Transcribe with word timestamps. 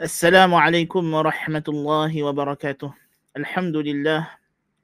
السلام 0.00 0.54
عليكم 0.54 1.14
ورحمة 1.14 1.64
الله 1.68 2.22
وبركاته. 2.22 2.94
الحمد 3.36 3.76
لله 3.76 4.30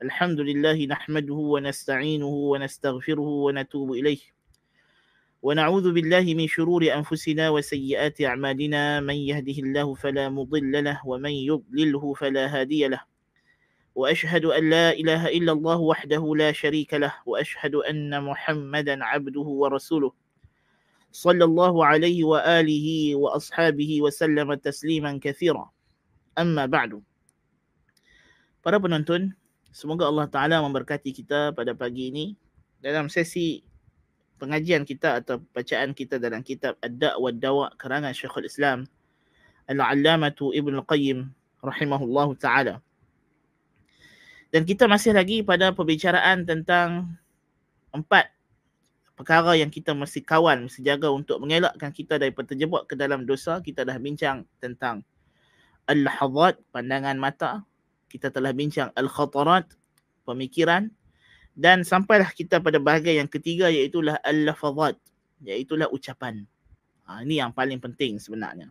الحمد 0.03 0.41
لله 0.41 0.87
نحمده 0.87 1.35
ونستعينه 1.35 2.27
ونستغفره 2.27 3.21
ونتوب 3.21 3.93
إليه. 3.93 4.19
ونعوذ 5.43 5.93
بالله 5.93 6.35
من 6.35 6.47
شرور 6.49 6.93
أنفسنا 6.93 7.49
وسيئات 7.51 8.21
أعمالنا. 8.21 9.01
من 9.01 9.15
يهده 9.15 9.59
الله 9.65 9.95
فلا 9.95 10.29
مضل 10.29 10.85
له 10.85 11.01
ومن 11.07 11.31
يضلله 11.31 12.15
فلا 12.15 12.61
هادي 12.61 12.89
له. 12.89 13.01
وأشهد 13.95 14.45
أن 14.45 14.71
لا 14.71 14.93
إله 14.93 15.29
إلا 15.29 15.53
الله 15.53 15.79
وحده 15.81 16.35
لا 16.37 16.53
شريك 16.53 16.95
له 16.95 17.15
وأشهد 17.27 17.75
أن 17.75 18.25
محمدا 18.25 19.05
عبده 19.05 19.49
ورسوله. 19.49 20.26
صلى 21.16 21.44
الله 21.44 21.76
عليه 21.86 22.24
وآله 22.24 22.88
وأصحابه 23.16 23.92
وسلم 24.02 24.48
تسليما 24.54 25.20
كثيرا 25.20 25.66
أما 26.40 26.66
بعد 26.66 27.04
Para 28.62 28.78
penonton, 28.78 29.34
semoga 29.74 30.06
Allah 30.06 30.30
Ta'ala 30.30 30.62
memberkati 30.62 31.10
kita 31.10 31.50
pada 31.50 31.74
pagi 31.74 32.14
ini 32.14 32.38
dalam 32.78 33.10
sesi 33.10 33.66
pengajian 34.38 34.86
kita 34.86 35.18
atau 35.18 35.42
bacaan 35.50 35.98
kita 35.98 36.22
dalam 36.22 36.46
kitab 36.46 36.78
Ad-Da' 36.78 37.18
wa 37.18 37.34
Dawa' 37.34 37.74
karangan 37.82 38.14
Syekhul 38.14 38.46
Islam 38.46 38.86
Al-Allamatu 39.66 40.54
Ibn 40.54 40.78
Al-Qayyim 40.78 41.26
rahimahullahu 41.66 42.38
ta'ala. 42.38 42.86
Dan 44.54 44.62
kita 44.70 44.86
masih 44.86 45.18
lagi 45.18 45.42
pada 45.42 45.74
pembicaraan 45.74 46.46
tentang 46.46 47.18
empat 47.90 48.30
perkara 49.17 49.57
yang 49.57 49.73
kita 49.73 49.97
mesti 49.97 50.21
kawan, 50.21 50.69
mesti 50.69 50.85
jaga 50.85 51.09
untuk 51.09 51.41
mengelakkan 51.41 51.89
kita 51.91 52.21
daripada 52.21 52.53
terjebak 52.53 52.85
ke 52.87 52.95
dalam 52.95 53.25
dosa. 53.25 53.65
Kita 53.65 53.83
dah 53.83 53.97
bincang 53.97 54.45
tentang 54.61 55.01
al-lahazat, 55.89 56.61
pandangan 56.71 57.17
mata. 57.17 57.65
Kita 58.07 58.29
telah 58.29 58.53
bincang 58.53 58.93
al-khatarat, 58.93 59.73
pemikiran. 60.29 60.93
Dan 61.57 61.89
sampailah 61.89 62.29
kita 62.37 62.61
pada 62.61 62.77
bahagian 62.77 63.25
yang 63.25 63.31
ketiga 63.33 63.73
iaitulah 63.73 64.21
al-lafazat, 64.21 65.01
iaitulah 65.41 65.89
ucapan. 65.89 66.45
Ha, 67.09 67.25
ini 67.25 67.41
yang 67.41 67.57
paling 67.57 67.81
penting 67.81 68.21
sebenarnya. 68.21 68.69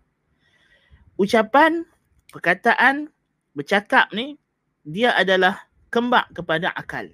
Ucapan, 1.18 1.82
perkataan, 2.30 3.10
bercakap 3.58 4.14
ni, 4.14 4.38
dia 4.86 5.18
adalah 5.18 5.66
kembak 5.90 6.30
kepada 6.38 6.70
akal. 6.78 7.10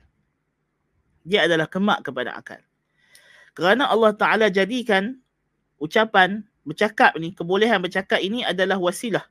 Dia 1.24 1.48
adalah 1.48 1.72
kembak 1.72 2.04
kepada 2.04 2.36
akal. 2.36 2.60
Kerana 3.52 3.92
Allah 3.92 4.16
Ta'ala 4.16 4.48
jadikan 4.48 5.20
ucapan, 5.82 6.46
bercakap 6.64 7.18
ni, 7.20 7.36
kebolehan 7.36 7.82
bercakap 7.82 8.22
ini 8.22 8.46
adalah 8.46 8.80
wasilah. 8.80 9.26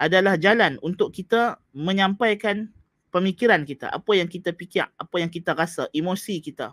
Adalah 0.00 0.36
jalan 0.40 0.80
untuk 0.80 1.12
kita 1.12 1.60
menyampaikan 1.76 2.72
pemikiran 3.12 3.64
kita. 3.64 3.92
Apa 3.92 4.16
yang 4.16 4.28
kita 4.28 4.52
fikir, 4.52 4.88
apa 4.96 5.16
yang 5.20 5.28
kita 5.28 5.52
rasa, 5.52 5.88
emosi 5.92 6.40
kita. 6.40 6.72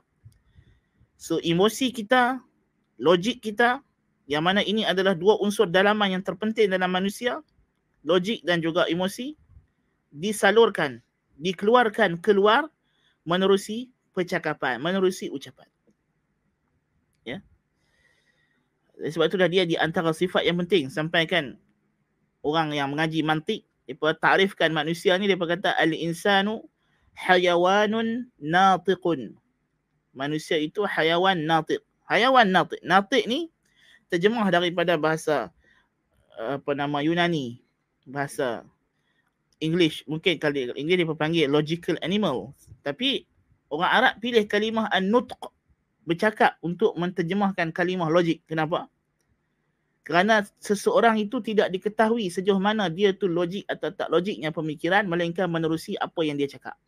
So 1.18 1.42
emosi 1.42 1.92
kita, 1.92 2.40
logik 3.02 3.42
kita, 3.42 3.82
yang 4.30 4.44
mana 4.44 4.62
ini 4.62 4.84
adalah 4.84 5.16
dua 5.16 5.40
unsur 5.40 5.66
dalaman 5.66 6.14
yang 6.20 6.24
terpenting 6.24 6.70
dalam 6.70 6.92
manusia, 6.92 7.42
logik 8.06 8.44
dan 8.44 8.60
juga 8.62 8.86
emosi, 8.86 9.34
disalurkan, 10.14 11.02
dikeluarkan 11.40 12.20
keluar 12.22 12.70
menerusi 13.28 13.92
percakapan, 14.16 14.80
menerusi 14.80 15.28
ucapan. 15.32 15.68
Sebab 18.98 19.30
itulah 19.30 19.50
dia 19.50 19.64
di 19.64 19.78
antara 19.78 20.10
sifat 20.10 20.46
yang 20.46 20.58
penting. 20.66 20.90
Sampaikan 20.90 21.58
orang 22.42 22.74
yang 22.74 22.90
mengaji 22.90 23.22
mantik 23.22 23.62
depa 23.88 24.18
takrifkan 24.18 24.74
manusia 24.74 25.16
ni 25.16 25.30
depa 25.30 25.48
kata 25.48 25.78
al 25.78 25.94
insanu 25.94 26.66
hayawanun 27.14 28.30
natiqun. 28.42 29.38
Manusia 30.18 30.58
itu 30.58 30.82
hayawan 30.82 31.38
natiq. 31.46 31.82
Hayawan 32.10 32.50
natiq. 32.50 32.82
Natiq 32.82 33.30
ni 33.30 33.54
terjemah 34.10 34.50
daripada 34.50 34.98
bahasa 34.98 35.54
apa 36.38 36.74
nama 36.74 37.06
Yunani. 37.06 37.62
Bahasa 38.10 38.66
English. 39.62 40.02
Mungkin 40.10 40.42
kali 40.42 40.74
English 40.74 41.06
dia 41.06 41.14
panggil 41.14 41.46
logical 41.50 41.98
animal. 42.02 42.54
Tapi 42.82 43.30
orang 43.70 43.92
Arab 43.94 44.14
pilih 44.24 44.46
kalimah 44.50 44.90
an-nutq 44.90 45.38
bercakap 46.08 46.56
untuk 46.64 46.96
menterjemahkan 46.96 47.76
kalimah 47.76 48.08
logik. 48.08 48.40
Kenapa? 48.48 48.88
Kerana 50.08 50.40
seseorang 50.64 51.20
itu 51.20 51.44
tidak 51.44 51.68
diketahui 51.68 52.32
sejauh 52.32 52.64
mana 52.64 52.88
dia 52.88 53.12
tu 53.12 53.28
logik 53.28 53.68
atau 53.68 53.92
tak 53.92 54.08
logiknya 54.08 54.56
pemikiran 54.56 55.04
melainkan 55.04 55.52
menerusi 55.52 56.00
apa 56.00 56.24
yang 56.24 56.40
dia 56.40 56.48
cakap. 56.48 56.80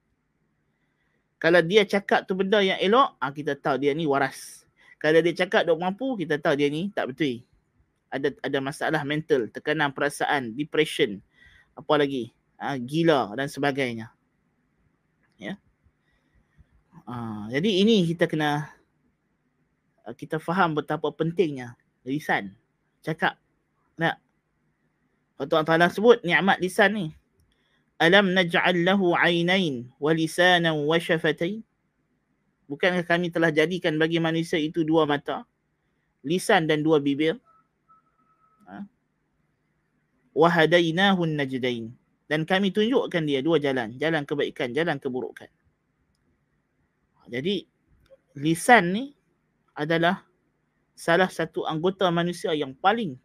Kalau 1.35 1.59
dia 1.59 1.83
cakap 1.83 2.23
tu 2.23 2.31
benda 2.39 2.63
yang 2.63 2.79
elok, 2.79 3.19
ah 3.19 3.31
kita 3.35 3.59
tahu 3.59 3.83
dia 3.83 3.91
ni 3.91 4.07
waras. 4.07 4.63
Kalau 5.03 5.19
dia 5.19 5.35
cakap 5.35 5.67
dok 5.67 5.79
mampu, 5.83 6.15
kita 6.15 6.39
tahu 6.39 6.55
dia 6.55 6.71
ni 6.71 6.91
tak 6.95 7.11
betul. 7.11 7.43
Ada 8.07 8.35
ada 8.39 8.57
masalah 8.63 9.03
mental, 9.03 9.51
tekanan 9.51 9.91
perasaan, 9.91 10.55
depression, 10.55 11.19
apa 11.75 11.93
lagi? 11.99 12.31
Ha, 12.59 12.79
gila 12.79 13.35
dan 13.35 13.51
sebagainya. 13.51 14.11
Ya. 15.39 15.59
Ha, 17.07 17.47
jadi 17.51 17.83
ini 17.83 18.03
kita 18.07 18.27
kena 18.27 18.78
kita 20.15 20.37
faham 20.41 20.77
betapa 20.77 21.09
pentingnya 21.13 21.75
lisan. 22.05 22.55
Cakap 23.05 23.37
nak 23.99 24.21
Allah 25.39 25.63
Ta'ala 25.63 25.87
sebut 25.87 26.19
ni'mat 26.23 26.59
lisan 26.59 26.91
ni. 26.95 27.07
Alam 27.99 28.31
naj'al 28.31 28.83
lahu 28.83 29.15
'ainain 29.15 29.87
wa 29.99 30.11
lisanan 30.11 30.75
wa 30.83 30.95
syafatain. 30.99 31.63
Bukankah 32.69 33.01
kami 33.07 33.33
telah 33.33 33.49
jadikan 33.49 33.97
bagi 33.97 34.21
manusia 34.21 34.61
itu 34.61 34.85
dua 34.85 35.09
mata? 35.09 35.47
Lisan 36.21 36.69
dan 36.69 36.85
dua 36.85 37.01
bibir. 37.01 37.39
Ha? 38.69 38.85
wa 40.39 40.47
hadainahu 40.47 41.27
najdain. 41.27 41.91
Dan 42.29 42.45
kami 42.45 42.69
tunjukkan 42.69 43.25
dia 43.25 43.41
dua 43.41 43.57
jalan. 43.57 43.97
Jalan 43.97 44.23
kebaikan 44.23 44.71
jalan 44.71 45.01
keburukan. 45.01 45.49
Jadi 47.29 47.65
lisan 48.37 48.93
ni 48.93 49.05
adalah 49.79 50.27
salah 50.91 51.31
satu 51.31 51.63
anggota 51.63 52.11
manusia 52.11 52.51
yang 52.51 52.75
paling 52.75 53.15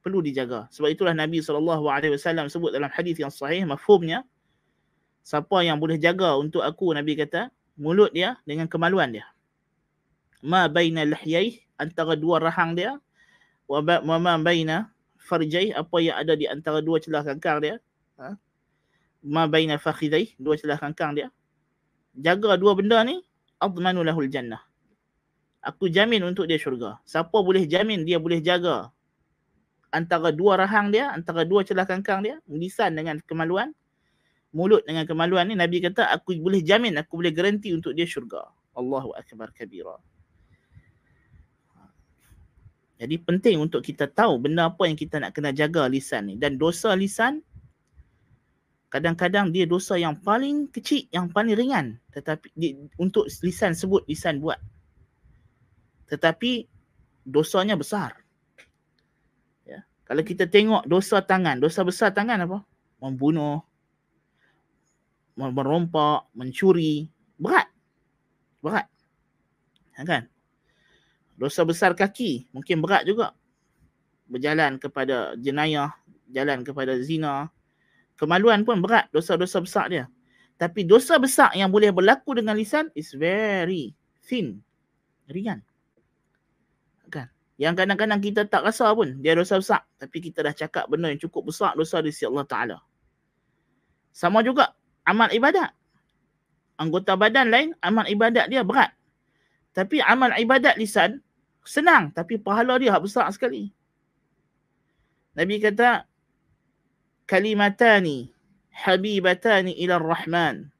perlu 0.00 0.24
dijaga. 0.24 0.64
Sebab 0.72 0.88
itulah 0.88 1.12
Nabi 1.12 1.44
SAW 1.44 2.48
sebut 2.48 2.72
dalam 2.72 2.88
hadis 2.88 3.20
yang 3.20 3.28
sahih, 3.28 3.68
mafhumnya, 3.68 4.24
siapa 5.20 5.60
yang 5.60 5.76
boleh 5.76 6.00
jaga 6.00 6.40
untuk 6.40 6.64
aku, 6.64 6.96
Nabi 6.96 7.20
kata, 7.20 7.52
mulut 7.76 8.08
dia 8.16 8.40
dengan 8.48 8.64
kemaluan 8.64 9.12
dia. 9.12 9.28
Ma 10.40 10.66
baina 10.72 11.04
lihyai, 11.04 11.60
antara 11.76 12.16
dua 12.16 12.40
rahang 12.40 12.72
dia, 12.72 12.96
wa 13.68 13.84
ma 14.00 14.34
baina 14.40 14.88
farjai, 15.20 15.76
apa 15.76 15.96
yang 16.00 16.16
ada 16.16 16.32
di 16.32 16.48
antara 16.48 16.80
dua 16.80 16.98
celah 16.98 17.22
kangkang 17.22 17.60
dia, 17.60 17.76
ha? 18.16 18.34
ma 19.22 19.44
baina 19.44 19.76
fakhidai, 19.76 20.34
dua 20.40 20.56
celah 20.56 20.80
kangkang 20.80 21.14
dia. 21.14 21.28
Jaga 22.16 22.56
dua 22.56 22.74
benda 22.74 23.04
ni, 23.04 23.20
admanu 23.60 24.02
lahul 24.02 24.26
jannah 24.26 24.71
aku 25.62 25.88
jamin 25.88 26.26
untuk 26.26 26.50
dia 26.50 26.58
syurga. 26.58 26.98
Siapa 27.06 27.32
boleh 27.32 27.64
jamin 27.70 28.02
dia 28.02 28.18
boleh 28.18 28.42
jaga 28.42 28.90
antara 29.92 30.32
dua 30.32 30.56
rahang 30.56 30.88
dia, 30.88 31.12
antara 31.12 31.44
dua 31.44 31.62
celah 31.62 31.84
kangkang 31.84 32.24
dia, 32.24 32.40
lisan 32.48 32.96
dengan 32.96 33.20
kemaluan, 33.28 33.76
mulut 34.56 34.80
dengan 34.88 35.04
kemaluan 35.04 35.52
ni, 35.52 35.54
Nabi 35.54 35.84
kata 35.84 36.08
aku 36.08 36.34
boleh 36.40 36.64
jamin, 36.64 36.96
aku 36.96 37.20
boleh 37.20 37.30
garanti 37.30 37.70
untuk 37.70 37.92
dia 37.92 38.08
syurga. 38.08 38.48
Allahu 38.72 39.12
Akbar 39.12 39.52
kabira. 39.52 40.00
Jadi 42.96 43.18
penting 43.20 43.60
untuk 43.60 43.84
kita 43.84 44.08
tahu 44.08 44.40
benda 44.40 44.72
apa 44.72 44.88
yang 44.88 44.96
kita 44.96 45.20
nak 45.20 45.36
kena 45.36 45.52
jaga 45.52 45.90
lisan 45.90 46.32
ni. 46.32 46.34
Dan 46.38 46.56
dosa 46.56 46.94
lisan, 46.94 47.42
kadang-kadang 48.88 49.50
dia 49.50 49.66
dosa 49.66 49.98
yang 49.98 50.16
paling 50.22 50.70
kecil, 50.70 51.04
yang 51.10 51.28
paling 51.28 51.52
ringan. 51.58 51.98
Tetapi 52.14 52.54
di, 52.54 52.78
untuk 52.96 53.26
lisan 53.42 53.74
sebut, 53.74 54.06
lisan 54.06 54.38
buat 54.38 54.56
tetapi 56.12 56.68
dosanya 57.24 57.72
besar. 57.72 58.20
Ya. 59.64 59.80
Kalau 60.04 60.20
kita 60.20 60.44
tengok 60.44 60.84
dosa 60.84 61.24
tangan, 61.24 61.56
dosa 61.56 61.80
besar 61.88 62.12
tangan 62.12 62.44
apa? 62.44 62.60
Membunuh, 63.00 63.64
merompak, 65.32 66.28
mencuri, 66.36 67.08
berat. 67.40 67.64
Berat. 68.60 68.92
Ya 69.96 70.04
kan? 70.04 70.22
Dosa 71.40 71.64
besar 71.64 71.96
kaki 71.96 72.52
mungkin 72.52 72.84
berat 72.84 73.08
juga. 73.08 73.32
Berjalan 74.28 74.76
kepada 74.76 75.32
jenayah, 75.40 75.96
jalan 76.28 76.60
kepada 76.60 77.00
zina. 77.00 77.48
Kemaluan 78.20 78.68
pun 78.68 78.84
berat, 78.84 79.08
dosa-dosa 79.16 79.64
besar 79.64 79.88
dia. 79.88 80.04
Tapi 80.60 80.84
dosa 80.84 81.16
besar 81.16 81.56
yang 81.56 81.72
boleh 81.72 81.88
berlaku 81.88 82.36
dengan 82.36 82.54
lisan 82.54 82.92
is 82.92 83.16
very 83.16 83.96
thin, 84.22 84.60
ringan 85.26 85.64
Yang 87.62 87.86
kadang-kadang 87.86 88.18
kita 88.18 88.42
tak 88.50 88.66
rasa 88.66 88.90
pun 88.90 89.22
dia 89.22 89.38
dosa 89.38 89.54
besar. 89.62 89.86
Tapi 89.94 90.18
kita 90.18 90.42
dah 90.42 90.50
cakap 90.50 90.90
benda 90.90 91.14
yang 91.14 91.22
cukup 91.22 91.54
besar 91.54 91.78
dosa 91.78 92.02
di 92.02 92.10
sisi 92.10 92.26
Allah 92.26 92.42
Ta'ala. 92.42 92.78
Sama 94.10 94.42
juga 94.42 94.74
amal 95.06 95.30
ibadat. 95.30 95.70
Anggota 96.74 97.14
badan 97.14 97.54
lain, 97.54 97.70
amal 97.78 98.02
ibadat 98.10 98.50
dia 98.50 98.66
berat. 98.66 98.90
Tapi 99.78 100.02
amal 100.02 100.34
ibadat 100.34 100.74
lisan, 100.74 101.22
senang. 101.62 102.10
Tapi 102.10 102.42
pahala 102.42 102.82
dia 102.82 102.98
besar 102.98 103.30
sekali. 103.30 103.70
Nabi 105.38 105.62
kata, 105.62 106.10
kalimatani 107.30 108.34
habibatani 108.74 109.78
ila 109.86 110.02
rahman 110.02 110.72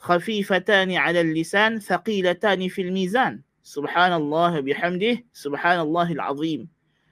khafifatani 0.00 0.96
ala 0.96 1.20
lisan 1.20 1.82
thaqilatani 1.82 2.70
fil 2.70 2.94
mizan 2.94 3.42
subhanallah 3.68 4.64
bihamdih 4.64 5.28
subhanallahil 5.36 6.22
azim. 6.24 6.60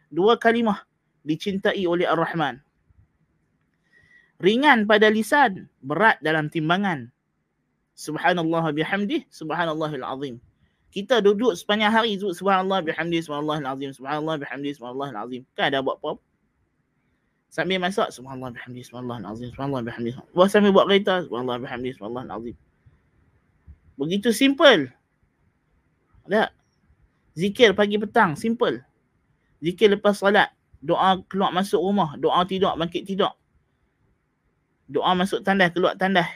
Dua 0.08 0.41
kalimah 0.41 0.88
dicintai 1.29 1.85
oleh 1.85 2.08
ar-rahman. 2.08 2.64
Ringan 4.41 4.88
pada 4.88 5.12
lisan 5.12 5.69
berat 5.85 6.17
dalam 6.25 6.49
timbangan. 6.49 7.12
Subhanallah 7.97 8.73
bihamdih 8.73 9.29
subhanallahil 9.29 10.05
azim. 10.05 10.35
Kita 10.93 11.20
duduk 11.20 11.53
sepanjang 11.53 11.93
hari 11.93 12.17
sebut 12.17 12.32
subhanallah 12.41 12.81
bihamdih 12.81 13.20
subhanallahil 13.20 13.69
azim 13.69 13.91
subhanallah 13.93 14.37
bihamdih 14.41 14.73
subhanallahil 14.76 15.19
azim. 15.29 15.43
Kan 15.53 15.73
ada 15.73 15.85
buat 15.85 16.00
apa? 16.00 16.17
Sambil 17.53 17.81
masak 17.81 18.12
subhanallah 18.12 18.53
bihamdih 18.56 18.85
subhanallahil 18.85 19.29
azim 19.29 19.49
subhanallah 19.53 19.85
bihamdih. 19.85 20.12
Buat 20.32 20.49
sambil 20.53 20.73
buat 20.73 20.88
kereta 20.88 21.25
subhanallah 21.29 21.61
bihamdih 21.61 21.93
subhanallahil 21.97 22.32
azim. 22.32 22.56
Begitu 23.97 24.29
simple. 24.32 24.95
Ada. 26.26 26.50
Zikir 27.37 27.76
pagi 27.76 28.00
petang, 28.00 28.34
simple. 28.34 28.82
Zikir 29.62 29.94
lepas 29.94 30.19
salat. 30.19 30.50
Doa 30.82 31.23
keluar 31.31 31.50
masuk 31.55 31.81
rumah. 31.81 32.14
Doa 32.19 32.44
tidur, 32.44 32.75
bangkit 32.75 33.06
tidur. 33.06 33.32
Doa 34.87 35.14
masuk 35.19 35.43
tandas, 35.43 35.75
keluar 35.75 35.99
tandas. 35.99 36.28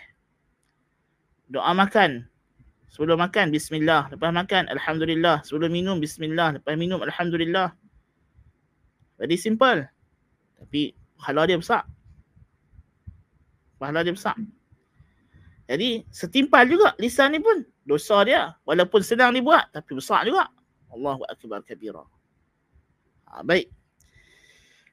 Doa 1.50 1.74
makan. 1.74 2.30
Sebelum 2.90 3.22
makan, 3.22 3.54
bismillah. 3.54 4.10
Lepas 4.10 4.34
makan, 4.34 4.66
alhamdulillah. 4.66 5.46
Sebelum 5.46 5.70
minum, 5.70 6.02
bismillah. 6.02 6.58
Lepas 6.58 6.74
minum, 6.74 6.98
alhamdulillah. 6.98 7.70
Very 9.18 9.38
simple. 9.38 9.86
Tapi 10.58 10.94
pahala 11.14 11.46
dia 11.46 11.58
besar. 11.58 11.86
Pahala 13.78 14.02
dia 14.02 14.10
besar. 14.10 14.34
Jadi 15.69 16.05
setimpal 16.13 16.69
juga 16.69 16.93
lisan 17.01 17.33
ni 17.33 17.41
pun 17.41 17.65
dosa 17.85 18.21
dia. 18.21 18.53
Walaupun 18.63 19.01
senang 19.01 19.33
dibuat 19.33 19.73
tapi 19.73 19.97
besar 19.97 20.25
juga. 20.25 20.49
Allahu 20.93 21.25
akbar 21.25 21.65
kabira. 21.65 22.05
Ha, 23.29 23.41
baik. 23.41 23.67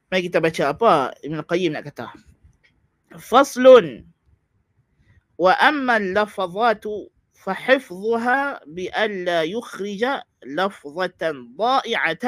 Mari 0.09 0.21
kita 0.29 0.41
baca 0.41 0.63
apa 0.73 0.91
Ibn 1.21 1.45
Qayyim 1.45 1.77
nak 1.77 1.89
kata. 1.89 2.09
Faslun. 3.21 4.05
Wa 5.37 5.53
amma 5.61 6.01
al-lafazatu 6.01 7.13
فحفظها 7.43 8.63
بألا 8.71 9.43
يخرج 9.43 10.03
لفظة 10.45 11.23
ضائعة 11.59 12.25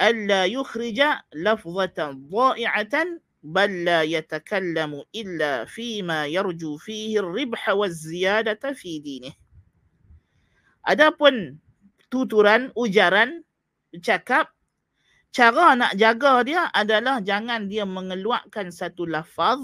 ألا 0.00 0.42
يخرج 0.44 1.00
لفظة 1.34 1.98
ضائعة 2.12 2.94
بل 3.44 3.84
لا 3.84 4.02
يتكلم 4.02 5.02
إلا 5.14 5.64
فيما 5.64 6.26
يرجو 6.26 6.76
فيه 6.76 7.20
الربح 7.20 7.68
والزيادة 7.68 8.72
في 8.72 8.98
دينه 8.98 9.32
Adapun 10.80 11.60
tuturan, 12.08 12.72
ujaran, 12.72 13.44
cakap, 14.00 14.48
cara 15.28 15.76
nak 15.76 15.92
jaga 15.92 16.40
dia 16.40 16.72
adalah 16.72 17.20
jangan 17.20 17.68
dia 17.68 17.84
mengeluarkan 17.84 18.72
satu 18.72 19.04
lafaz 19.04 19.60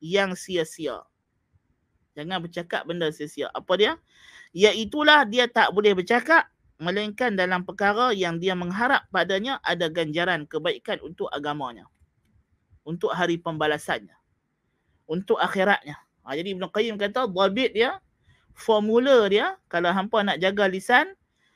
yang 0.00 0.32
sia-sia. 0.32 1.04
Jangan 2.16 2.40
bercakap 2.40 2.88
benda 2.88 3.12
sia-sia. 3.12 3.52
Apa 3.52 3.76
dia? 3.76 3.92
Iaitulah 4.56 5.28
dia 5.28 5.44
tak 5.44 5.76
boleh 5.76 5.92
bercakap 5.92 6.48
melainkan 6.80 7.36
dalam 7.36 7.60
perkara 7.60 8.16
yang 8.16 8.40
dia 8.40 8.56
mengharap 8.56 9.04
padanya 9.12 9.60
ada 9.60 9.92
ganjaran 9.92 10.48
kebaikan 10.48 11.04
untuk 11.04 11.28
agamanya 11.36 11.84
untuk 12.85 13.11
hari 13.11 13.41
pembalasannya. 13.41 14.13
Untuk 15.09 15.41
akhiratnya. 15.41 15.97
Ha, 16.23 16.37
jadi 16.37 16.53
Ibn 16.53 16.69
Qayyim 16.69 16.95
kata, 17.01 17.25
dhabit 17.25 17.73
dia, 17.73 17.97
formula 18.53 19.25
dia, 19.27 19.57
kalau 19.67 19.89
hampa 19.89 20.21
nak 20.21 20.37
jaga 20.37 20.69
lisan, 20.69 21.11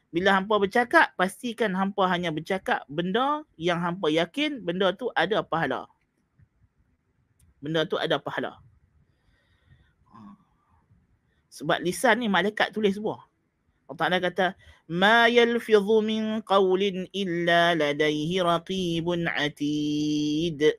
bila 0.10 0.34
hampa 0.34 0.58
bercakap, 0.58 1.14
pastikan 1.14 1.78
hampa 1.78 2.10
hanya 2.10 2.34
bercakap 2.34 2.82
benda 2.90 3.46
yang 3.62 3.78
hampa 3.78 4.10
yakin 4.10 4.66
benda 4.66 4.90
tu 4.90 5.14
ada 5.14 5.46
pahala. 5.46 5.86
Benda 7.62 7.86
tu 7.86 7.94
ada 8.02 8.18
pahala. 8.18 8.58
Ha. 10.10 10.18
Sebab 11.54 11.78
lisan 11.86 12.26
ni 12.26 12.28
malaikat 12.28 12.74
tulis 12.74 12.98
semua. 12.98 13.30
Allah 13.86 13.98
Ta'ala 14.06 14.18
kata, 14.22 14.48
Ma 14.90 15.30
yalfidhu 15.30 16.02
min 16.02 16.42
qawlin 16.42 17.06
illa 17.14 17.78
ladaihi 17.78 18.42
raqibun 18.42 19.30
atid 19.30 20.78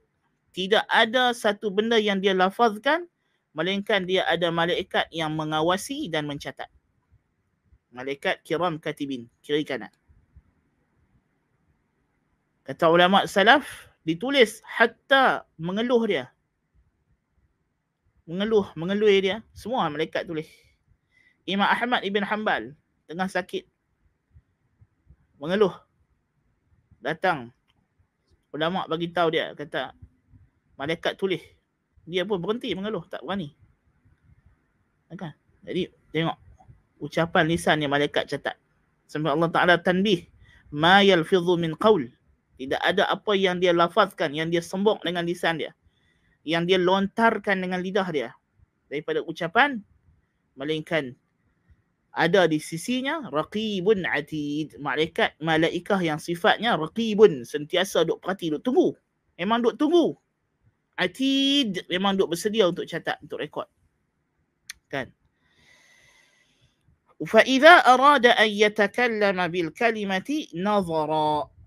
tidak 0.60 0.84
ada 0.92 1.32
satu 1.32 1.72
benda 1.72 1.96
yang 1.96 2.20
dia 2.20 2.36
lafazkan 2.36 3.08
melainkan 3.56 4.04
dia 4.04 4.28
ada 4.28 4.52
malaikat 4.52 5.08
yang 5.08 5.32
mengawasi 5.32 6.12
dan 6.12 6.28
mencatat. 6.28 6.68
Malaikat 7.88 8.44
kiram 8.44 8.76
katibin, 8.76 9.24
kiri 9.40 9.64
kanan. 9.64 9.88
Kata 12.68 12.92
ulama 12.92 13.24
salaf, 13.24 13.64
ditulis 14.04 14.60
hatta 14.68 15.48
mengeluh 15.56 16.04
dia. 16.04 16.28
Mengeluh, 18.28 18.68
mengeluh 18.76 19.08
dia, 19.08 19.40
semua 19.56 19.88
malaikat 19.88 20.28
tulis. 20.28 20.46
Imam 21.48 21.64
Ahmad 21.64 22.04
ibn 22.04 22.20
Hanbal 22.20 22.76
tengah 23.08 23.32
sakit. 23.32 23.64
Mengeluh. 25.40 25.72
Datang. 27.00 27.48
Ulama 28.52 28.84
bagi 28.84 29.08
tahu 29.08 29.32
dia 29.32 29.56
kata 29.56 29.96
malaikat 30.80 31.20
tulis. 31.20 31.44
Dia 32.08 32.24
pun 32.24 32.40
berhenti 32.40 32.72
mengeluh, 32.72 33.04
tak 33.04 33.20
berani. 33.20 33.52
Kan? 35.12 35.36
Jadi 35.68 35.92
tengok 36.16 36.38
ucapan 37.04 37.44
lisan 37.44 37.84
yang 37.84 37.92
malaikat 37.92 38.24
catat. 38.24 38.56
Sampai 39.04 39.36
Allah 39.36 39.52
Taala 39.52 39.76
tanbih, 39.76 40.24
ma 40.72 41.04
yalfidhu 41.04 41.60
min 41.60 41.76
qaul. 41.76 42.08
Tidak 42.56 42.80
ada 42.80 43.04
apa 43.12 43.36
yang 43.36 43.60
dia 43.60 43.76
lafazkan, 43.76 44.32
yang 44.32 44.48
dia 44.48 44.64
sembok 44.64 45.04
dengan 45.04 45.28
lisan 45.28 45.60
dia. 45.60 45.76
Yang 46.48 46.72
dia 46.72 46.78
lontarkan 46.80 47.60
dengan 47.60 47.84
lidah 47.84 48.08
dia. 48.08 48.32
Daripada 48.88 49.20
ucapan, 49.20 49.84
melainkan 50.56 51.12
ada 52.10 52.50
di 52.50 52.58
sisinya 52.58 53.30
raqibun 53.30 54.02
atid 54.02 54.74
malaikat 54.82 55.38
malaikah 55.38 56.02
yang 56.02 56.18
sifatnya 56.18 56.74
raqibun 56.74 57.46
sentiasa 57.46 58.02
duk 58.02 58.18
perhati 58.18 58.50
duk 58.50 58.66
tunggu 58.66 58.98
memang 59.38 59.62
duk 59.62 59.78
tunggu 59.78 60.18
Atid 61.00 61.88
memang 61.88 62.20
duk 62.20 62.36
bersedia 62.36 62.68
untuk 62.68 62.84
catat, 62.84 63.16
untuk 63.24 63.40
rekod. 63.40 63.64
Kan? 64.92 65.08
فإذا 67.20 67.68
أراد 67.68 68.26
أن 68.26 68.48
يتكلم 68.48 69.48
بالكلمة 69.48 70.46
نظر 70.54 71.10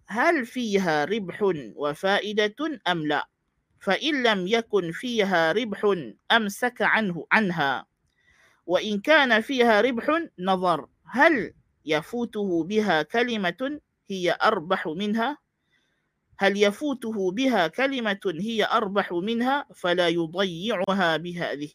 هل 0.07 0.45
فيها 0.45 1.05
ربح 1.05 1.53
وفائدة 1.75 2.55
أم 2.87 3.07
لا 3.07 3.29
فإن 3.79 4.23
لم 4.23 4.47
يكن 4.47 4.91
فيها 4.91 5.51
ربح 5.51 5.95
أمسك 6.31 6.81
عنه 6.81 7.27
عنها 7.31 7.85
وإن 8.65 9.01
كان 9.01 9.41
فيها 9.41 9.81
ربح 9.81 10.27
نظر 10.39 10.87
هل 11.05 11.53
يفوته 11.85 12.63
بها 12.63 13.01
كلمة 13.01 13.79
هي 14.09 14.37
أربح 14.43 14.87
منها 14.87 15.37
هل 16.38 16.54
يفوته 16.56 17.30
بها 17.30 17.66
كلمة 17.66 18.24
هي 18.24 18.64
أربح 18.64 19.12
منها 19.12 19.66
فلا 19.74 20.08
يضيعها 20.08 21.10
بهذه 21.16 21.70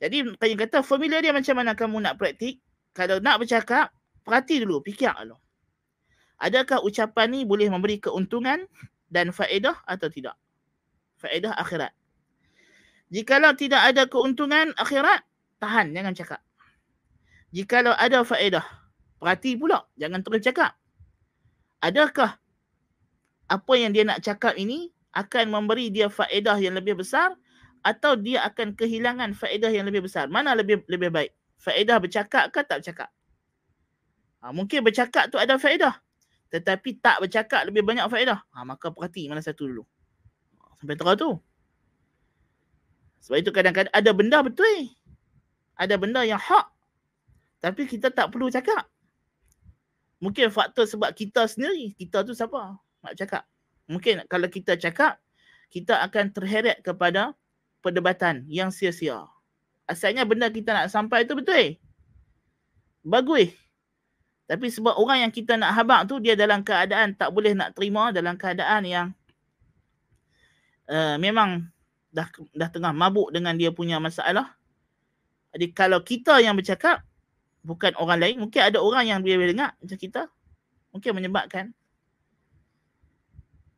Jadi 0.00 0.32
Qayyim 0.40 0.56
kata 0.56 0.80
formula 0.80 1.20
dia 1.20 1.28
macam 1.28 1.60
mana 1.60 1.76
kamu 1.76 2.00
nak 2.00 2.16
praktik 2.16 2.56
Kalau 2.96 3.20
nak 3.20 3.36
bercakap 3.36 3.92
Perhati 4.24 4.64
dulu, 4.64 4.80
fikir 4.80 5.12
dulu 5.12 5.36
Adakah 6.40 6.80
ucapan 6.80 7.28
ni 7.28 7.44
boleh 7.44 7.68
memberi 7.68 8.00
keuntungan 8.00 8.64
Dan 9.12 9.28
faedah 9.28 9.76
atau 9.84 10.08
tidak 10.08 10.40
Faedah 11.20 11.52
akhirat 11.52 11.92
Jikalau 13.12 13.52
tidak 13.52 13.92
ada 13.92 14.08
keuntungan 14.08 14.72
akhirat 14.80 15.20
Tahan, 15.60 15.92
jangan 15.92 16.16
cakap 16.16 16.40
Jikalau 17.52 17.92
ada 17.92 18.24
faedah 18.24 18.64
Perhati 19.20 19.60
pula, 19.60 19.84
jangan 20.00 20.24
terus 20.24 20.40
cakap 20.40 20.80
Adakah 21.84 22.40
apa 23.45 23.73
yang 23.77 23.93
dia 23.93 24.03
nak 24.07 24.21
cakap 24.25 24.57
ini 24.57 24.89
akan 25.15 25.53
memberi 25.53 25.93
dia 25.93 26.11
faedah 26.11 26.57
yang 26.59 26.75
lebih 26.75 26.99
besar 26.99 27.37
atau 27.85 28.17
dia 28.17 28.41
akan 28.43 28.73
kehilangan 28.73 29.37
faedah 29.37 29.69
yang 29.69 29.85
lebih 29.85 30.09
besar. 30.09 30.25
Mana 30.27 30.57
lebih 30.57 30.81
lebih 30.89 31.13
baik? 31.13 31.31
Faedah 31.61 32.01
bercakap 32.01 32.51
ke 32.51 32.61
tak 32.65 32.81
bercakap? 32.81 33.09
Ha, 34.41 34.51
mungkin 34.51 34.81
bercakap 34.85 35.29
tu 35.29 35.37
ada 35.37 35.57
faedah 35.57 35.97
tetapi 36.53 37.03
tak 37.03 37.19
bercakap 37.19 37.67
lebih 37.67 37.83
banyak 37.83 38.05
faedah. 38.07 38.39
Ha, 38.53 38.63
maka 38.63 38.87
perhati 38.93 39.27
mana 39.27 39.41
satu 39.41 39.65
dulu. 39.65 39.83
Sampai 40.79 40.95
terang 40.95 41.17
tu. 41.17 41.31
Sebab 43.25 43.37
itu 43.41 43.49
kadang-kadang 43.49 43.91
ada 43.91 44.11
benda 44.13 44.39
betul. 44.45 44.93
Ada 45.75 45.97
benda 45.97 46.21
yang 46.23 46.39
hak. 46.39 46.71
Tapi 47.59 47.89
kita 47.89 48.13
tak 48.13 48.29
perlu 48.29 48.53
cakap. 48.53 48.85
Mungkin 50.21 50.53
faktor 50.53 50.85
sebab 50.85 51.11
kita 51.11 51.49
sendiri. 51.49 51.97
Kita 51.97 52.21
tu 52.21 52.37
siapa 52.37 52.77
nak 53.05 53.15
cakap. 53.17 53.43
Mungkin 53.85 54.25
kalau 54.25 54.49
kita 54.49 54.75
cakap, 54.75 55.21
kita 55.69 56.01
akan 56.01 56.33
terheret 56.33 56.81
kepada 56.81 57.37
perdebatan 57.85 58.49
yang 58.49 58.73
sia-sia. 58.73 59.29
Asalnya 59.85 60.25
benda 60.25 60.49
kita 60.49 60.73
nak 60.73 60.89
sampai 60.89 61.29
tu 61.29 61.37
betul. 61.37 61.77
Bagus. 63.05 63.53
Tapi 64.49 64.69
sebab 64.69 64.97
orang 64.97 65.29
yang 65.29 65.33
kita 65.33 65.57
nak 65.57 65.73
habak 65.73 66.09
tu 66.09 66.17
dia 66.21 66.33
dalam 66.33 66.61
keadaan 66.65 67.13
tak 67.17 67.33
boleh 67.33 67.53
nak 67.53 67.73
terima 67.77 68.09
dalam 68.13 68.37
keadaan 68.37 68.81
yang 68.85 69.07
uh, 70.89 71.17
memang 71.17 71.65
dah 72.13 72.29
dah 72.53 72.69
tengah 72.69 72.93
mabuk 72.93 73.33
dengan 73.33 73.57
dia 73.57 73.73
punya 73.73 73.97
masalah. 74.01 74.53
Jadi 75.53 75.73
kalau 75.73 76.01
kita 76.01 76.41
yang 76.41 76.57
bercakap 76.57 77.01
bukan 77.65 77.97
orang 77.97 78.21
lain, 78.21 78.35
mungkin 78.41 78.61
ada 78.61 78.77
orang 78.81 79.09
yang 79.09 79.19
boleh 79.21 79.53
dengar 79.53 79.73
macam 79.81 79.97
kita. 79.97 80.21
Mungkin 80.93 81.11
menyebabkan 81.11 81.75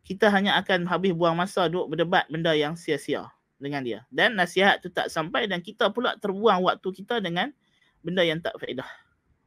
kita 0.08 0.32
hanya 0.32 0.56
akan 0.64 0.88
habis 0.88 1.12
buang 1.12 1.36
masa 1.36 1.68
duduk 1.68 1.92
berdebat 1.92 2.24
benda 2.32 2.56
yang 2.56 2.80
sia-sia 2.80 3.28
dengan 3.60 3.84
dia. 3.84 4.08
Dan 4.08 4.40
nasihat 4.40 4.80
tu 4.80 4.88
tak 4.88 5.12
sampai 5.12 5.52
dan 5.52 5.60
kita 5.60 5.92
pula 5.92 6.16
terbuang 6.16 6.64
waktu 6.64 6.88
kita 6.96 7.20
dengan 7.20 7.52
benda 8.00 8.24
yang 8.24 8.40
tak 8.40 8.56
faedah. 8.56 8.88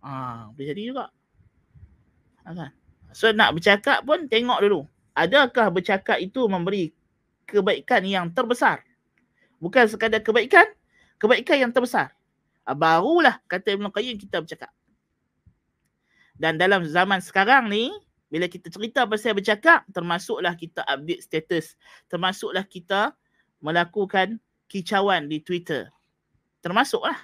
Ah, 0.04 0.52
boleh 0.52 0.68
jadi 0.76 0.82
juga. 0.92 1.08
Ha, 2.44 2.52
kan? 2.52 2.70
So 3.16 3.32
nak 3.32 3.56
bercakap 3.56 4.04
pun 4.04 4.28
tengok 4.28 4.60
dulu. 4.60 4.84
Adakah 5.16 5.72
bercakap 5.72 6.20
itu 6.20 6.44
memberi 6.44 6.92
kebaikan 7.48 8.04
yang 8.04 8.28
terbesar? 8.28 8.84
Bukan 9.64 9.88
sekadar 9.88 10.20
kebaikan, 10.20 10.68
kebaikan 11.16 11.56
yang 11.56 11.72
terbesar. 11.72 12.12
Ah, 12.68 12.76
barulah 12.76 13.40
kata 13.48 13.80
Ibn 13.80 13.88
Qayyim 13.88 14.20
kita 14.20 14.44
bercakap. 14.44 14.68
Dan 16.36 16.60
dalam 16.60 16.84
zaman 16.84 17.24
sekarang 17.24 17.72
ni, 17.72 17.92
bila 18.30 18.46
kita 18.46 18.70
cerita 18.70 19.02
pasal 19.10 19.34
bercakap, 19.34 19.82
termasuklah 19.90 20.54
kita 20.54 20.86
update 20.86 21.26
status. 21.26 21.74
Termasuklah 22.06 22.62
kita 22.62 23.18
melakukan 23.58 24.38
kicauan 24.70 25.26
di 25.26 25.42
Twitter. 25.42 25.90
Termasuklah. 26.62 27.18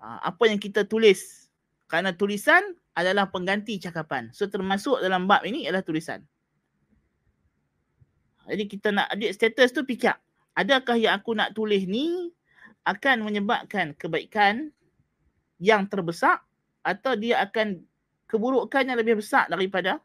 Ah, 0.00 0.32
apa 0.32 0.48
yang 0.48 0.56
kita 0.56 0.88
tulis 0.88 1.50
kerana 1.92 2.16
tulisan 2.16 2.64
adalah 2.96 3.28
pengganti 3.28 3.76
cakapan. 3.76 4.32
So 4.32 4.48
termasuk 4.48 5.04
dalam 5.04 5.28
bab 5.28 5.44
ini 5.44 5.68
adalah 5.68 5.84
tulisan. 5.84 6.24
Jadi 8.48 8.64
kita 8.64 8.88
nak 8.96 9.12
edit 9.12 9.36
status 9.36 9.76
tu 9.76 9.84
fikir. 9.84 10.16
Adakah 10.56 10.96
yang 10.96 11.20
aku 11.20 11.36
nak 11.36 11.52
tulis 11.52 11.84
ni 11.84 12.32
akan 12.88 13.28
menyebabkan 13.28 13.92
kebaikan 13.92 14.72
yang 15.60 15.84
terbesar 15.84 16.40
atau 16.80 17.12
dia 17.12 17.44
akan 17.44 17.84
keburukan 18.28 18.84
yang 18.84 18.98
lebih 19.00 19.18
besar 19.18 19.48
daripada 19.48 19.98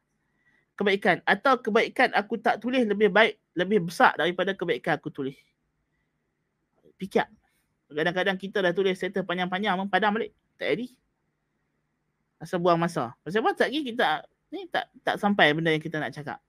kebaikan 0.74 1.22
atau 1.27 1.60
kebaikan 1.62 2.10
aku 2.18 2.42
tak 2.42 2.58
tulis 2.58 2.82
lebih 2.82 3.13
baik 3.13 3.38
lebih 3.53 3.86
besar 3.86 4.18
daripada 4.18 4.58
kebaikan 4.58 4.98
aku 4.98 5.13
tulis. 5.13 5.38
Fikir. 6.98 7.30
Kadang-kadang 7.94 8.42
kita 8.42 8.58
dah 8.63 8.74
tulis 8.74 8.98
status 8.98 9.22
panjang-panjang 9.22 9.77
padam 9.86 10.18
balik. 10.18 10.34
Tak 10.58 10.74
jadi. 10.74 10.88
Asal 12.42 12.58
buang 12.58 12.82
masa. 12.82 13.13
Pasal 13.22 13.46
apa 13.46 13.53
tak 13.53 13.70
kita 13.70 14.25
ni 14.50 14.65
tak 14.70 14.89
tak 15.06 15.22
sampai 15.22 15.53
benda 15.53 15.70
yang 15.70 15.84
kita 15.84 16.01
nak 16.01 16.10
cakap. 16.10 16.42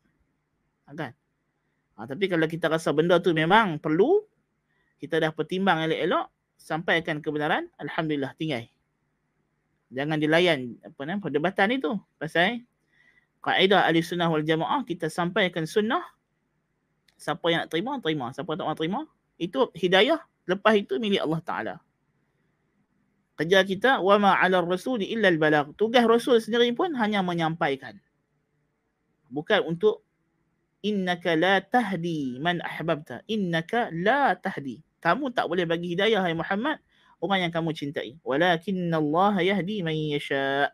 Ha, 0.88 0.96
kan? 0.96 1.12
Ha, 1.96 2.04
tapi 2.08 2.26
kalau 2.26 2.46
kita 2.48 2.66
rasa 2.68 2.92
benda 2.92 3.20
tu 3.20 3.30
memang 3.36 3.80
perlu, 3.80 4.24
kita 4.98 5.20
dah 5.20 5.30
pertimbang 5.32 5.84
elok-elok, 5.88 6.26
sampaikan 6.58 7.22
kebenaran, 7.22 7.70
Alhamdulillah 7.80 8.34
tinggal. 8.36 8.66
Jangan 9.94 10.18
dilayan 10.18 10.74
apa 10.82 11.00
nama 11.06 11.22
perdebatan 11.22 11.78
itu. 11.78 11.94
Pasal 12.18 12.66
kaedah 13.40 13.86
ahli 13.86 14.02
sunnah 14.02 14.26
wal 14.26 14.42
jamaah, 14.42 14.82
kita 14.82 15.06
sampaikan 15.06 15.64
sunnah, 15.64 16.02
siapa 17.14 17.46
yang 17.48 17.64
nak 17.64 17.70
terima, 17.70 17.96
terima. 18.02 18.26
Siapa 18.34 18.58
tak 18.58 18.66
nak 18.66 18.76
terima, 18.76 19.06
itu 19.38 19.70
hidayah. 19.78 20.18
Lepas 20.44 20.76
itu 20.76 21.00
milik 21.00 21.22
Allah 21.24 21.40
Ta'ala 21.40 21.74
kerja 23.34 23.66
kita 23.66 23.90
wa 23.98 24.16
ma 24.18 24.32
'ala 24.38 24.62
rasul 24.62 25.02
illa 25.02 25.30
al 25.30 25.38
balagh. 25.38 25.74
Tugas 25.74 26.06
rasul 26.06 26.38
sendiri 26.38 26.70
pun 26.74 26.94
hanya 26.94 27.20
menyampaikan. 27.20 27.98
Bukan 29.30 29.66
untuk 29.66 30.06
innaka 30.86 31.34
la 31.34 31.58
tahdi 31.58 32.38
man 32.38 32.62
ahbabta. 32.62 33.26
Innaka 33.26 33.90
la 33.90 34.38
tahdi. 34.38 34.82
Kamu 35.02 35.34
tak 35.34 35.50
boleh 35.50 35.66
bagi 35.66 35.92
hidayah 35.98 36.22
hai 36.22 36.32
Muhammad 36.32 36.78
orang 37.24 37.48
yang 37.48 37.52
kamu 37.52 37.72
cintai. 37.72 38.20
Walakin 38.20 38.92
Allah 38.92 39.40
yahdi 39.40 39.80
man 39.80 39.96
yasha. 39.96 40.68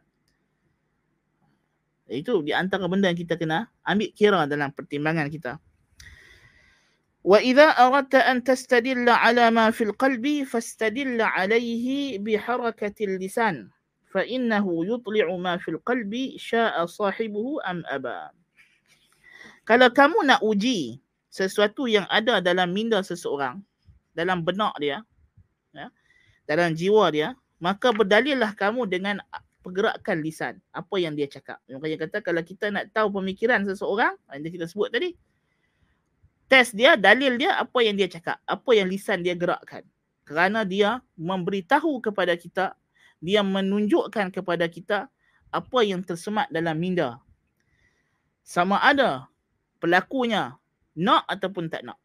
Itu 2.10 2.42
di 2.42 2.50
antara 2.50 2.90
benda 2.90 3.06
yang 3.06 3.18
kita 3.22 3.38
kena 3.38 3.70
ambil 3.86 4.10
kira 4.10 4.40
dalam 4.50 4.74
pertimbangan 4.74 5.30
kita. 5.30 5.62
Wa 7.22 7.38
idza 7.38 7.76
aradta 7.78 8.26
an 8.26 8.42
tastadilla 8.42 9.22
ala 9.22 9.54
ma 9.54 9.70
fil 9.70 9.94
qalbi 9.94 10.42
fastadilla 10.42 11.30
alayhi 11.38 12.18
bi 12.18 12.34
harakatil 12.34 13.20
lisan 13.20 13.70
fa 14.10 14.26
innahu 14.26 14.82
yutli'u 14.82 15.30
ma 15.38 15.60
fil 15.62 15.78
qalbi 15.86 16.34
sha'a 16.34 16.82
sahibuhu 16.90 17.62
am 17.62 17.86
aba. 17.86 18.34
Kalau 19.68 19.86
kamu 19.94 20.26
nak 20.26 20.42
uji 20.42 20.98
sesuatu 21.30 21.86
yang 21.86 22.08
ada 22.10 22.42
dalam 22.42 22.74
minda 22.74 22.98
seseorang, 23.06 23.62
dalam 24.18 24.42
benak 24.42 24.74
dia, 24.82 25.06
dalam 26.50 26.74
jiwa 26.74 27.06
dia, 27.14 27.38
maka 27.62 27.94
berdalillah 27.94 28.50
kamu 28.58 28.90
dengan 28.90 29.22
pergerakan 29.62 30.18
lisan. 30.18 30.58
Apa 30.74 30.98
yang 30.98 31.14
dia 31.14 31.30
cakap. 31.30 31.62
Makanya 31.70 32.08
kata 32.08 32.16
kalau 32.26 32.42
kita 32.42 32.74
nak 32.74 32.90
tahu 32.90 33.22
pemikiran 33.22 33.62
seseorang, 33.62 34.18
yang 34.34 34.50
kita 34.50 34.66
sebut 34.66 34.90
tadi, 34.90 35.14
test 36.50 36.74
dia, 36.74 36.98
dalil 36.98 37.38
dia 37.38 37.54
apa 37.54 37.78
yang 37.86 37.94
dia 37.94 38.10
cakap, 38.10 38.42
apa 38.42 38.70
yang 38.74 38.90
lisan 38.90 39.22
dia 39.22 39.38
gerakkan. 39.38 39.86
Kerana 40.26 40.66
dia 40.66 40.98
memberitahu 41.14 42.02
kepada 42.02 42.34
kita, 42.34 42.74
dia 43.22 43.46
menunjukkan 43.46 44.34
kepada 44.34 44.66
kita 44.66 45.06
apa 45.54 45.78
yang 45.86 46.02
tersemat 46.02 46.50
dalam 46.50 46.74
minda. 46.74 47.22
Sama 48.42 48.82
ada 48.82 49.30
pelakunya 49.78 50.58
nak 50.98 51.22
ataupun 51.30 51.70
tak 51.70 51.86
nak. 51.86 51.98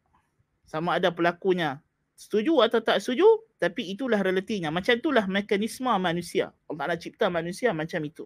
Sama 0.66 0.98
ada 0.98 1.10
pelakunya 1.10 1.82
setuju 2.16 2.64
atau 2.64 2.80
tak 2.80 2.98
setuju, 3.04 3.28
tapi 3.60 3.92
itulah 3.92 4.18
relatinya. 4.18 4.72
Macam 4.72 4.96
itulah 4.96 5.28
mekanisme 5.28 5.92
manusia. 6.00 6.50
Allah 6.66 6.88
Ta'ala 6.88 6.96
cipta 6.96 7.28
manusia 7.28 7.76
macam 7.76 8.00
itu. 8.02 8.24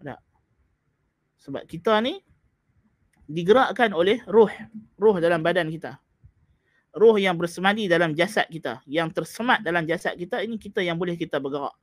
Tak? 0.00 0.20
Sebab 1.44 1.62
kita 1.68 2.00
ni 2.00 2.18
digerakkan 3.28 3.92
oleh 3.92 4.24
roh, 4.26 4.50
roh 4.96 5.16
dalam 5.20 5.44
badan 5.44 5.68
kita. 5.68 6.00
Roh 6.96 7.20
yang 7.20 7.36
bersemadi 7.36 7.84
dalam 7.92 8.16
jasad 8.16 8.48
kita, 8.48 8.80
yang 8.88 9.12
tersemat 9.12 9.60
dalam 9.60 9.84
jasad 9.84 10.16
kita, 10.16 10.40
ini 10.40 10.56
kita 10.56 10.80
yang 10.80 10.96
boleh 10.96 11.12
kita 11.12 11.36
bergerak. 11.36 11.76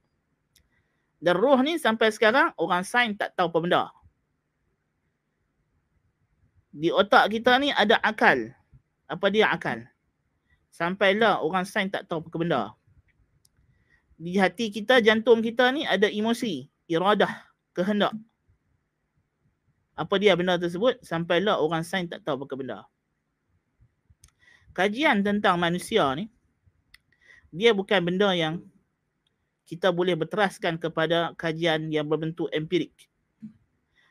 Dan 1.22 1.38
roh 1.38 1.62
ni 1.62 1.78
sampai 1.78 2.10
sekarang 2.10 2.52
orang 2.58 2.82
sains 2.82 3.16
tak 3.16 3.38
tahu 3.38 3.54
apa 3.54 3.60
benda. 3.62 3.84
Di 6.74 6.90
otak 6.90 7.30
kita 7.30 7.62
ni 7.62 7.70
ada 7.70 8.02
akal. 8.02 8.50
Apa 9.06 9.30
dia 9.30 9.54
akal? 9.54 9.93
Sampailah 10.74 11.46
orang 11.46 11.70
sains 11.70 11.94
tak 11.94 12.10
tahu 12.10 12.26
apa 12.26 12.38
benda. 12.42 12.62
Di 14.18 14.42
hati 14.42 14.74
kita, 14.74 14.98
jantung 15.06 15.46
kita 15.46 15.70
ni 15.70 15.86
ada 15.86 16.10
emosi, 16.10 16.66
iradah, 16.90 17.30
kehendak 17.78 18.18
apa 19.94 20.18
dia 20.18 20.34
benda 20.34 20.58
tersebut 20.58 20.98
sampailah 21.06 21.62
orang 21.62 21.86
sains 21.86 22.10
tak 22.10 22.26
tahu 22.26 22.46
apa 22.46 22.56
benda. 22.58 22.80
Kajian 24.74 25.22
tentang 25.22 25.62
manusia 25.62 26.02
ni 26.18 26.34
dia 27.54 27.78
bukan 27.78 28.02
benda 28.02 28.34
yang 28.34 28.66
kita 29.70 29.94
boleh 29.94 30.18
berteraskan 30.18 30.82
kepada 30.82 31.38
kajian 31.38 31.94
yang 31.94 32.10
berbentuk 32.10 32.50
empirik. 32.50 32.92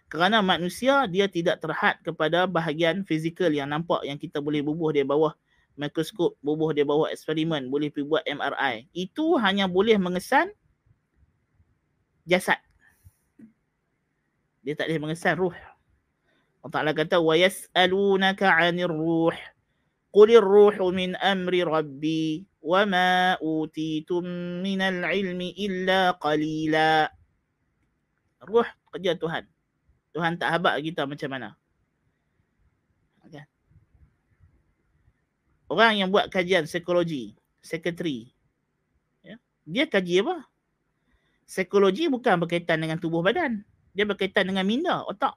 Kerana 0.06 0.38
manusia 0.38 1.10
dia 1.10 1.26
tidak 1.26 1.58
terhad 1.58 1.98
kepada 2.06 2.46
bahagian 2.46 3.02
fizikal 3.02 3.50
yang 3.50 3.66
nampak 3.66 4.06
yang 4.06 4.20
kita 4.20 4.38
boleh 4.38 4.62
bubuh 4.62 4.94
di 4.94 5.02
bawah 5.02 5.34
mikroskop, 5.76 6.36
bubuh 6.44 6.72
di 6.76 6.84
bawah 6.84 7.08
eksperimen, 7.08 7.72
boleh 7.72 7.88
pergi 7.88 8.08
buat 8.08 8.24
MRI. 8.26 8.88
Itu 8.92 9.36
hanya 9.40 9.66
boleh 9.66 9.96
mengesan 9.96 10.52
jasad. 12.28 12.60
Dia 14.62 14.78
tak 14.78 14.92
boleh 14.92 15.10
mengesan 15.10 15.34
ruh. 15.38 15.56
Allah 16.62 16.72
Ta'ala 16.72 16.92
kata 16.94 17.18
wa 17.18 17.34
yas'alunaka 17.34 18.46
'anir 18.46 18.90
ruh 18.92 19.34
ruhu 20.14 20.92
min 20.92 21.16
amri 21.18 21.64
rabbi 21.64 22.44
wa 22.60 22.84
ma 22.84 23.34
utitum 23.40 24.22
minal 24.60 25.08
ilmi 25.08 25.56
illa 25.56 26.14
qalila 26.20 27.08
ruh 28.44 28.68
kerja 28.92 29.16
Tuhan 29.16 29.48
Tuhan 30.12 30.36
tak 30.36 30.52
habaq 30.52 30.76
kita 30.84 31.08
macam 31.08 31.30
mana. 31.32 31.48
Okay. 33.24 33.40
Orang 35.72 35.96
yang 35.96 36.12
buat 36.12 36.28
kajian 36.28 36.68
psikologi, 36.68 37.32
sekretari, 37.64 38.28
ya, 39.24 39.40
dia 39.64 39.88
kaji 39.88 40.20
apa? 40.20 40.44
Psikologi 41.48 42.12
bukan 42.12 42.44
berkaitan 42.44 42.84
dengan 42.84 43.00
tubuh 43.00 43.24
badan. 43.24 43.64
Dia 43.96 44.04
berkaitan 44.04 44.52
dengan 44.52 44.68
minda, 44.68 45.00
otak. 45.08 45.32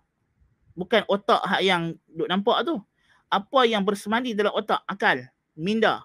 Bukan 0.75 1.08
otak 1.08 1.39
yang 1.63 1.96
duk 2.12 2.27
nampak 2.27 2.68
tu. 2.68 2.84
Apa 3.32 3.63
yang 3.63 3.88
bersemadi 3.88 4.36
dalam 4.36 4.51
otak, 4.51 4.84
akal, 4.92 5.24
minda. 5.56 6.04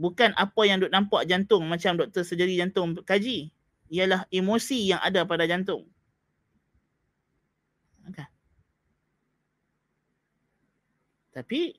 Bukan 0.00 0.32
apa 0.32 0.62
yang 0.64 0.80
duk 0.80 0.92
nampak 0.92 1.28
jantung 1.28 1.68
macam 1.68 2.00
doktor 2.00 2.24
sejari 2.24 2.56
jantung 2.56 2.96
kaji. 3.04 3.52
Ialah 3.92 4.24
emosi 4.32 4.88
yang 4.96 5.04
ada 5.04 5.28
pada 5.28 5.44
jantung. 5.44 5.84
Okay. 8.08 8.24
Tapi 11.36 11.76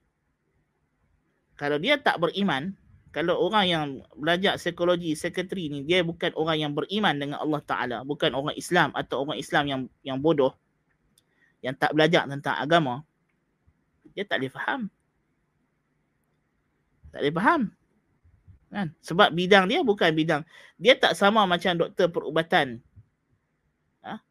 kalau 1.58 1.82
dia 1.82 1.98
tak 1.98 2.22
beriman, 2.22 2.78
kalau 3.10 3.42
orang 3.42 3.66
yang 3.66 3.86
belajar 4.14 4.62
psikologi, 4.62 5.18
sekretari 5.18 5.74
ni 5.74 5.82
dia 5.82 6.06
bukan 6.06 6.30
orang 6.38 6.58
yang 6.62 6.72
beriman 6.78 7.18
dengan 7.18 7.42
Allah 7.42 7.62
Taala, 7.66 7.98
bukan 8.06 8.32
orang 8.38 8.54
Islam 8.54 8.94
atau 8.94 9.26
orang 9.26 9.42
Islam 9.42 9.64
yang 9.66 9.82
yang 10.06 10.22
bodoh 10.22 10.54
yang 11.66 11.74
tak 11.74 11.98
belajar 11.98 12.30
tentang 12.30 12.54
agama, 12.62 13.02
dia 14.14 14.22
tak 14.22 14.38
boleh 14.40 14.54
faham. 14.54 14.82
Tak 17.10 17.20
boleh 17.26 17.34
faham. 17.34 17.62
Kan? 18.70 18.88
Sebab 19.02 19.34
bidang 19.34 19.66
dia 19.66 19.82
bukan 19.82 20.14
bidang. 20.14 20.42
Dia 20.78 20.94
tak 20.94 21.18
sama 21.18 21.50
macam 21.50 21.74
doktor 21.74 22.14
perubatan. 22.14 22.78
Ha? 24.06 24.22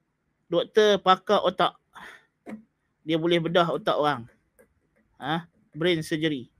Doktor 0.46 1.02
pakar 1.02 1.42
otak 1.42 1.74
dia 3.06 3.18
boleh 3.18 3.38
bedah 3.38 3.70
otak 3.70 3.94
orang. 3.94 4.26
Ha? 5.22 5.46
Brain 5.74 6.02
surgery. 6.02 6.50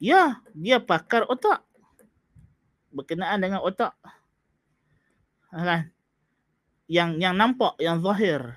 Ya, 0.00 0.40
dia 0.56 0.80
pakar 0.80 1.28
otak. 1.28 1.60
Berkenaan 2.88 3.38
dengan 3.44 3.60
otak. 3.60 3.92
Kan? 5.52 5.92
Yang 6.88 7.10
yang 7.20 7.34
nampak, 7.36 7.76
yang 7.76 8.00
zahir. 8.00 8.56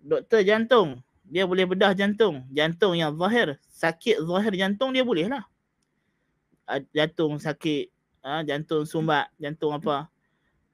Doktor 0.00 0.46
jantung, 0.46 1.02
dia 1.26 1.44
boleh 1.44 1.66
bedah 1.66 1.92
jantung. 1.98 2.46
Jantung 2.54 2.94
yang 2.94 3.12
zahir, 3.18 3.58
sakit 3.74 4.22
zahir 4.22 4.54
jantung 4.54 4.94
dia 4.94 5.02
boleh 5.02 5.26
lah. 5.26 5.44
Jantung 6.94 7.42
sakit, 7.42 7.90
ha? 8.22 8.46
jantung 8.46 8.86
sumbat, 8.86 9.28
jantung 9.36 9.74
apa, 9.74 10.08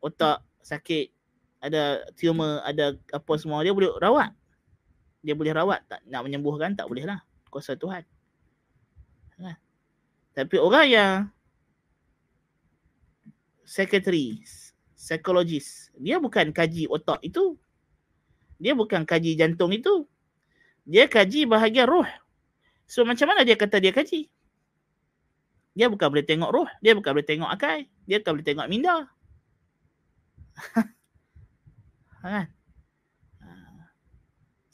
otak 0.04 0.44
sakit, 0.60 1.10
ada 1.58 2.06
tumor, 2.14 2.62
ada 2.62 2.94
apa 3.10 3.32
semua, 3.40 3.64
dia 3.66 3.74
boleh 3.74 3.90
rawat. 3.98 4.30
Dia 5.24 5.34
boleh 5.34 5.50
rawat, 5.50 5.82
tak 5.90 6.00
nak 6.06 6.22
menyembuhkan, 6.22 6.76
tak 6.78 6.86
boleh 6.86 7.02
lah. 7.08 7.18
Kuasa 7.50 7.74
Tuhan. 7.74 8.06
Ha. 9.38 9.54
Tapi 10.34 10.56
orang 10.58 10.86
yang 10.86 11.12
secretary, 13.66 14.42
psikologis, 14.94 15.90
dia 15.98 16.18
bukan 16.18 16.50
kaji 16.50 16.86
otak 16.90 17.22
itu. 17.22 17.54
Dia 18.58 18.74
bukan 18.74 19.06
kaji 19.06 19.38
jantung 19.38 19.70
itu. 19.70 20.06
Dia 20.82 21.06
kaji 21.06 21.46
bahagian 21.46 21.86
roh. 21.86 22.06
So 22.88 23.04
macam 23.06 23.30
mana 23.30 23.46
dia 23.46 23.54
kata 23.54 23.78
dia 23.78 23.94
kaji? 23.94 24.26
Dia 25.78 25.86
bukan 25.86 26.10
boleh 26.10 26.26
tengok 26.26 26.50
roh, 26.50 26.66
dia 26.82 26.96
bukan 26.96 27.14
boleh 27.14 27.28
tengok 27.28 27.50
akal, 27.54 27.86
dia 28.08 28.18
bukan 28.18 28.32
boleh 28.34 28.46
tengok 28.46 28.66
minda. 28.66 29.06
kan 32.18 32.57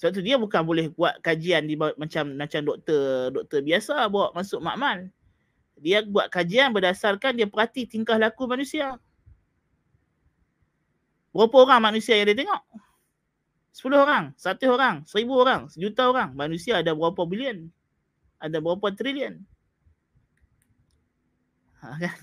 sebab 0.05 0.13
tu 0.13 0.21
dia 0.21 0.37
bukan 0.37 0.69
boleh 0.69 0.93
buat 0.93 1.17
kajian 1.25 1.65
di 1.65 1.81
macam 1.81 2.37
macam 2.37 2.61
doktor 2.61 3.33
doktor 3.33 3.65
biasa 3.65 4.05
bawa 4.13 4.37
masuk 4.37 4.61
makmal 4.61 5.09
dia 5.81 6.05
buat 6.05 6.29
kajian 6.29 6.77
berdasarkan 6.77 7.33
dia 7.33 7.49
perhati 7.49 7.89
tingkah 7.89 8.21
laku 8.21 8.45
manusia 8.45 9.01
berapa 11.33 11.57
orang 11.57 11.89
manusia 11.89 12.21
yang 12.21 12.29
dia 12.29 12.45
tengok 12.45 12.61
10 13.73 13.97
orang, 13.97 14.25
100 14.37 14.71
orang, 14.71 14.97
1000 15.09 15.27
orang, 15.35 15.61
sejuta 15.67 16.07
orang. 16.07 16.31
Manusia 16.37 16.79
ada 16.79 16.95
berapa 16.95 17.27
bilion? 17.27 17.73
Ada 18.39 18.63
berapa 18.63 18.87
trilion? 18.95 19.43
Ha, 21.83 21.99
kan? 21.99 22.17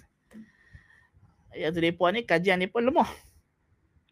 Ya 1.52 1.74
tu 1.76 1.84
depa 1.84 2.08
ni 2.16 2.24
kajian 2.24 2.64
depa 2.64 2.80
lemah. 2.80 3.12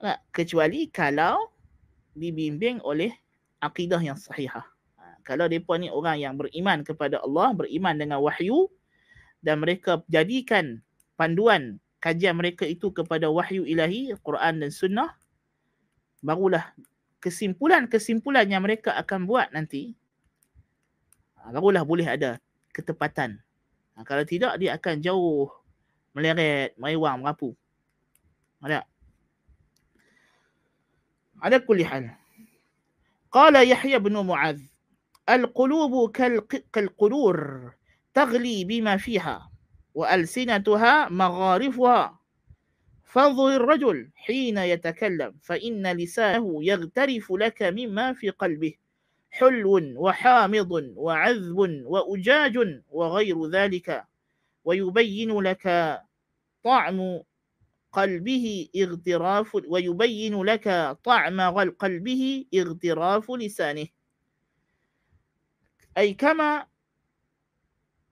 Tak, 0.04 0.20
kecuali 0.36 0.92
kalau 0.92 1.48
dibimbing 2.12 2.84
oleh 2.84 3.16
akidah 3.60 4.00
yang 4.00 4.16
sahihah. 4.16 4.66
Ha, 5.00 5.04
kalau 5.24 5.48
mereka 5.48 5.76
ni 5.80 5.92
orang 5.92 6.18
yang 6.20 6.34
beriman 6.36 6.84
kepada 6.84 7.20
Allah, 7.24 7.56
beriman 7.56 7.96
dengan 7.96 8.20
wahyu 8.24 8.68
dan 9.40 9.64
mereka 9.64 10.04
jadikan 10.12 10.84
panduan 11.20 11.80
kajian 12.00 12.36
mereka 12.40 12.64
itu 12.64 12.90
kepada 12.96 13.28
wahyu 13.28 13.68
ilahi, 13.68 14.16
Quran 14.24 14.64
dan 14.64 14.72
sunnah, 14.72 15.12
barulah 16.24 16.72
kesimpulan-kesimpulan 17.20 18.48
yang 18.48 18.64
mereka 18.64 18.96
akan 18.96 19.28
buat 19.28 19.52
nanti, 19.52 19.94
ha, 21.36 21.52
barulah 21.52 21.84
boleh 21.84 22.08
ada 22.08 22.40
ketepatan. 22.72 23.40
Ha, 23.96 24.08
kalau 24.08 24.24
tidak, 24.24 24.56
dia 24.56 24.80
akan 24.80 25.04
jauh 25.04 25.52
meleret, 26.16 26.76
meriwang, 26.80 27.20
merapu. 27.20 27.52
Ada? 28.64 28.84
Ada 31.40 31.64
kulihan. 31.64 32.19
قال 33.32 33.70
يحيى 33.70 34.00
بن 34.00 34.26
معاذ 34.26 34.62
القلوب 35.30 36.12
كالقلور 36.74 37.72
تغلي 38.14 38.64
بما 38.64 38.98
فيها 38.98 39.52
وألسنتها 39.94 41.10
مغارفها. 41.10 42.20
فانظر 43.10 43.56
الرجل 43.56 44.10
حين 44.16 44.58
يتكلم 44.58 45.36
فإن 45.42 45.88
لسانه 45.98 46.64
يغترف 46.64 47.32
لك 47.32 47.64
مما 47.64 48.14
في 48.14 48.30
قلبه 48.30 48.74
حلو 49.30 49.80
وحامض 49.96 50.72
وعذب 50.96 51.84
وأجاج 51.86 52.82
وغير 52.90 53.50
ذلك 53.50 54.06
ويبين 54.64 55.40
لك 55.40 55.98
طعم 56.64 57.20
قلبه 57.92 58.68
اغتراف 58.76 59.56
ويبين 59.56 60.44
لك 60.44 60.98
طعم 61.04 61.42
قلبه 61.80 62.46
اغتراف 62.56 63.32
لسانه. 63.32 63.88
أي 65.98 66.14
كما 66.14 66.68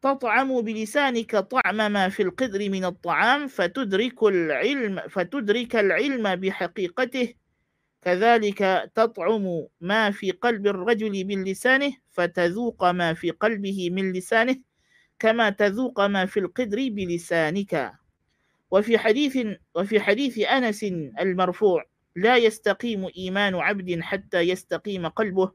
تطعم 0.01 0.61
بلسانك 0.61 1.35
طعم 1.35 1.77
ما 1.77 2.09
في 2.09 2.23
القدر 2.23 2.69
من 2.69 2.85
الطعام 2.85 3.47
فتدرك 3.47 4.23
العلم 4.23 4.99
فتدرك 5.09 5.75
العلم 5.75 6.35
بحقيقته. 6.35 7.33
كذلك 8.01 8.91
تطعم 8.95 9.67
ما 9.81 10.11
في 10.11 10.31
قلب 10.31 10.67
الرجل 10.67 11.23
باللسانه 11.23 11.93
فتذوق 12.09 12.85
ما 12.85 13.13
في 13.13 13.31
قلبه 13.31 13.89
من 13.89 14.13
لسانه 14.13 14.55
كما 15.19 15.49
تذوق 15.49 16.01
ما 16.01 16.25
في 16.25 16.39
القدر 16.39 16.89
بلسانك. 16.89 17.93
وفي 18.71 18.97
حديث 18.97 19.37
وفي 19.75 19.99
حديث 19.99 20.39
أنس 20.39 20.83
المرفوع 21.19 21.85
لا 22.15 22.37
يستقيم 22.37 23.05
إيمان 23.17 23.55
عبد 23.55 24.01
حتى 24.01 24.41
يستقيم 24.41 25.07
قلبه 25.07 25.51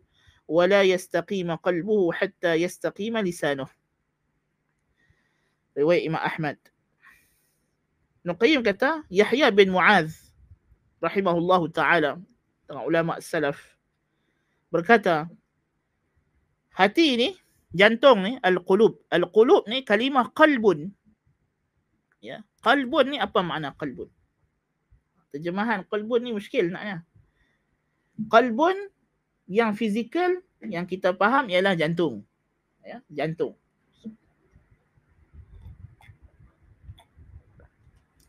ولا 0.48 0.82
يستقيم 0.82 1.54
قلبه 1.54 2.12
حتى 2.12 2.54
يستقيم 2.54 3.18
لسانه. 3.18 3.68
رواية 5.78 6.08
إمام 6.08 6.22
أحمد. 6.22 6.58
نقيم 8.26 8.62
كتا 8.62 9.04
يحيى 9.10 9.50
بن 9.50 9.70
معاذ 9.70 10.14
رحمه 11.04 11.38
الله 11.38 11.68
تعالى 11.68 12.20
علماء 12.70 13.18
السلف. 13.18 13.72
berkata 14.72 15.28
jantung 17.76 18.24
ni 18.24 18.32
al-qulub 18.40 18.96
al-qulub 19.12 19.68
ni 19.68 19.84
kalimah 19.84 20.32
qalbun 20.32 20.92
ya 22.22 22.46
Qalbun 22.62 23.12
ni 23.12 23.18
apa 23.18 23.42
makna 23.42 23.74
qalbun? 23.74 24.06
Terjemahan 25.34 25.82
qalbun 25.90 26.22
ni 26.22 26.30
muskil 26.30 26.70
naknya. 26.70 27.02
Qalbun 28.30 28.78
yang 29.50 29.74
fizikal 29.74 30.38
yang 30.62 30.86
kita 30.86 31.10
faham 31.18 31.50
ialah 31.50 31.74
jantung. 31.74 32.22
Ya, 32.86 33.02
jantung. 33.10 33.58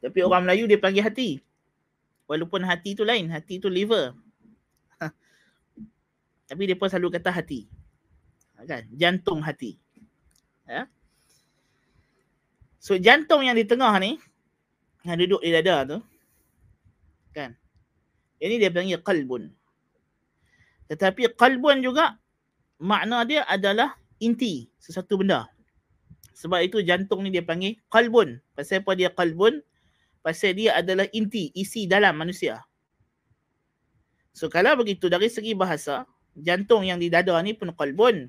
Tapi 0.03 0.19
orang 0.19 0.43
Melayu 0.43 0.67
dia 0.67 0.81
panggil 0.81 1.05
hati. 1.05 1.39
Walaupun 2.27 2.65
hati 2.65 2.91
tu 2.97 3.07
lain, 3.07 3.29
hati 3.29 3.61
tu 3.61 3.71
liver. 3.71 4.11
Tapi 6.49 6.75
pun 6.75 6.89
selalu 6.89 7.21
kata 7.21 7.31
hati. 7.31 7.69
Kan? 8.67 8.83
Jantung 8.95 9.39
hati. 9.39 9.79
Ya. 10.67 10.87
So 12.83 12.99
jantung 12.99 13.47
yang 13.47 13.55
di 13.55 13.63
tengah 13.63 13.95
ni 13.95 14.19
yang 15.07 15.15
duduk 15.15 15.39
di 15.39 15.55
dada 15.55 15.87
tu 15.87 15.97
kan. 17.31 17.55
Ini 18.43 18.59
dia 18.59 18.67
panggil 18.75 18.99
qalbun. 18.99 19.47
Tetapi 20.91 21.31
qalbun 21.39 21.79
juga 21.79 22.19
makna 22.83 23.23
dia 23.23 23.47
adalah 23.47 23.95
inti 24.19 24.67
sesuatu 24.83 25.15
benda. 25.15 25.47
Sebab 26.35 26.59
itu 26.59 26.83
jantung 26.83 27.23
ni 27.23 27.31
dia 27.31 27.39
panggil 27.39 27.79
qalbun. 27.87 28.43
Pasal 28.51 28.83
apa 28.83 28.99
dia 28.99 29.07
qalbun? 29.15 29.63
Pasal 30.19 30.51
dia 30.51 30.75
adalah 30.75 31.07
inti, 31.15 31.55
isi 31.55 31.87
dalam 31.87 32.19
manusia. 32.19 32.67
So 34.35 34.51
kalau 34.51 34.75
begitu 34.75 35.07
dari 35.07 35.31
segi 35.31 35.55
bahasa, 35.55 36.03
jantung 36.35 36.83
yang 36.83 36.99
di 36.99 37.07
dada 37.07 37.39
ni 37.39 37.55
pun 37.55 37.71
qalbun. 37.71 38.27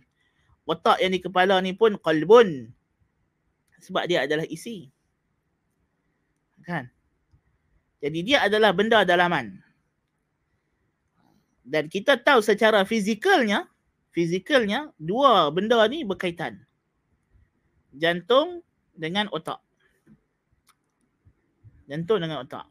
Otak 0.62 1.02
yang 1.02 1.10
di 1.10 1.18
kepala 1.18 1.58
ni 1.58 1.74
pun 1.74 1.98
qalbun. 1.98 2.70
Sebab 3.84 4.08
dia 4.08 4.24
adalah 4.24 4.48
isi. 4.48 4.88
Kan? 6.64 6.88
Jadi 8.00 8.18
dia 8.24 8.40
adalah 8.44 8.72
benda 8.72 9.04
dalaman. 9.04 9.60
Dan 11.64 11.88
kita 11.88 12.20
tahu 12.20 12.44
secara 12.44 12.84
fizikalnya, 12.84 13.64
fizikalnya 14.12 14.92
dua 15.00 15.48
benda 15.48 15.80
ni 15.88 16.04
berkaitan. 16.04 16.60
Jantung 17.96 18.60
dengan 18.92 19.28
otak. 19.32 19.60
Jantung 21.88 22.20
dengan 22.20 22.44
otak. 22.44 22.68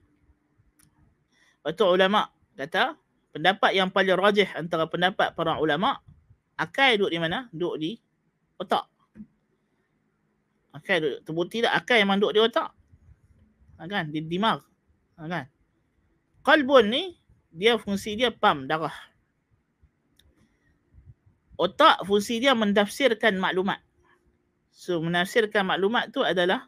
Tu 1.64 1.86
ulama 1.86 2.30
kata 2.60 2.94
pendapat 3.34 3.72
yang 3.74 3.90
paling 3.90 4.20
rajih 4.20 4.50
antara 4.54 4.86
pendapat 4.86 5.34
para 5.34 5.58
ulama 5.58 5.98
akal 6.60 6.94
duduk 7.00 7.10
di 7.10 7.18
mana? 7.18 7.50
Duduk 7.50 7.76
di 7.82 7.92
otak. 8.62 8.93
Akal. 10.74 11.22
Terbukti 11.22 11.62
tak 11.62 11.86
akal 11.86 12.02
memang 12.02 12.18
duduk 12.18 12.34
di 12.34 12.42
otak? 12.42 12.74
Ha, 13.78 13.86
kan? 13.86 14.10
Di 14.10 14.26
dimag. 14.26 14.66
Ha, 15.22 15.30
kan? 15.30 15.46
Kalbun 16.44 16.90
ni 16.90 17.04
dia 17.54 17.78
fungsi 17.78 18.18
dia 18.18 18.34
pam 18.34 18.66
darah. 18.66 18.94
Otak 21.54 22.02
fungsi 22.04 22.42
dia 22.42 22.58
mendafsirkan 22.58 23.38
maklumat. 23.38 23.80
So 24.74 24.98
menafsirkan 25.00 25.70
maklumat 25.70 26.10
tu 26.10 26.26
adalah 26.26 26.66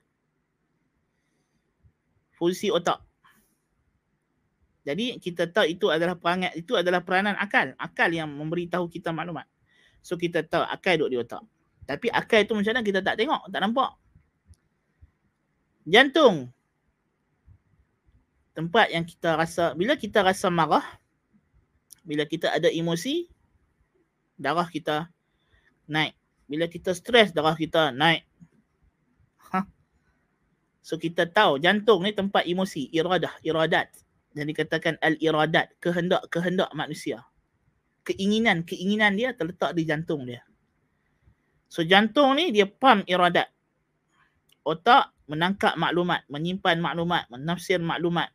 fungsi 2.37 2.69
otak. 2.69 3.01
Jadi 4.85 5.17
kita 5.17 5.49
tahu 5.49 5.65
itu 5.65 5.89
adalah 5.89 6.13
perangai 6.13 6.53
itu 6.53 6.77
adalah 6.77 7.01
peranan 7.01 7.33
akal. 7.41 7.73
Akal 7.81 8.13
yang 8.13 8.29
memberitahu 8.29 8.85
kita 8.85 9.09
maklumat. 9.09 9.49
So 10.05 10.13
kita 10.13 10.45
tahu 10.45 10.61
akal 10.61 11.01
duduk 11.01 11.09
di 11.09 11.17
otak. 11.25 11.41
Tapi 11.85 12.09
akal 12.09 12.41
itu 12.43 12.53
macam 12.57 12.73
mana 12.73 12.81
kita 12.81 12.99
tak 13.05 13.15
tengok, 13.17 13.41
tak 13.49 13.61
nampak. 13.61 13.91
Jantung. 15.85 16.49
Tempat 18.57 18.87
yang 18.89 19.05
kita 19.05 19.37
rasa, 19.37 19.77
bila 19.77 19.93
kita 19.93 20.25
rasa 20.25 20.49
marah, 20.49 20.85
bila 22.01 22.25
kita 22.25 22.49
ada 22.49 22.69
emosi, 22.71 23.29
darah 24.37 24.65
kita 24.65 25.09
naik. 25.85 26.17
Bila 26.49 26.65
kita 26.65 26.93
stres, 26.97 27.33
darah 27.33 27.53
kita 27.53 27.93
naik. 27.93 28.25
Ha? 29.53 29.65
So 30.81 30.97
kita 30.97 31.29
tahu 31.29 31.61
jantung 31.61 32.01
ni 32.01 32.15
tempat 32.15 32.49
emosi, 32.49 32.89
iradah, 32.89 33.37
iradat. 33.45 33.93
Dan 34.35 34.49
dikatakan 34.51 34.97
al-iradat, 34.99 35.71
kehendak-kehendak 35.79 36.71
manusia 36.73 37.23
keinginan-keinginan 38.05 39.17
dia 39.17 39.33
terletak 39.33 39.73
di 39.73 39.83
jantung 39.83 40.23
dia. 40.29 40.45
So 41.75 41.83
jantung 41.83 42.39
ni 42.39 42.55
dia 42.55 42.63
pam 42.63 43.03
iradat. 43.03 43.51
Otak 44.63 45.11
menangkap 45.27 45.75
maklumat, 45.75 46.23
menyimpan 46.31 46.79
maklumat, 46.79 47.27
menafsir 47.27 47.83
maklumat. 47.83 48.31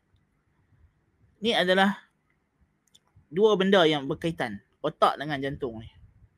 Ni 1.41 1.57
adalah 1.57 1.97
dua 3.33 3.57
benda 3.57 3.81
yang 3.89 4.05
berkaitan. 4.05 4.61
Otak 4.85 5.17
dengan 5.17 5.41
jantung 5.41 5.81
ni. 5.81 5.89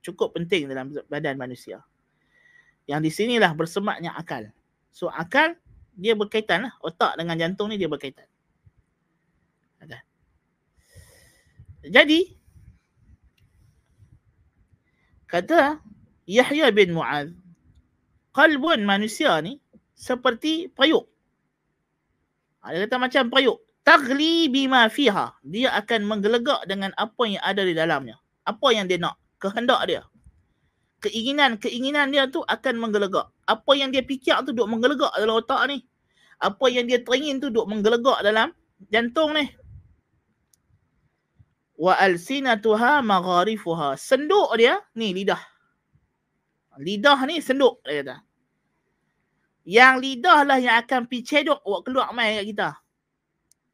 Cukup 0.06 0.38
penting 0.38 0.70
dalam 0.70 0.94
badan 1.10 1.34
manusia. 1.34 1.82
Yang 2.86 3.00
di 3.02 3.10
sinilah 3.10 3.50
bersemaknya 3.50 4.14
akal. 4.14 4.54
So 4.94 5.10
akal 5.10 5.58
dia 5.98 6.14
berkaitan 6.14 6.70
lah. 6.70 6.72
Otak 6.86 7.18
dengan 7.18 7.34
jantung 7.34 7.66
ni 7.66 7.82
dia 7.82 7.90
berkaitan. 7.90 8.30
Jadi 11.82 12.38
Kata 15.26 15.80
Yahya 16.26 16.70
bin 16.70 16.94
Mu'ad, 16.94 17.34
kalbun 18.30 18.86
manusia 18.86 19.38
ni 19.42 19.58
seperti 19.92 20.70
payuk. 20.72 21.06
Ha, 22.62 22.74
dia 22.74 22.86
kata 22.86 22.96
macam 22.98 23.22
payuk. 23.30 23.58
Tagli 23.82 24.46
bima 24.46 24.86
fiha. 24.86 25.34
Dia 25.42 25.74
akan 25.74 26.06
menggelegak 26.06 26.62
dengan 26.70 26.94
apa 26.94 27.22
yang 27.26 27.42
ada 27.42 27.66
di 27.66 27.74
dalamnya. 27.74 28.22
Apa 28.46 28.70
yang 28.70 28.86
dia 28.86 29.02
nak. 29.02 29.18
Kehendak 29.42 29.82
dia. 29.90 30.02
Keinginan-keinginan 31.02 32.14
dia 32.14 32.30
tu 32.30 32.46
akan 32.46 32.78
menggelegak. 32.78 33.26
Apa 33.50 33.74
yang 33.74 33.90
dia 33.90 34.06
fikir 34.06 34.38
tu 34.46 34.54
duk 34.54 34.70
menggelegak 34.70 35.10
dalam 35.18 35.42
otak 35.42 35.66
ni. 35.66 35.82
Apa 36.38 36.70
yang 36.70 36.86
dia 36.86 37.02
teringin 37.02 37.42
tu 37.42 37.50
duk 37.50 37.66
menggelegak 37.66 38.22
dalam 38.22 38.54
jantung 38.86 39.34
ni. 39.34 39.50
Wa 41.74 41.98
alsinatuha 41.98 43.02
magharifuha. 43.02 43.98
Senduk 43.98 44.54
dia, 44.54 44.78
ni 44.94 45.10
lidah. 45.10 45.51
Lidah 46.80 47.18
ni 47.28 47.42
senduk, 47.42 47.82
dia 47.84 48.00
kata. 48.00 48.16
Yang 49.62 49.94
lidah 50.02 50.38
lah 50.42 50.58
yang 50.58 50.76
akan 50.82 51.06
pi 51.06 51.22
cedok 51.22 51.62
buat 51.62 51.82
keluar 51.86 52.10
mai 52.16 52.40
kat 52.40 52.46
kita. 52.50 52.68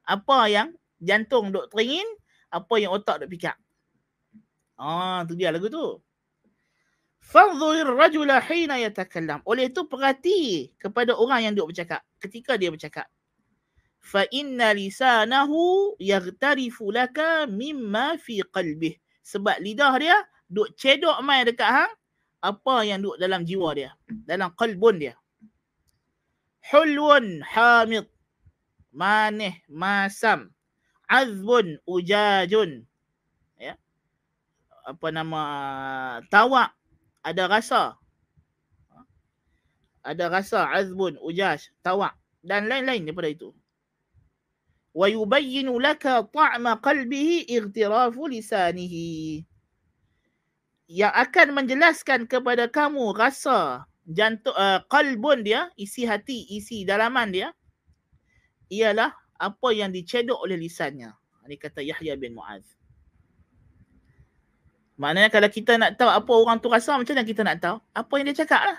Apa 0.09 0.39
yang 0.51 0.69
jantung 1.01 1.55
duk 1.55 1.71
teringin, 1.73 2.05
apa 2.51 2.75
yang 2.77 2.93
otak 2.93 3.25
duk 3.25 3.31
fikir. 3.33 3.55
Ah, 4.79 5.25
tu 5.25 5.39
dia 5.39 5.55
lagu 5.55 5.71
tu. 5.71 6.03
Fanzur 7.19 7.93
rajula 7.95 8.41
hina 8.41 8.81
yatakallam. 8.81 9.41
Oleh 9.45 9.69
itu 9.69 9.85
perhati 9.85 10.73
kepada 10.77 11.17
orang 11.17 11.51
yang 11.51 11.55
duk 11.57 11.73
bercakap 11.73 12.05
ketika 12.21 12.57
dia 12.57 12.73
bercakap 12.73 13.09
fa 14.09 14.25
inna 14.33 14.73
lisanahu 14.73 15.93
yaghtarifu 16.01 16.89
laka 16.95 17.45
mimma 17.51 18.17
fi 18.17 18.41
qalbih 18.49 18.97
sebab 19.21 19.59
lidah 19.61 19.93
dia 20.01 20.17
duk 20.49 20.73
cedok 20.79 21.21
mai 21.21 21.45
dekat 21.45 21.69
hang 21.69 21.93
apa 22.44 22.84
yang 22.84 23.00
duk 23.00 23.16
dalam 23.16 23.48
jiwa 23.48 23.72
dia 23.72 23.92
dalam 24.28 24.52
qalbun 24.60 25.00
dia 25.00 25.16
hulwun 26.72 27.40
hamid 27.44 28.08
manih 28.92 29.60
masam 29.72 30.52
azbun 31.08 31.80
ujajun 31.88 32.84
ya 33.60 33.74
apa 34.84 35.08
nama 35.12 35.42
tawak 36.28 36.76
ada 37.24 37.48
rasa 37.48 37.96
ada 40.04 40.26
rasa 40.28 40.68
azbun 40.68 41.16
ujaj 41.24 41.72
tawak 41.80 42.14
dan 42.44 42.68
lain-lain 42.68 43.08
daripada 43.08 43.32
itu 43.32 43.56
ويبين 44.94 45.78
لك 45.78 46.06
طعم 46.34 46.68
قلبه 46.68 47.46
اغتراف 47.50 48.16
لسانه 48.18 48.96
yang 50.89 51.13
akan 51.13 51.53
menjelaskan 51.53 52.25
kepada 52.25 52.67
kamu 52.67 53.13
rasa 53.13 53.85
jantung 54.09 54.57
uh, 54.57 54.81
qalbun 54.89 55.45
dia 55.45 55.69
isi 55.77 56.09
hati 56.09 56.49
isi 56.49 56.89
dalaman 56.89 57.29
dia 57.29 57.49
ialah 58.73 59.13
apa 59.37 59.69
yang 59.77 59.93
dicedok 59.93 60.41
oleh 60.41 60.57
lisannya 60.57 61.13
ini 61.45 61.57
kata 61.61 61.85
Yahya 61.85 62.17
bin 62.17 62.33
Muaz 62.33 62.65
maknanya 64.97 65.29
kalau 65.29 65.49
kita 65.53 65.77
nak 65.77 66.01
tahu 66.01 66.09
apa 66.09 66.33
orang 66.33 66.57
tu 66.59 66.73
rasa 66.73 66.97
macam 66.97 67.13
mana 67.13 67.29
kita 67.29 67.45
nak 67.45 67.61
tahu 67.61 67.77
apa 67.93 68.13
yang 68.17 68.27
dia 68.33 68.39
cakap 68.43 68.63
lah 68.65 68.79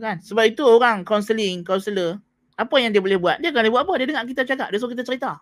kan 0.00 0.16
sebab 0.22 0.44
itu 0.48 0.62
orang 0.64 1.04
counselling 1.04 1.66
counselor 1.66 2.22
apa 2.60 2.76
yang 2.76 2.92
dia 2.92 3.00
boleh 3.00 3.16
buat? 3.16 3.40
Dia 3.40 3.56
kan 3.56 3.64
dia 3.64 3.72
buat 3.72 3.88
apa? 3.88 3.96
Dia 3.96 4.06
dengar 4.12 4.28
kita 4.28 4.44
cakap. 4.44 4.68
Dia 4.68 4.76
suruh 4.76 4.92
kita 4.92 5.00
cerita. 5.00 5.40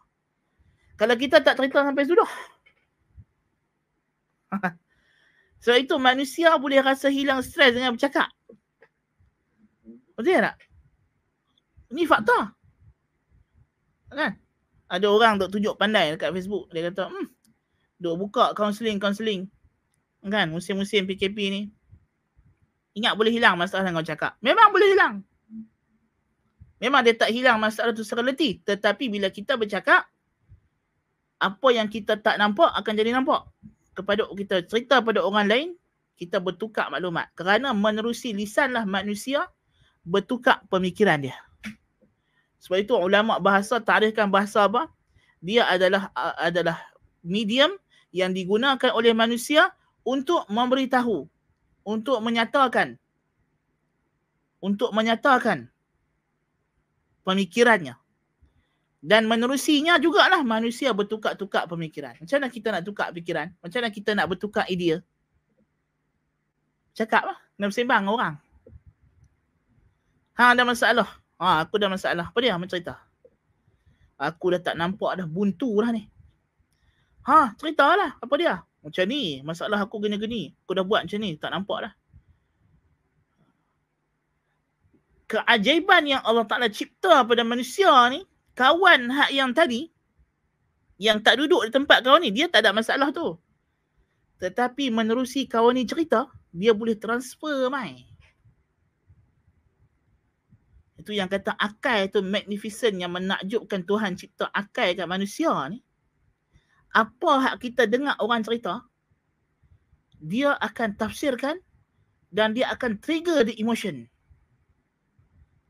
Kalau 0.95 1.15
kita 1.19 1.43
tak 1.43 1.59
cerita 1.59 1.83
sampai 1.83 2.07
sudah. 2.07 2.31
So 5.65 5.75
itu 5.75 5.95
manusia 6.01 6.57
boleh 6.57 6.81
rasa 6.81 7.13
hilang 7.13 7.45
stres 7.45 7.75
dengan 7.77 7.95
bercakap. 7.95 8.29
Betul 10.19 10.43
tak? 10.43 10.57
Ini 11.95 12.03
fakta. 12.05 12.53
Kan? 14.13 14.33
Ada 14.89 15.07
orang 15.09 15.37
duk 15.37 15.53
tunjuk 15.53 15.77
pandai 15.77 16.17
dekat 16.17 16.33
Facebook. 16.33 16.69
Dia 16.73 16.89
kata, 16.89 17.13
hmm, 17.13 17.27
duk 18.01 18.17
buka 18.19 18.57
counselling-counselling. 18.57 19.49
Kan? 20.27 20.51
Musim-musim 20.51 21.05
PKP 21.07 21.39
ni. 21.53 21.63
Ingat 22.99 23.15
boleh 23.15 23.31
hilang 23.31 23.55
masalah 23.55 23.87
dengan 23.87 24.03
cakap. 24.03 24.35
Memang 24.43 24.75
boleh 24.75 24.89
hilang. 24.91 25.15
Memang 26.83 27.03
dia 27.07 27.15
tak 27.15 27.31
hilang 27.31 27.63
masalah 27.63 27.95
tu 27.95 28.03
secara 28.03 28.27
letih. 28.27 28.59
Tetapi 28.67 29.07
bila 29.07 29.31
kita 29.31 29.55
bercakap, 29.55 30.07
apa 31.39 31.69
yang 31.71 31.87
kita 31.87 32.19
tak 32.19 32.35
nampak 32.43 32.71
akan 32.75 32.93
jadi 32.99 33.15
nampak. 33.15 33.47
Kepada 33.99 34.31
kita 34.31 34.63
cerita 34.63 35.03
pada 35.03 35.27
orang 35.27 35.51
lain, 35.51 35.69
kita 36.15 36.39
bertukar 36.39 36.87
maklumat. 36.87 37.27
Kerana 37.35 37.75
menerusi 37.75 38.31
lisanlah 38.31 38.87
manusia 38.87 39.51
bertukar 40.07 40.63
pemikiran 40.71 41.19
dia. 41.19 41.35
Sebab 42.63 42.79
itu 42.79 42.95
ulama 42.95 43.43
bahasa 43.43 43.83
tarifkan 43.83 44.31
bahasa 44.31 44.71
apa? 44.71 44.87
dia 45.39 45.67
adalah 45.71 46.11
adalah 46.39 46.79
medium 47.23 47.71
yang 48.11 48.35
digunakan 48.35 48.91
oleh 48.91 49.15
manusia 49.15 49.71
untuk 50.03 50.43
memberitahu, 50.51 51.29
untuk 51.87 52.19
menyatakan 52.25 52.99
untuk 54.59 54.91
menyatakan 54.91 55.71
pemikirannya. 57.23 57.95
Dan 58.99 59.31
menerusinya 59.31 59.97
jugalah 60.03 60.43
manusia 60.43 60.91
bertukar-tukar 60.91 61.71
pemikiran. 61.71 62.19
Macam 62.19 62.37
mana 62.43 62.49
kita 62.51 62.69
nak 62.75 62.83
tukar 62.83 63.09
pikiran? 63.15 63.55
Macam 63.63 63.79
mana 63.79 63.91
kita 63.95 64.11
nak 64.19 64.27
bertukar 64.27 64.67
idea? 64.67 64.99
Cakap 66.99 67.31
lah. 67.31 67.39
Nak 67.63 67.71
bersembang 67.71 68.05
orang. 68.11 68.35
Ha, 70.35 70.55
ada 70.55 70.63
masalah. 70.67 71.09
Ha, 71.39 71.63
aku 71.63 71.79
dah 71.79 71.87
masalah. 71.87 72.27
Apa 72.31 72.39
dia? 72.43 72.59
Macam 72.59 72.75
cerita. 72.75 72.99
Aku 74.19 74.51
dah 74.51 74.59
tak 74.59 74.75
nampak 74.75 75.23
dah 75.23 75.27
buntu 75.31 75.79
lah 75.79 75.95
ni. 75.95 76.11
Ha, 77.23 77.55
ceritalah. 77.55 78.19
Apa 78.19 78.35
dia? 78.35 78.67
Macam 78.83 79.05
ni. 79.07 79.39
Masalah 79.47 79.79
aku 79.79 80.03
gini-gini. 80.03 80.59
Aku 80.67 80.75
dah 80.75 80.83
buat 80.83 81.07
macam 81.07 81.23
ni. 81.23 81.39
Tak 81.39 81.55
nampak 81.55 81.79
dah. 81.87 81.93
keajaiban 85.29 86.09
yang 86.09 86.23
Allah 86.25 86.49
Ta'ala 86.49 86.73
cipta 86.73 87.23
pada 87.23 87.45
manusia 87.45 87.93
ni, 88.09 88.25
kawan 88.59 89.07
hak 89.15 89.31
yang 89.31 89.55
tadi, 89.55 89.87
yang 90.99 91.23
tak 91.23 91.39
duduk 91.39 91.63
di 91.63 91.71
tempat 91.71 92.03
kawan 92.03 92.27
ni, 92.27 92.35
dia 92.35 92.51
tak 92.51 92.67
ada 92.67 92.75
masalah 92.75 93.15
tu. 93.15 93.39
Tetapi 94.43 94.91
menerusi 94.91 95.47
kawan 95.47 95.79
ni 95.79 95.87
cerita, 95.87 96.27
dia 96.51 96.75
boleh 96.75 96.99
transfer 96.99 97.71
mai. 97.71 98.03
Itu 100.99 101.15
yang 101.15 101.31
kata 101.31 101.55
akal 101.55 102.11
tu 102.11 102.19
magnificent 102.27 102.99
yang 102.99 103.15
menakjubkan 103.15 103.87
Tuhan 103.87 104.19
cipta 104.19 104.51
akal 104.51 104.91
kat 104.99 105.07
manusia 105.07 105.55
ni. 105.71 105.79
Apa 106.91 107.47
hak 107.47 107.63
kita 107.63 107.87
dengar 107.87 108.19
orang 108.19 108.43
cerita, 108.43 108.83
dia 110.19 110.59
akan 110.59 110.99
tafsirkan 110.99 111.63
dan 112.35 112.59
dia 112.59 112.75
akan 112.75 112.99
trigger 112.99 113.47
the 113.47 113.55
emotion. 113.63 114.11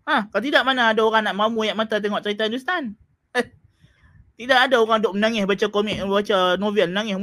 Ha, 0.08 0.24
kalau 0.32 0.40
tidak 0.40 0.64
mana 0.64 0.96
ada 0.96 1.04
orang 1.04 1.20
nak 1.28 1.36
mamu 1.36 1.68
ayat 1.68 1.76
mata 1.76 2.00
tengok 2.00 2.24
cerita 2.24 2.48
Hindustan. 2.48 2.96
Eh, 3.36 3.44
tidak 4.40 4.64
ada 4.64 4.80
orang 4.80 5.04
duk 5.04 5.12
menangis 5.12 5.44
baca 5.44 5.68
komik, 5.68 6.00
baca 6.08 6.56
novel, 6.56 6.88
nangis. 6.88 7.20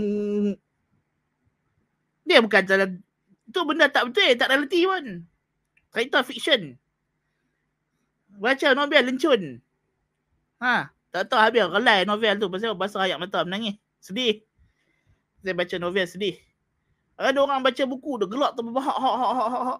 Dia 2.29 2.45
bukan 2.45 2.61
salah. 2.69 2.93
Itu 3.49 3.65
benda 3.65 3.89
tak 3.89 4.13
betul, 4.13 4.37
tak 4.37 4.53
realiti 4.53 4.85
pun. 4.85 5.25
Cerita 5.97 6.21
fiction. 6.21 6.77
Baca 8.37 8.67
novel 8.77 9.01
lencun. 9.01 9.41
Ha, 10.61 10.93
tak 11.09 11.25
tahu 11.25 11.41
habis 11.41 11.65
relai 11.65 12.05
novel 12.05 12.37
tu 12.37 12.53
pasal 12.53 12.77
pasal 12.77 13.09
ayat 13.09 13.17
mata 13.17 13.41
menangis. 13.41 13.81
Sedih. 13.97 14.45
Saya 15.41 15.57
baca 15.57 15.75
novel 15.81 16.05
sedih. 16.05 16.37
Ada 17.17 17.41
orang 17.41 17.65
baca 17.65 17.83
buku 17.89 18.21
dia 18.21 18.29
gelak 18.29 18.53
terbahak 18.53 18.93
hak 18.93 19.15
hak 19.17 19.33
hak 19.33 19.63
hak. 19.73 19.79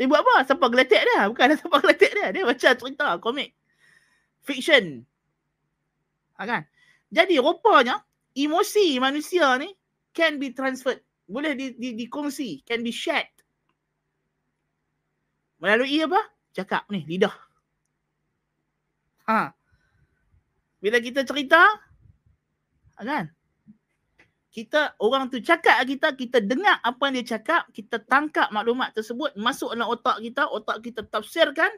Dia 0.00 0.08
buat 0.08 0.24
apa? 0.24 0.48
Siapa 0.48 0.64
geletek 0.72 1.04
dia? 1.04 1.28
Bukan 1.28 1.44
ada 1.44 1.60
siapa 1.60 1.76
geletek 1.84 2.10
dia. 2.16 2.28
Dia 2.32 2.48
baca 2.48 2.68
cerita 2.72 3.20
komik. 3.20 3.52
Fiction. 4.40 5.04
Ha, 6.40 6.48
kan? 6.48 6.64
Jadi 7.12 7.36
rupanya 7.36 8.00
emosi 8.32 8.96
manusia 8.96 9.60
ni 9.60 9.68
can 10.16 10.40
be 10.40 10.56
transferred. 10.56 11.04
Boleh 11.28 11.52
di, 11.52 11.76
di, 11.76 11.92
dikongsi. 11.92 12.64
Can 12.64 12.80
be 12.80 12.88
shared. 12.88 13.28
Melalui 15.60 16.00
apa? 16.00 16.32
Cakap 16.56 16.88
ni, 16.88 17.04
lidah. 17.04 17.36
Ha. 19.28 19.52
Bila 20.80 20.96
kita 20.96 21.28
cerita, 21.28 21.60
ha, 22.96 23.04
kan? 23.04 23.28
Kita 24.50 24.98
orang 24.98 25.30
tu 25.30 25.38
cakap 25.38 25.78
kita 25.86 26.10
kita 26.18 26.42
dengar 26.42 26.82
apa 26.82 26.98
yang 27.06 27.22
dia 27.22 27.38
cakap 27.38 27.70
kita 27.70 28.02
tangkap 28.02 28.50
maklumat 28.50 28.90
tersebut 28.90 29.30
masuk 29.38 29.70
dalam 29.78 29.86
otak 29.86 30.18
kita 30.18 30.42
otak 30.50 30.82
kita 30.82 31.06
tafsirkan 31.06 31.70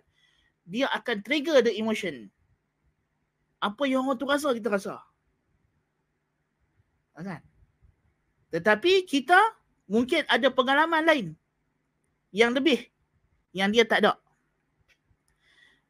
dia 0.65 0.89
akan 0.89 1.21
trigger 1.21 1.61
the 1.61 1.75
emotion. 1.77 2.33
Apa 3.61 3.85
yang 3.85 4.09
orang 4.09 4.17
tu 4.17 4.25
rasa 4.25 4.57
kita 4.57 4.73
rasa. 4.73 5.05
Kan? 7.13 7.45
Tetapi 8.49 9.05
kita 9.05 9.37
mungkin 9.85 10.25
ada 10.25 10.49
pengalaman 10.49 11.05
lain 11.05 11.27
yang 12.33 12.57
lebih 12.57 12.89
yang 13.53 13.69
dia 13.69 13.85
tak 13.85 14.01
ada. 14.01 14.17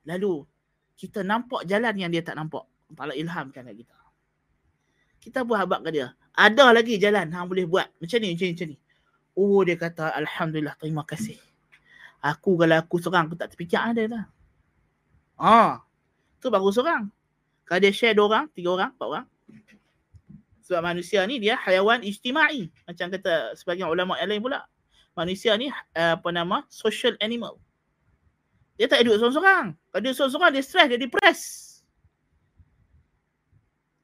Lalu 0.03 0.43
kita 0.99 1.23
nampak 1.23 1.63
jalan 1.71 1.95
yang 1.95 2.11
dia 2.11 2.27
tak 2.27 2.35
nampak. 2.35 2.67
Allah 2.99 3.17
ilhamkan 3.17 3.71
kat 3.71 3.87
kita 3.87 4.02
kita 5.23 5.47
buat 5.47 5.63
habak 5.63 5.87
ke 5.87 5.91
dia? 5.95 6.11
Ada 6.35 6.75
lagi 6.75 6.99
jalan 6.99 7.31
hang 7.31 7.47
boleh 7.47 7.63
buat. 7.63 7.87
Macam 8.03 8.19
ni 8.19 8.35
macam 8.35 8.47
ni 8.51 8.53
macam 8.59 8.69
ni. 8.75 8.77
Oh 9.39 9.63
dia 9.63 9.77
kata 9.79 10.11
alhamdulillah 10.19 10.75
terima 10.83 11.07
kasih. 11.07 11.39
Aku 12.19 12.59
kalau 12.59 12.77
aku 12.77 12.99
seorang 12.99 13.31
aku 13.31 13.39
tak 13.39 13.55
terfikir 13.55 13.79
ada 13.79 14.03
lah. 14.11 14.25
Ah 15.39 15.87
tu 16.43 16.51
baru 16.51 16.75
seorang. 16.75 17.07
Kalau 17.63 17.79
dia 17.79 17.95
share 17.95 18.19
dua 18.19 18.27
orang 18.27 18.45
tiga 18.51 18.75
orang 18.75 18.91
empat 18.91 19.07
orang. 19.07 19.27
Sebab 20.67 20.83
manusia 20.83 21.23
ni 21.31 21.39
dia 21.39 21.55
hayawan 21.55 22.03
ijtimai. 22.03 22.67
Macam 22.91 23.07
kata 23.07 23.55
sebagian 23.55 23.87
ulama 23.87 24.19
yang 24.19 24.35
lain 24.35 24.43
pula. 24.43 24.67
Manusia 25.15 25.55
ni 25.55 25.71
uh, 25.71 26.19
apa 26.19 26.29
nama 26.35 26.67
social 26.67 27.15
animal. 27.23 27.63
Dia 28.75 28.91
tak 28.91 29.07
duduk 29.07 29.23
seorang-seorang. 29.23 29.77
Kalau 29.79 30.03
dia 30.03 30.13
seorang-seorang 30.17 30.51
dia 30.51 30.65
stress 30.67 30.89
dia 30.91 30.99
depress 30.99 31.72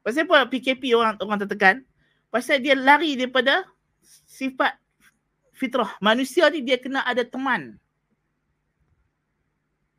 Pasal 0.09 0.25
apa 0.25 0.49
PKP 0.49 0.97
orang 0.97 1.21
orang 1.21 1.44
tertekan? 1.44 1.85
Pasal 2.33 2.64
dia 2.64 2.73
lari 2.73 3.12
daripada 3.12 3.68
sifat 4.25 4.81
fitrah. 5.53 6.01
Manusia 6.01 6.49
ni 6.49 6.64
dia 6.64 6.81
kena 6.81 7.05
ada 7.05 7.29
teman. 7.29 7.77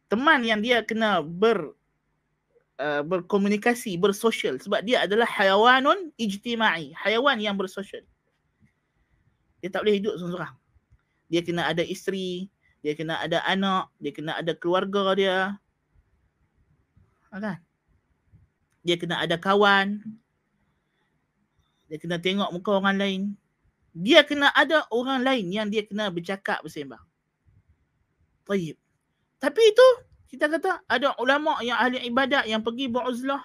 Teman 0.09 0.41
yang 0.41 0.65
dia 0.65 0.81
kena 0.81 1.21
ber 1.21 1.77
uh, 2.81 3.05
berkomunikasi, 3.05 4.01
bersosial 4.01 4.57
sebab 4.57 4.81
dia 4.81 5.05
adalah 5.05 5.29
hayawanun 5.29 6.09
ijtimai, 6.17 6.89
hayawan 6.97 7.37
yang 7.37 7.53
bersosial. 7.53 8.01
Dia 9.61 9.69
tak 9.69 9.85
boleh 9.85 10.01
hidup 10.01 10.17
seorang-seorang. 10.17 10.57
Dia 11.29 11.45
kena 11.45 11.69
ada 11.69 11.85
isteri, 11.85 12.49
dia 12.81 12.97
kena 12.97 13.21
ada 13.21 13.45
anak, 13.45 13.93
dia 14.01 14.09
kena 14.09 14.41
ada 14.41 14.57
keluarga 14.57 15.13
dia. 15.13 15.37
Kan? 17.29 17.61
Dia 18.83 18.95
kena 18.95 19.19
ada 19.19 19.35
kawan, 19.35 19.99
dia 21.89 21.97
kena 21.97 22.21
tengok 22.21 22.53
muka 22.53 22.77
orang 22.77 22.97
lain. 23.01 23.21
Dia 23.97 24.21
kena 24.21 24.53
ada 24.53 24.85
orang 24.93 25.25
lain 25.25 25.49
yang 25.49 25.67
dia 25.73 25.81
kena 25.81 26.13
bercakap 26.13 26.61
bersembang. 26.61 27.01
Tayyib. 28.45 28.77
Tapi 29.41 29.61
itu 29.65 29.87
kita 30.29 30.45
kata 30.45 30.85
ada 30.85 31.17
ulama 31.17 31.57
yang 31.65 31.81
ahli 31.81 31.97
ibadat 32.05 32.45
yang 32.45 32.61
pergi 32.61 32.85
beruzlah. 32.85 33.41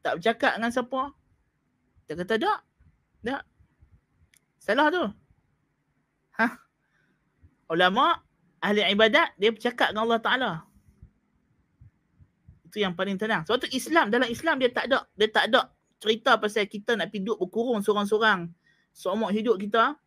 Tak 0.00 0.16
bercakap 0.16 0.56
dengan 0.56 0.72
siapa. 0.72 1.12
Kita 2.08 2.12
kata 2.24 2.34
tak. 2.40 2.58
Tak. 3.20 3.42
Salah 4.64 4.88
tu. 4.88 5.04
Ha? 6.40 6.46
Ulama 7.68 8.24
ahli 8.64 8.80
ibadat 8.88 9.36
dia 9.36 9.52
bercakap 9.52 9.92
dengan 9.92 10.08
Allah 10.08 10.20
Taala. 10.24 10.52
Itu 12.70 12.78
yang 12.78 12.94
paling 12.94 13.18
tenang. 13.18 13.42
Sebab 13.42 13.66
tu 13.66 13.68
Islam 13.74 14.14
dalam 14.14 14.30
Islam 14.30 14.62
dia 14.62 14.70
tak 14.70 14.86
ada 14.86 15.02
dia 15.18 15.26
tak 15.26 15.50
ada 15.50 15.74
cerita 15.98 16.38
pasal 16.38 16.70
kita 16.70 16.94
nak 16.94 17.10
duduk 17.10 17.34
berkurung 17.42 17.82
seorang-seorang. 17.82 18.46
Seumur 18.94 19.34
hidup 19.34 19.58
kita 19.58 19.98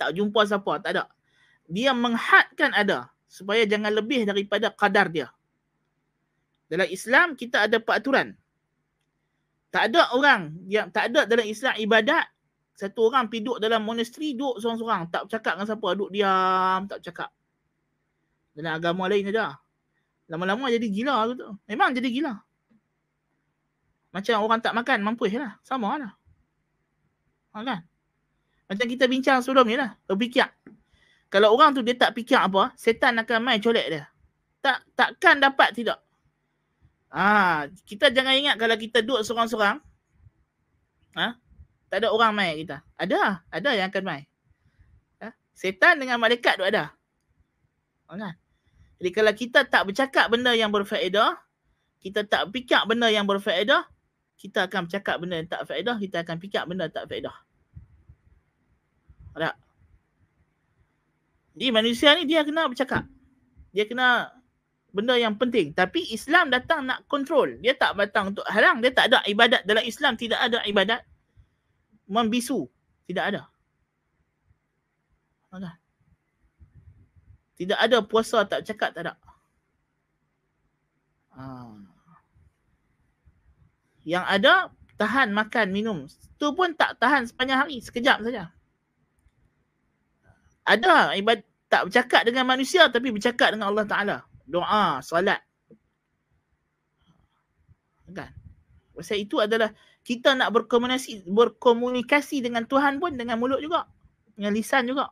tak 0.00 0.16
jumpa 0.16 0.40
siapa 0.48 0.80
tak 0.80 0.90
ada. 0.96 1.04
Dia 1.68 1.92
menghadkan 1.92 2.72
ada 2.72 3.12
supaya 3.28 3.68
jangan 3.68 3.92
lebih 3.92 4.24
daripada 4.24 4.72
kadar 4.72 5.12
dia. 5.12 5.28
Dalam 6.72 6.88
Islam 6.88 7.36
kita 7.36 7.68
ada 7.68 7.76
peraturan. 7.76 8.32
Tak 9.68 9.92
ada 9.92 10.16
orang 10.16 10.56
yang 10.64 10.88
tak 10.88 11.12
ada 11.12 11.28
dalam 11.28 11.44
Islam 11.44 11.76
ibadat 11.76 12.24
satu 12.72 13.12
orang 13.12 13.28
pergi 13.30 13.44
duduk 13.46 13.58
dalam 13.60 13.84
monasteri 13.84 14.32
duduk 14.32 14.64
seorang-seorang. 14.64 15.12
Tak 15.12 15.28
bercakap 15.28 15.52
dengan 15.60 15.66
siapa 15.68 15.88
duduk 15.92 16.10
diam 16.10 16.80
tak 16.88 16.96
bercakap. 17.04 17.30
Dalam 18.54 18.72
agama 18.80 19.04
lain 19.12 19.28
ada 19.28 19.63
lama-lama 20.30 20.72
jadi 20.72 20.86
gila 20.88 21.30
tu 21.36 21.48
memang 21.68 21.92
jadi 21.92 22.08
gila 22.08 22.34
macam 24.14 24.46
orang 24.46 24.62
tak 24.62 24.78
makan, 24.78 25.02
mampus 25.02 25.34
lah. 25.34 25.58
Sama 25.66 25.98
lah. 25.98 26.14
Ha, 27.50 27.66
kan? 27.66 27.82
Macam 28.70 28.86
kita 28.86 29.10
bincang 29.10 29.42
sebelum 29.42 29.66
ni 29.66 29.74
lah. 29.74 29.98
Berfikir. 30.06 30.46
Kalau 31.26 31.50
orang 31.50 31.74
tu 31.74 31.82
dia 31.82 31.98
tak 31.98 32.14
fikir 32.14 32.38
apa, 32.38 32.70
setan 32.78 33.18
akan 33.18 33.42
main 33.42 33.58
colek 33.58 33.90
dia. 33.90 34.06
Tak 34.62 34.86
Takkan 34.94 35.42
dapat 35.42 35.74
tidak. 35.74 35.98
Ha, 37.10 37.66
kita 37.82 38.14
jangan 38.14 38.38
ingat 38.38 38.54
kalau 38.54 38.78
kita 38.78 39.02
duduk 39.02 39.26
seorang-seorang. 39.26 39.82
Ha, 41.18 41.34
tak 41.90 41.98
ada 41.98 42.14
orang 42.14 42.30
main 42.38 42.54
kita. 42.54 42.86
Ada. 42.94 43.42
Ada 43.50 43.70
yang 43.74 43.90
akan 43.90 44.04
main. 44.06 44.24
Ha, 45.26 45.34
setan 45.58 45.98
dengan 45.98 46.22
malaikat 46.22 46.54
tu 46.54 46.62
ada. 46.62 46.94
Ha, 48.06 48.14
kan? 48.14 48.34
Jadi 48.98 49.10
kalau 49.10 49.32
kita 49.34 49.66
tak 49.66 49.90
bercakap 49.90 50.30
benda 50.30 50.54
yang 50.54 50.70
berfaedah, 50.70 51.36
kita 52.04 52.24
tak 52.28 52.52
pikir 52.52 52.78
benda 52.84 53.08
yang 53.08 53.24
berfaedah, 53.24 53.88
kita 54.36 54.68
akan 54.68 54.86
bercakap 54.86 55.16
benda 55.18 55.40
yang 55.40 55.48
tak 55.48 55.64
faedah, 55.64 55.96
kita 55.96 56.20
akan 56.20 56.36
fikir 56.36 56.62
benda 56.68 56.86
tak 56.92 57.08
faedah. 57.08 57.34
Ada? 59.34 59.50
Jadi 61.54 61.66
manusia 61.70 62.14
ni 62.18 62.26
dia 62.26 62.42
kena 62.42 62.66
bercakap. 62.66 63.06
Dia 63.74 63.86
kena 63.86 64.30
benda 64.94 65.18
yang 65.18 65.34
penting. 65.34 65.74
Tapi 65.74 66.14
Islam 66.14 66.50
datang 66.50 66.86
nak 66.86 67.06
kontrol. 67.10 67.58
Dia 67.58 67.74
tak 67.74 67.98
datang 67.98 68.34
untuk 68.34 68.46
halang. 68.46 68.78
Dia 68.82 68.94
tak 68.94 69.10
ada 69.10 69.22
ibadat 69.26 69.66
dalam 69.66 69.82
Islam. 69.82 70.14
Tidak 70.14 70.38
ada 70.38 70.62
ibadat 70.66 71.02
membisu. 72.06 72.66
Tidak 73.06 73.24
ada. 73.34 73.50
Ada. 75.50 75.83
Tidak 77.64 77.80
ada 77.80 78.04
puasa 78.04 78.44
tak 78.44 78.62
cakap 78.68 78.92
tak 78.92 79.08
ada. 79.08 79.14
Ha 81.34 81.84
yang 84.04 84.24
ada 84.28 84.68
tahan 85.00 85.32
makan 85.32 85.72
minum. 85.72 85.98
Tu 86.36 86.48
pun 86.52 86.76
tak 86.76 87.00
tahan 87.00 87.24
sepanjang 87.24 87.66
hari 87.66 87.80
sekejap 87.80 88.20
saja. 88.20 88.52
Ada 90.64 91.16
ibad 91.18 91.40
tak 91.72 91.88
bercakap 91.88 92.22
dengan 92.28 92.44
manusia 92.44 92.86
tapi 92.92 93.10
bercakap 93.10 93.56
dengan 93.56 93.72
Allah 93.72 93.84
Taala. 93.88 94.16
Doa 94.44 95.00
solat. 95.00 95.40
Kan? 98.12 98.30
Pasal 98.94 99.24
itu 99.24 99.40
adalah 99.40 99.72
kita 100.04 100.36
nak 100.36 100.52
berkomunikasi 100.52 101.24
berkomunikasi 101.24 102.44
dengan 102.44 102.68
Tuhan 102.68 103.00
pun 103.00 103.16
dengan 103.16 103.40
mulut 103.40 103.58
juga. 103.58 103.88
Dengan 104.36 104.52
lisan 104.52 104.84
juga 104.84 105.08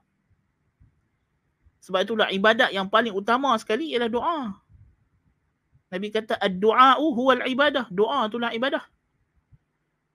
sebab 1.83 2.07
itulah 2.07 2.31
ibadat 2.31 2.71
yang 2.71 2.87
paling 2.87 3.11
utama 3.11 3.53
sekali 3.59 3.91
ialah 3.91 4.09
doa 4.09 4.63
Nabi 5.93 6.09
kata 6.09 6.41
ad-du'a'u 6.41 7.05
huwal 7.13 7.45
ibadah. 7.45 7.85
Doa 7.93 8.25
itulah 8.25 8.49
ibadah. 8.57 8.81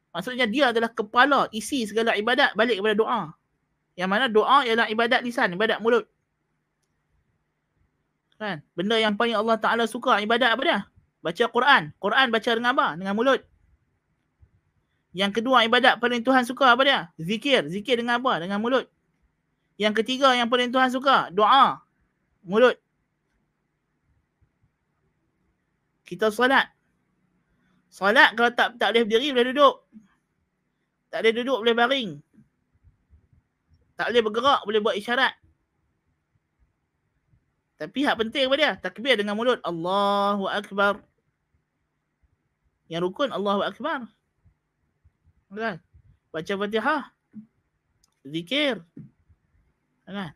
Maksudnya 0.10 0.50
dia 0.50 0.74
adalah 0.74 0.90
kepala 0.90 1.46
isi 1.54 1.86
segala 1.86 2.18
ibadat 2.18 2.58
balik 2.58 2.82
kepada 2.82 2.98
doa. 2.98 3.22
Yang 3.94 4.10
mana 4.10 4.26
doa 4.26 4.66
ialah 4.66 4.90
ibadat 4.90 5.22
lisan, 5.22 5.54
ibadat 5.54 5.78
mulut. 5.78 6.10
Kan? 8.42 8.66
Benda 8.74 8.98
yang 8.98 9.14
paling 9.14 9.38
Allah 9.38 9.62
Ta'ala 9.62 9.86
suka 9.86 10.18
ibadat 10.18 10.58
apa 10.58 10.62
dia? 10.66 10.80
Baca 11.22 11.46
Quran. 11.46 11.94
Quran 12.02 12.28
baca 12.34 12.50
dengan 12.50 12.72
apa? 12.74 12.88
Dengan 12.98 13.14
mulut. 13.14 13.42
Yang 15.14 15.32
kedua 15.42 15.62
ibadat 15.66 16.02
paling 16.02 16.26
Tuhan 16.26 16.42
suka 16.50 16.74
apa 16.74 16.82
dia? 16.82 17.00
Zikir. 17.22 17.70
Zikir 17.70 18.02
dengan 18.02 18.18
apa? 18.18 18.42
Dengan 18.42 18.58
mulut. 18.58 18.90
Yang 19.78 19.94
ketiga 20.04 20.34
yang 20.34 20.50
paling 20.50 20.74
Tuhan 20.74 20.90
suka? 20.90 21.30
Doa. 21.30 21.82
Mulut. 22.42 22.78
kita 26.08 26.32
solat. 26.32 26.72
Solat 27.92 28.32
kalau 28.40 28.48
tak 28.56 28.80
tak 28.80 28.96
boleh 28.96 29.04
berdiri 29.04 29.36
boleh 29.36 29.48
duduk. 29.52 29.76
Tak 31.12 31.20
boleh 31.20 31.34
duduk 31.36 31.58
boleh 31.60 31.76
baring. 31.76 32.10
Tak 34.00 34.08
boleh 34.16 34.24
bergerak 34.24 34.62
boleh 34.64 34.80
buat 34.80 34.96
isyarat. 34.96 35.36
Tapi 37.78 38.00
hak 38.08 38.18
penting 38.18 38.48
apa 38.50 38.56
dia? 38.56 38.72
Takbir 38.80 39.20
dengan 39.20 39.36
mulut. 39.36 39.60
Allahu 39.62 40.48
Akbar. 40.50 41.04
Yang 42.88 43.12
rukun 43.12 43.30
Allahu 43.36 43.62
Akbar. 43.68 44.08
Kan? 45.52 45.78
Baca 46.32 46.54
fatihah. 46.56 47.04
Zikir. 48.24 48.82
Kan? 50.08 50.32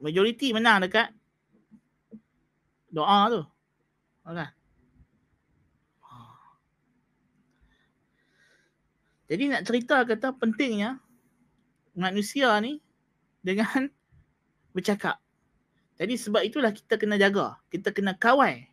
Majoriti 0.00 0.54
menang 0.54 0.86
dekat 0.86 1.10
doa 2.90 3.30
tu. 3.30 3.42
Okay. 4.26 4.48
Jadi 9.30 9.42
nak 9.46 9.62
cerita 9.62 10.02
kata 10.02 10.34
pentingnya 10.34 10.98
manusia 11.94 12.50
ni 12.58 12.82
dengan 13.42 13.86
bercakap. 14.74 15.22
Jadi 16.00 16.16
sebab 16.16 16.42
itulah 16.42 16.72
kita 16.74 16.98
kena 16.98 17.20
jaga. 17.20 17.60
Kita 17.70 17.94
kena 17.94 18.16
kawal. 18.18 18.66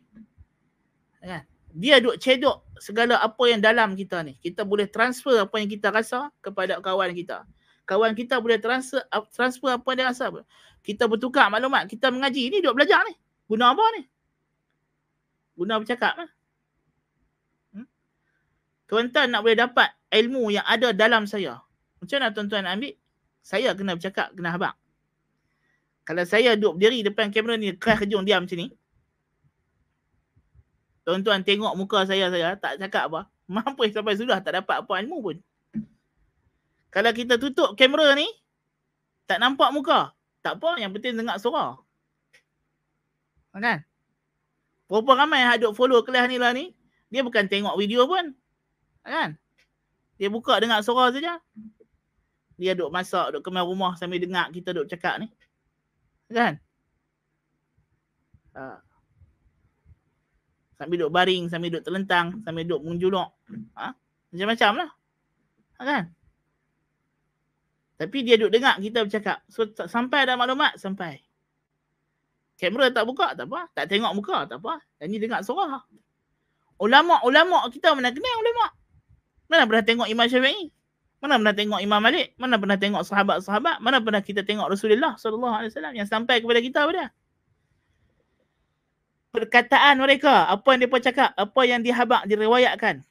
Kan? 1.22 1.44
Dia 1.76 2.00
duk 2.00 2.16
cedok 2.18 2.64
segala 2.80 3.20
apa 3.20 3.42
yang 3.46 3.60
dalam 3.62 3.94
kita 3.94 4.24
ni. 4.24 4.34
Kita 4.40 4.64
boleh 4.64 4.88
transfer 4.90 5.36
apa 5.38 5.60
yang 5.60 5.68
kita 5.70 5.92
rasa 5.92 6.32
kepada 6.42 6.80
kawan 6.80 7.12
kita. 7.12 7.44
Kawan 7.88 8.12
kita 8.12 8.36
boleh 8.36 8.60
transfer 8.60 9.00
transfer 9.32 9.72
apa 9.72 9.90
dia 9.96 10.04
rasa. 10.12 10.28
Kita 10.84 11.08
bertukar 11.08 11.48
maklumat. 11.48 11.88
Kita 11.88 12.12
mengaji. 12.12 12.52
Ni 12.52 12.60
duk 12.60 12.76
belajar 12.76 13.00
ni. 13.08 13.16
Guna 13.48 13.72
apa 13.72 13.84
ni? 13.96 14.04
guna 15.58 15.82
bercakap 15.82 16.14
lah. 16.14 16.30
Hmm? 17.74 17.86
Tuan-tuan 18.86 19.34
nak 19.34 19.42
boleh 19.42 19.58
dapat 19.58 19.90
ilmu 20.14 20.54
yang 20.54 20.62
ada 20.62 20.94
dalam 20.94 21.26
saya. 21.26 21.58
Macam 21.98 22.16
mana 22.22 22.30
tuan-tuan 22.30 22.62
nak 22.62 22.78
ambil? 22.78 22.94
Saya 23.42 23.74
kena 23.74 23.98
bercakap, 23.98 24.30
kena 24.38 24.54
habak. 24.54 24.78
Kalau 26.06 26.24
saya 26.24 26.54
duduk 26.54 26.78
berdiri 26.78 27.02
depan 27.02 27.34
kamera 27.34 27.58
ni, 27.58 27.74
keras 27.74 28.06
kejung 28.06 28.22
diam 28.22 28.46
macam 28.46 28.56
ni. 28.56 28.70
Tuan-tuan 31.02 31.42
tengok 31.42 31.74
muka 31.74 32.06
saya, 32.06 32.30
saya 32.30 32.54
tak 32.54 32.78
cakap 32.78 33.10
apa. 33.10 33.20
Mampu 33.52 33.90
sampai 33.90 34.14
sudah 34.14 34.38
tak 34.38 34.62
dapat 34.62 34.86
apa 34.86 34.92
ilmu 35.02 35.18
pun. 35.20 35.36
Kalau 36.88 37.12
kita 37.12 37.36
tutup 37.36 37.76
kamera 37.76 38.16
ni, 38.16 38.28
tak 39.28 39.38
nampak 39.44 39.68
muka. 39.76 40.16
Tak 40.40 40.56
apa, 40.56 40.80
yang 40.80 40.94
penting 40.96 41.20
dengar 41.20 41.36
suara. 41.36 41.76
Kan? 43.52 43.82
Berapa 44.88 45.12
ramai 45.26 45.44
yang 45.44 45.58
duk 45.60 45.74
follow 45.76 46.00
kelas 46.00 46.30
ni 46.30 46.40
lah 46.40 46.54
ni. 46.54 46.72
Dia 47.12 47.20
bukan 47.20 47.44
tengok 47.44 47.76
video 47.76 48.08
pun. 48.08 48.32
Kan? 49.04 49.36
Dia 50.16 50.32
buka 50.32 50.56
dengar 50.62 50.80
suara 50.80 51.12
saja. 51.12 51.42
Dia 52.58 52.72
duk 52.74 52.88
masak, 52.88 53.36
duk 53.36 53.42
kemas 53.44 53.68
rumah 53.68 53.92
sambil 54.00 54.18
dengar 54.18 54.48
kita 54.48 54.72
duk 54.72 54.88
cakap 54.88 55.20
ni. 55.20 55.28
Kan? 56.32 56.56
Ha. 58.56 58.80
Sambil 60.78 61.06
duk 61.06 61.12
baring, 61.12 61.50
sambil 61.52 61.74
duk 61.74 61.84
terlentang, 61.84 62.40
sambil 62.46 62.64
duk 62.64 62.80
menjuluk. 62.80 63.28
Ha? 63.76 63.92
Macam-macam 64.32 64.70
lah. 64.86 64.90
Ha, 65.78 65.80
kan? 65.84 66.02
Tapi 67.98 68.22
dia 68.22 68.38
duk 68.38 68.54
dengar 68.54 68.78
kita 68.78 69.02
bercakap. 69.02 69.42
So, 69.50 69.66
sampai 69.90 70.22
ada 70.22 70.38
maklumat? 70.38 70.78
Sampai. 70.78 71.18
Kamera 72.58 72.90
tak 72.94 73.06
buka 73.06 73.34
tak 73.34 73.50
apa. 73.50 73.66
Tak 73.74 73.86
tengok 73.90 74.12
muka 74.14 74.46
tak 74.46 74.58
apa. 74.62 74.82
Dan 74.98 75.10
ni 75.10 75.18
dengar 75.18 75.42
suara. 75.42 75.82
Ulama-ulama 76.78 77.66
kita 77.74 77.94
mana 77.94 78.14
kenal 78.14 78.34
ulama. 78.38 78.70
Mana 79.50 79.62
pernah 79.66 79.84
tengok 79.86 80.06
Imam 80.06 80.26
Syafi'i? 80.30 80.70
Mana 81.18 81.34
pernah 81.42 81.54
tengok 81.54 81.80
Imam 81.82 81.98
Malik? 81.98 82.38
Mana 82.38 82.54
pernah 82.54 82.78
tengok 82.78 83.02
sahabat-sahabat? 83.02 83.82
Mana 83.82 83.98
pernah 83.98 84.22
kita 84.22 84.46
tengok 84.46 84.70
Rasulullah 84.70 85.18
sallallahu 85.18 85.54
alaihi 85.54 85.70
wasallam 85.74 85.94
yang 85.98 86.06
sampai 86.06 86.38
kepada 86.38 86.60
kita 86.62 86.78
apa 86.86 86.92
dia? 86.94 87.08
Perkataan 89.34 89.98
mereka, 89.98 90.46
apa 90.46 90.68
yang 90.74 90.80
mereka 90.86 90.98
cakap, 91.10 91.30
apa 91.34 91.60
yang 91.66 91.82
dihabak, 91.82 92.22
diriwayatkan. 92.30 93.02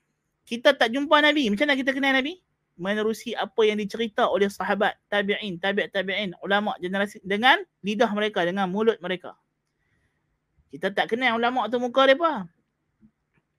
Kita 0.48 0.72
tak 0.80 0.96
jumpa 0.96 1.20
Nabi. 1.20 1.52
Macam 1.52 1.68
mana 1.68 1.76
kita 1.76 1.92
kenal 1.92 2.16
Nabi? 2.16 2.40
Menerusi 2.78 3.34
apa 3.34 3.66
yang 3.66 3.82
dicerita 3.82 4.30
oleh 4.30 4.54
sahabat, 4.54 5.02
tabi'in, 5.10 5.58
tabi' 5.58 5.90
tabi'in, 5.90 6.38
ulama 6.46 6.78
generasi 6.78 7.18
dengan 7.26 7.58
lidah 7.82 8.14
mereka, 8.14 8.46
dengan 8.46 8.70
mulut 8.70 9.02
mereka. 9.02 9.34
Kita 10.70 10.94
tak 10.94 11.10
kenal 11.10 11.42
ulama 11.42 11.66
tu 11.74 11.82
muka 11.82 12.06
mereka. 12.06 12.46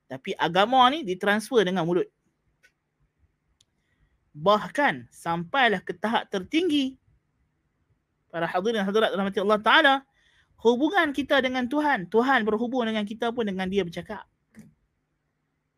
Tapi 0.07 0.39
agama 0.39 0.87
ni 0.95 1.03
ditransfer 1.03 1.67
dengan 1.67 1.83
mulut. 1.83 2.07
Bahkan 4.39 5.11
sampailah 5.11 5.83
ke 5.83 5.99
tahap 5.99 6.31
tertinggi 6.31 6.95
para 8.31 8.47
hadirin 8.47 8.87
hadirat 8.87 9.11
rahmati 9.19 9.43
Allah 9.43 9.59
Ta'ala 9.59 9.95
hubungan 10.63 11.11
kita 11.11 11.43
dengan 11.43 11.67
Tuhan. 11.67 12.07
Tuhan 12.07 12.47
berhubung 12.47 12.87
dengan 12.87 13.03
kita 13.03 13.35
pun 13.35 13.51
dengan 13.51 13.67
dia 13.67 13.83
bercakap. 13.83 14.23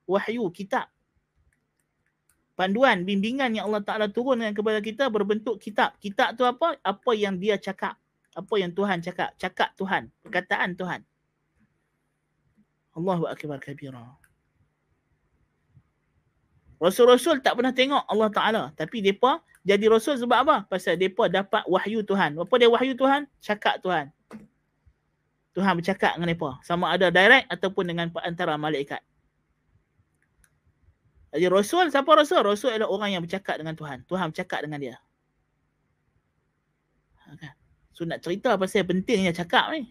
Wahyu, 0.04 0.44
kitab 0.52 0.92
panduan, 2.60 3.08
bimbingan 3.08 3.56
yang 3.56 3.72
Allah 3.72 3.80
Ta'ala 3.80 4.12
turunkan 4.12 4.52
kepada 4.52 4.84
kita 4.84 5.08
berbentuk 5.08 5.56
kitab. 5.56 5.96
Kitab 5.96 6.36
tu 6.36 6.44
apa? 6.44 6.76
Apa 6.84 7.16
yang 7.16 7.40
dia 7.40 7.56
cakap. 7.56 7.96
Apa 8.36 8.60
yang 8.60 8.76
Tuhan 8.76 9.00
cakap. 9.00 9.32
Cakap 9.40 9.72
Tuhan. 9.80 10.12
Perkataan 10.20 10.76
Tuhan. 10.76 11.00
Allahu 12.92 13.24
Akbar 13.24 13.56
kabira. 13.64 14.04
Rasul-Rasul 16.76 17.40
tak 17.40 17.56
pernah 17.56 17.72
tengok 17.72 18.04
Allah 18.04 18.28
Ta'ala. 18.28 18.62
Tapi 18.76 19.00
mereka 19.00 19.40
jadi 19.64 19.88
Rasul 19.88 20.20
sebab 20.20 20.38
apa? 20.44 20.56
Pasal 20.68 21.00
mereka 21.00 21.32
dapat 21.32 21.64
wahyu 21.64 22.04
Tuhan. 22.04 22.36
Apa 22.36 22.54
dia 22.60 22.68
wahyu 22.68 22.92
Tuhan? 22.92 23.24
Cakap 23.40 23.80
Tuhan. 23.80 24.12
Tuhan 25.56 25.72
bercakap 25.80 26.12
dengan 26.20 26.28
mereka. 26.28 26.60
Sama 26.60 26.92
ada 26.92 27.08
direct 27.08 27.48
ataupun 27.48 27.88
dengan 27.88 28.12
antara 28.20 28.60
malaikat. 28.60 29.00
Jadi 31.30 31.46
Rasul, 31.46 31.94
siapa 31.94 32.10
Rasul? 32.10 32.42
Rasul 32.42 32.74
adalah 32.74 32.90
orang 32.90 33.10
yang 33.14 33.22
bercakap 33.22 33.54
dengan 33.62 33.78
Tuhan. 33.78 34.02
Tuhan 34.10 34.34
bercakap 34.34 34.66
dengan 34.66 34.78
dia. 34.82 34.96
Ha, 37.22 37.38
kan? 37.38 37.54
So 37.94 38.02
nak 38.02 38.18
cerita 38.24 38.58
pasal 38.58 38.82
pentingnya 38.82 39.30
cakap 39.30 39.70
ni. 39.70 39.86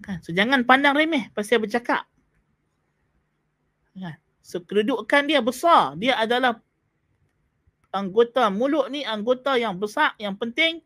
Kan? 0.00 0.24
So 0.24 0.32
jangan 0.32 0.64
pandang 0.64 0.96
remeh 0.96 1.28
pasal 1.36 1.60
bercakap. 1.60 2.08
Kan? 3.92 4.16
So 4.40 4.64
kedudukan 4.64 5.28
dia 5.28 5.44
besar. 5.44 5.92
Dia 6.00 6.16
adalah 6.16 6.56
anggota 7.92 8.48
mulut 8.48 8.88
ni 8.88 9.04
anggota 9.04 9.60
yang 9.60 9.76
besar, 9.76 10.16
yang 10.16 10.36
penting 10.40 10.80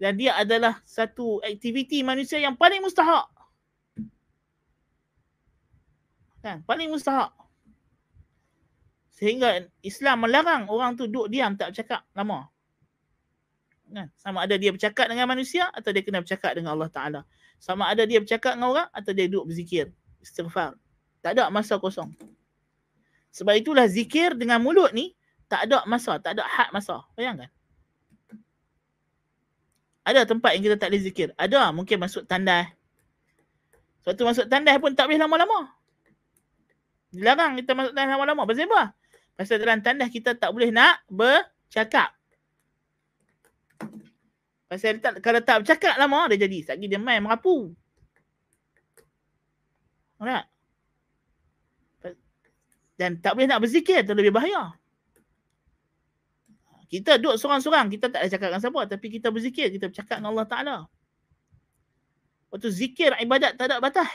dan 0.00 0.16
dia 0.16 0.32
adalah 0.34 0.80
satu 0.88 1.44
aktiviti 1.44 2.00
manusia 2.00 2.40
yang 2.40 2.56
paling 2.56 2.80
mustahak. 2.80 3.28
Kan? 6.40 6.64
Paling 6.64 6.88
mustahak. 6.88 7.36
Sehingga 9.20 9.68
Islam 9.84 10.24
melarang 10.24 10.64
orang 10.72 10.96
tu 10.96 11.04
duduk 11.04 11.28
diam 11.28 11.52
tak 11.52 11.76
bercakap 11.76 12.08
lama. 12.16 12.48
Kan? 13.92 14.08
Sama 14.16 14.48
ada 14.48 14.56
dia 14.56 14.72
bercakap 14.72 15.12
dengan 15.12 15.28
manusia 15.28 15.68
atau 15.76 15.92
dia 15.92 16.00
kena 16.00 16.24
bercakap 16.24 16.56
dengan 16.56 16.72
Allah 16.72 16.88
Ta'ala. 16.88 17.20
Sama 17.60 17.84
ada 17.84 18.08
dia 18.08 18.16
bercakap 18.16 18.56
dengan 18.56 18.72
orang 18.72 18.88
atau 18.96 19.12
dia 19.12 19.28
duduk 19.28 19.52
berzikir. 19.52 19.92
Istighfar. 20.24 20.72
Tak 21.20 21.36
ada 21.36 21.52
masa 21.52 21.76
kosong. 21.76 22.08
Sebab 23.36 23.60
itulah 23.60 23.84
zikir 23.84 24.32
dengan 24.40 24.56
mulut 24.64 24.90
ni 24.96 25.12
tak 25.50 25.68
ada 25.68 25.84
masa, 25.84 26.16
tak 26.16 26.40
ada 26.40 26.46
had 26.48 26.72
masa. 26.72 27.04
Bayangkan. 27.12 27.52
Ada 30.00 30.24
tempat 30.24 30.56
yang 30.56 30.64
kita 30.64 30.80
tak 30.80 30.88
boleh 30.94 31.02
zikir. 31.04 31.28
Ada 31.36 31.68
mungkin 31.76 32.00
masuk 32.00 32.24
tandas. 32.24 32.72
Sebab 34.00 34.12
tu 34.16 34.24
masuk 34.24 34.46
tandas 34.48 34.80
pun 34.80 34.96
tak 34.96 35.12
boleh 35.12 35.20
lama-lama. 35.20 35.76
Dilarang 37.12 37.60
kita 37.60 37.76
masuk 37.76 37.92
tandas 37.92 38.16
lama-lama. 38.16 38.48
Pasal 38.48 38.64
apa? 38.70 38.96
Pasal 39.40 39.56
dalam 39.56 39.80
tandas 39.80 40.12
kita 40.12 40.36
tak 40.36 40.52
boleh 40.52 40.68
nak 40.68 41.00
bercakap. 41.08 42.12
Pasal 44.68 45.00
tak, 45.00 45.24
kalau 45.24 45.40
tak 45.40 45.64
bercakap 45.64 45.96
lama 45.96 46.28
dia 46.28 46.44
jadi. 46.44 46.60
Sekejap 46.60 46.84
dia 46.92 47.00
main 47.00 47.24
merapu. 47.24 47.72
Tak? 50.20 50.44
Dan 53.00 53.16
tak 53.24 53.32
boleh 53.32 53.48
nak 53.48 53.64
berzikir 53.64 54.04
tu 54.04 54.12
lebih 54.12 54.28
bahaya. 54.28 54.76
Kita 56.92 57.16
duduk 57.16 57.40
seorang-seorang, 57.40 57.88
kita 57.88 58.12
tak 58.12 58.20
ada 58.20 58.28
cakap 58.28 58.52
dengan 58.52 58.60
siapa. 58.60 58.80
Tapi 58.92 59.06
kita 59.08 59.32
berzikir, 59.32 59.72
kita 59.72 59.88
bercakap 59.88 60.20
dengan 60.20 60.36
Allah 60.36 60.44
Ta'ala. 60.52 60.76
Waktu 62.52 62.68
zikir 62.68 63.16
ibadat 63.24 63.56
tak 63.56 63.72
ada 63.72 63.80
batas. 63.80 64.10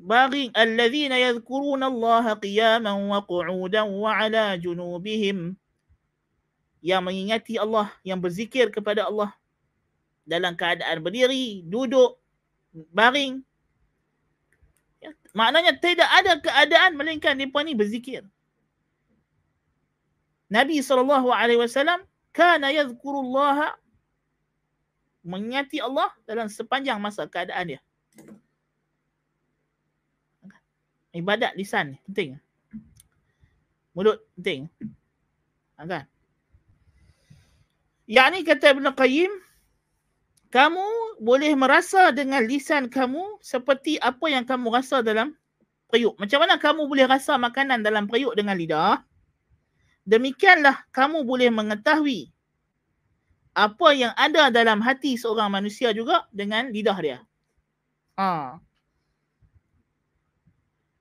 Baring 0.00 0.48
allazina 0.56 1.20
yadhkuruna 1.20 1.92
Allah 1.92 2.32
qiyaman 2.40 3.12
wa 3.12 3.20
qu'udan 3.20 3.84
wa 3.92 4.16
ala 4.16 4.56
junubihim 4.56 5.52
yang 6.80 7.04
mengingati 7.04 7.60
Allah, 7.60 7.92
yang 8.00 8.16
berzikir 8.16 8.72
kepada 8.72 9.04
Allah 9.04 9.36
dalam 10.24 10.56
keadaan 10.56 11.04
berdiri, 11.04 11.60
duduk, 11.68 12.16
baring. 12.96 13.44
Ya, 15.04 15.12
maknanya 15.36 15.76
tidak 15.76 16.08
ada 16.08 16.32
keadaan 16.40 16.96
melainkan 16.96 17.36
mereka 17.36 17.60
ni 17.60 17.76
berzikir. 17.76 18.24
Nabi 20.48 20.80
SAW 20.80 21.28
kana 22.32 22.72
yadhkurullah 22.72 23.76
mengingati 25.20 25.78
Allah 25.84 26.08
dalam 26.24 26.48
sepanjang 26.48 26.96
masa 26.96 27.28
keadaan 27.28 27.76
dia. 27.76 27.80
Ibadat 31.10 31.58
lisan 31.58 31.98
penting. 32.06 32.38
Mulut 33.94 34.22
penting. 34.38 34.70
Kan? 35.74 36.06
Yang 38.10 38.28
ni 38.30 38.38
kata 38.46 38.66
Ibn 38.74 38.86
Qayyim, 38.94 39.32
kamu 40.50 40.86
boleh 41.22 41.54
merasa 41.54 42.10
dengan 42.10 42.42
lisan 42.42 42.90
kamu 42.90 43.38
seperti 43.38 44.02
apa 44.02 44.26
yang 44.26 44.42
kamu 44.42 44.70
rasa 44.70 44.98
dalam 44.98 45.34
periuk. 45.86 46.18
Macam 46.18 46.42
mana 46.42 46.58
kamu 46.58 46.90
boleh 46.90 47.06
rasa 47.06 47.38
makanan 47.38 47.86
dalam 47.86 48.10
periuk 48.10 48.34
dengan 48.34 48.58
lidah? 48.58 49.02
Demikianlah 50.06 50.90
kamu 50.90 51.22
boleh 51.22 51.54
mengetahui 51.54 52.34
apa 53.54 53.88
yang 53.94 54.14
ada 54.14 54.50
dalam 54.50 54.78
hati 54.82 55.18
seorang 55.18 55.50
manusia 55.50 55.90
juga 55.90 56.26
dengan 56.30 56.70
lidah 56.70 56.98
dia. 57.02 57.18
Ha. 58.18 58.58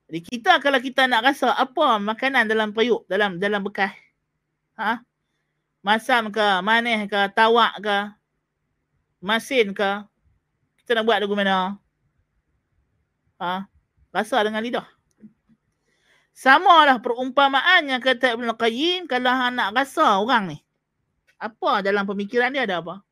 Jadi 0.09 0.25
kita 0.25 0.57
kalau 0.57 0.81
kita 0.81 1.05
nak 1.05 1.21
rasa 1.21 1.53
apa 1.53 2.01
makanan 2.01 2.49
dalam 2.49 2.73
periuk, 2.73 3.05
dalam 3.05 3.37
dalam 3.37 3.61
bekas. 3.61 3.93
Ha? 4.73 5.05
masam 5.79 6.31
ke, 6.31 6.47
manis 6.63 7.07
ke, 7.07 7.19
tawak 7.31 7.73
ke, 7.79 7.97
masin 9.23 9.71
ke, 9.71 10.03
kita 10.83 10.99
nak 10.99 11.05
buat 11.07 11.19
lagu 11.23 11.35
mana? 11.35 11.79
Ha? 13.39 13.67
Rasa 14.11 14.43
dengan 14.43 14.63
lidah. 14.63 14.87
Sama 16.35 16.87
lah 16.87 17.03
perumpamaan 17.03 17.91
yang 17.91 17.99
kata 17.99 18.35
Ibn 18.35 18.55
Qayyim 18.55 19.11
kalau 19.11 19.35
nak 19.51 19.75
rasa 19.75 20.19
orang 20.19 20.55
ni. 20.55 20.57
Apa 21.39 21.83
dalam 21.83 22.07
pemikiran 22.07 22.51
dia 22.51 22.67
ada 22.67 22.83
apa? 22.83 23.03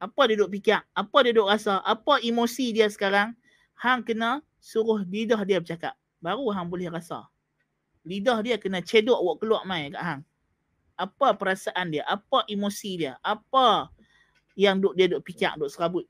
Apa 0.00 0.28
dia 0.28 0.40
duduk 0.40 0.56
fikir? 0.56 0.80
Apa 0.96 1.16
dia 1.24 1.32
duduk 1.36 1.48
rasa? 1.48 1.80
Apa 1.84 2.20
emosi 2.24 2.72
dia 2.72 2.88
sekarang? 2.88 3.36
Hang 3.76 4.04
kena 4.04 4.44
suruh 4.60 5.02
lidah 5.08 5.42
dia 5.48 5.58
bercakap. 5.58 5.96
Baru 6.20 6.52
hang 6.52 6.68
boleh 6.68 6.92
rasa. 6.92 7.26
Lidah 8.04 8.40
dia 8.44 8.56
kena 8.60 8.84
cedok 8.84 9.18
buat 9.20 9.36
keluar 9.40 9.62
mai 9.64 9.88
kat 9.92 10.04
hang 10.04 10.22
apa 11.00 11.32
perasaan 11.32 11.96
dia, 11.96 12.04
apa 12.04 12.44
emosi 12.44 13.00
dia, 13.00 13.16
apa 13.24 13.88
yang 14.52 14.84
duk 14.84 14.92
dia 14.92 15.08
duk 15.08 15.24
fikir, 15.24 15.56
duk 15.56 15.72
serabut. 15.72 16.04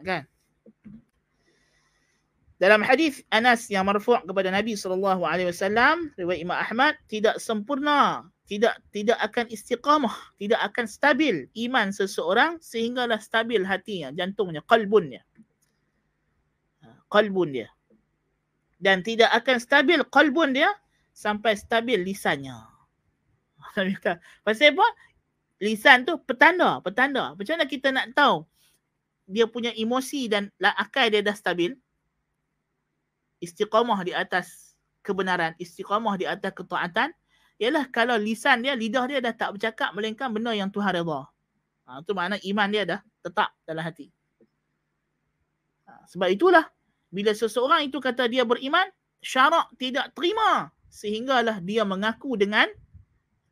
Kan? 0.00 0.24
Dalam 2.56 2.80
hadis 2.82 3.20
Anas 3.28 3.68
yang 3.68 3.84
marfu' 3.84 4.22
kepada 4.22 4.48
Nabi 4.48 4.78
sallallahu 4.78 5.26
alaihi 5.26 5.50
wasallam, 5.50 6.10
riwayat 6.16 6.40
Imam 6.40 6.58
Ahmad, 6.58 6.94
tidak 7.10 7.36
sempurna, 7.42 8.26
tidak 8.46 8.78
tidak 8.94 9.18
akan 9.18 9.50
istiqamah, 9.50 10.14
tidak 10.38 10.62
akan 10.72 10.86
stabil 10.86 11.50
iman 11.68 11.90
seseorang 11.90 12.58
sehinggalah 12.62 13.18
stabil 13.18 13.66
hatinya, 13.66 14.14
jantungnya, 14.14 14.62
qalbunnya. 14.64 15.26
Qalbun 17.12 17.52
dia. 17.52 17.68
Dan 18.80 19.04
tidak 19.04 19.30
akan 19.30 19.60
stabil 19.60 20.00
qalbun 20.08 20.56
dia 20.56 20.72
sampai 21.12 21.54
stabil 21.54 22.00
lisannya. 22.00 22.56
Pasal 24.44 24.74
apa? 24.74 24.86
Lisan 25.62 26.02
tu 26.02 26.18
petanda, 26.18 26.82
petanda. 26.82 27.38
Macam 27.38 27.54
mana 27.54 27.70
kita 27.70 27.94
nak 27.94 28.10
tahu 28.16 28.42
dia 29.30 29.46
punya 29.46 29.70
emosi 29.78 30.26
dan 30.26 30.50
akal 30.58 31.06
dia 31.12 31.22
dah 31.22 31.36
stabil? 31.36 31.78
Istiqamah 33.38 34.02
di 34.02 34.10
atas 34.10 34.74
kebenaran, 35.06 35.54
istiqamah 35.62 36.18
di 36.18 36.26
atas 36.26 36.50
ketaatan. 36.50 37.14
Ialah 37.62 37.86
kalau 37.94 38.18
lisan 38.18 38.66
dia, 38.66 38.74
lidah 38.74 39.06
dia 39.06 39.22
dah 39.22 39.30
tak 39.30 39.54
bercakap 39.54 39.94
melainkan 39.94 40.34
benda 40.34 40.50
yang 40.50 40.66
Tuhan 40.74 40.98
redha. 40.98 41.30
Ha, 41.86 42.02
itu 42.02 42.10
makna 42.14 42.36
iman 42.42 42.68
dia 42.70 42.82
dah 42.82 43.00
tetap 43.22 43.54
dalam 43.62 43.86
hati. 43.86 44.10
Ha, 45.86 46.02
sebab 46.10 46.26
itulah 46.34 46.66
bila 47.12 47.36
seseorang 47.36 47.84
itu 47.92 48.00
kata 48.00 48.24
dia 48.26 48.48
beriman, 48.48 48.88
syarak 49.20 49.68
tidak 49.76 50.16
terima 50.16 50.72
sehinggalah 50.88 51.60
dia 51.60 51.84
mengaku 51.84 52.40
dengan 52.40 52.66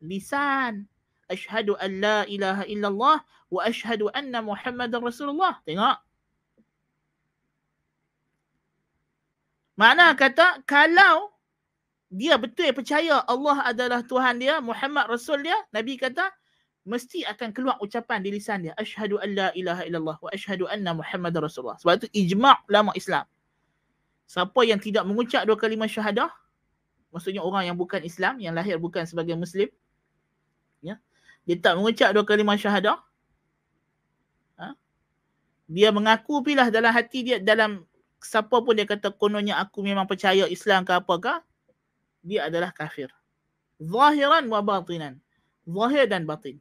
lisan. 0.01 0.89
Ashhadu 1.29 1.77
an 1.79 1.91
la 2.01 2.19
ilaha 2.27 2.65
illallah 2.67 3.17
wa 3.53 3.61
ashhadu 3.63 4.09
anna 4.11 4.41
Muhammadar 4.41 4.99
Rasulullah. 4.99 5.61
Tengok. 5.63 5.97
Mana 9.79 10.11
kata 10.17 10.65
kalau 10.67 11.31
dia 12.11 12.35
betul 12.35 12.67
percaya 12.75 13.23
Allah 13.23 13.63
adalah 13.63 14.03
Tuhan 14.03 14.41
dia, 14.41 14.59
Muhammad 14.59 15.07
Rasul 15.07 15.47
dia, 15.47 15.55
Nabi 15.71 15.95
kata 15.95 16.27
mesti 16.83 17.23
akan 17.23 17.53
keluar 17.53 17.77
ucapan 17.77 18.25
di 18.25 18.33
lisan 18.33 18.65
dia 18.65 18.73
asyhadu 18.73 19.21
an 19.21 19.29
la 19.37 19.47
ilaha 19.53 19.85
illallah 19.85 20.17
wa 20.17 20.29
asyhadu 20.33 20.65
anna 20.67 20.97
Muhammadar 20.97 21.45
Rasulullah. 21.45 21.77
Sebab 21.79 22.03
itu 22.03 22.07
ijma' 22.11 22.67
ulama 22.67 22.91
Islam. 22.97 23.23
Siapa 24.31 24.63
yang 24.63 24.79
tidak 24.79 25.03
mengucap 25.03 25.43
dua 25.43 25.59
kalimah 25.59 25.91
syahadah, 25.91 26.31
maksudnya 27.11 27.43
orang 27.43 27.67
yang 27.67 27.75
bukan 27.75 27.99
Islam, 27.99 28.39
yang 28.39 28.55
lahir 28.55 28.79
bukan 28.79 29.03
sebagai 29.03 29.35
Muslim, 29.35 29.67
ya. 30.79 30.95
Dia 31.43 31.59
tak 31.59 31.75
mengucap 31.75 32.15
dua 32.15 32.23
kalimah 32.23 32.55
syahadah. 32.55 32.95
Ha? 34.55 34.71
Dia 35.67 35.91
mengaku 35.91 36.47
pilah 36.47 36.71
dalam 36.71 36.95
hati 36.95 37.27
dia 37.27 37.37
dalam 37.43 37.83
siapa 38.23 38.63
pun 38.63 38.71
dia 38.71 38.87
kata 38.87 39.11
kononnya 39.11 39.59
aku 39.59 39.83
memang 39.83 40.07
percaya 40.07 40.47
Islam 40.47 40.87
ke 40.87 40.95
apakah 40.95 41.43
dia 42.23 42.47
adalah 42.47 42.71
kafir. 42.71 43.11
Zahiran 43.83 44.47
wa 44.47 44.63
batinan. 44.63 45.19
Zahir 45.67 46.07
dan 46.07 46.23
batin. 46.23 46.55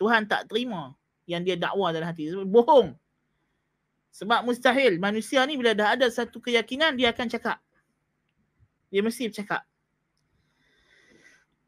Tuhan 0.00 0.24
tak 0.24 0.48
terima 0.48 0.96
yang 1.28 1.44
dia 1.44 1.60
dakwa 1.60 1.92
dalam 1.92 2.08
hati. 2.08 2.32
Bohong. 2.48 2.96
Sebab 4.14 4.46
mustahil 4.46 5.02
manusia 5.02 5.42
ni 5.42 5.58
bila 5.58 5.74
dah 5.74 5.98
ada 5.98 6.06
satu 6.06 6.38
keyakinan 6.38 6.94
dia 6.94 7.10
akan 7.10 7.26
cakap. 7.26 7.58
Dia 8.94 9.02
mesti 9.02 9.26
bercakap. 9.26 9.66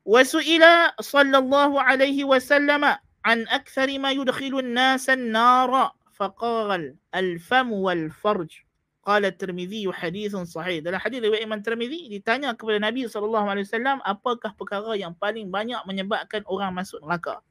Wasuila 0.07 0.94
sallallahu 1.03 1.74
alaihi 1.82 2.22
wasallam 2.22 2.86
an 3.26 3.38
akthari 3.51 3.99
ma 3.99 4.14
yudkhilu 4.14 4.62
an-nas 4.62 5.11
an-nara 5.11 5.90
faqal 6.14 6.94
al-fam 7.11 7.74
wal 7.74 8.14
farj. 8.14 8.62
Qala 9.03 9.34
Tirmizi 9.34 9.82
hadithun 9.90 10.47
sahih. 10.47 10.78
Dalam 10.86 11.03
hadis 11.03 11.18
riwayat 11.18 11.42
Imam 11.42 11.59
Tirmizi 11.66 12.07
ditanya 12.07 12.55
kepada 12.55 12.78
Nabi 12.78 13.11
sallallahu 13.11 13.47
alaihi 13.51 13.66
wasallam 13.66 13.99
apakah 14.07 14.55
perkara 14.55 14.94
yang 14.94 15.18
paling 15.18 15.51
banyak 15.51 15.82
menyebabkan 15.82 16.47
orang 16.47 16.70
masuk 16.70 17.03
neraka? 17.03 17.42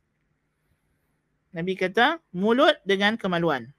Nabi 1.52 1.76
kata 1.76 2.24
mulut 2.32 2.80
dengan 2.88 3.20
kemaluan. 3.20 3.75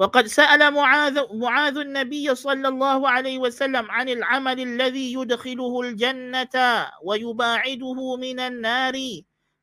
وقد 0.00 0.26
سأل 0.26 0.74
معاذ 0.74 1.36
معاذ 1.36 1.76
النبي 1.76 2.34
صلى 2.34 2.68
الله 2.68 3.08
عليه 3.08 3.38
وسلم 3.38 3.90
عن 3.90 4.08
العمل 4.08 4.60
الذي 4.60 5.12
يدخله 5.12 5.80
الجنة 5.80 6.86
ويباعده 7.04 8.16
من 8.16 8.40
النار 8.40 8.94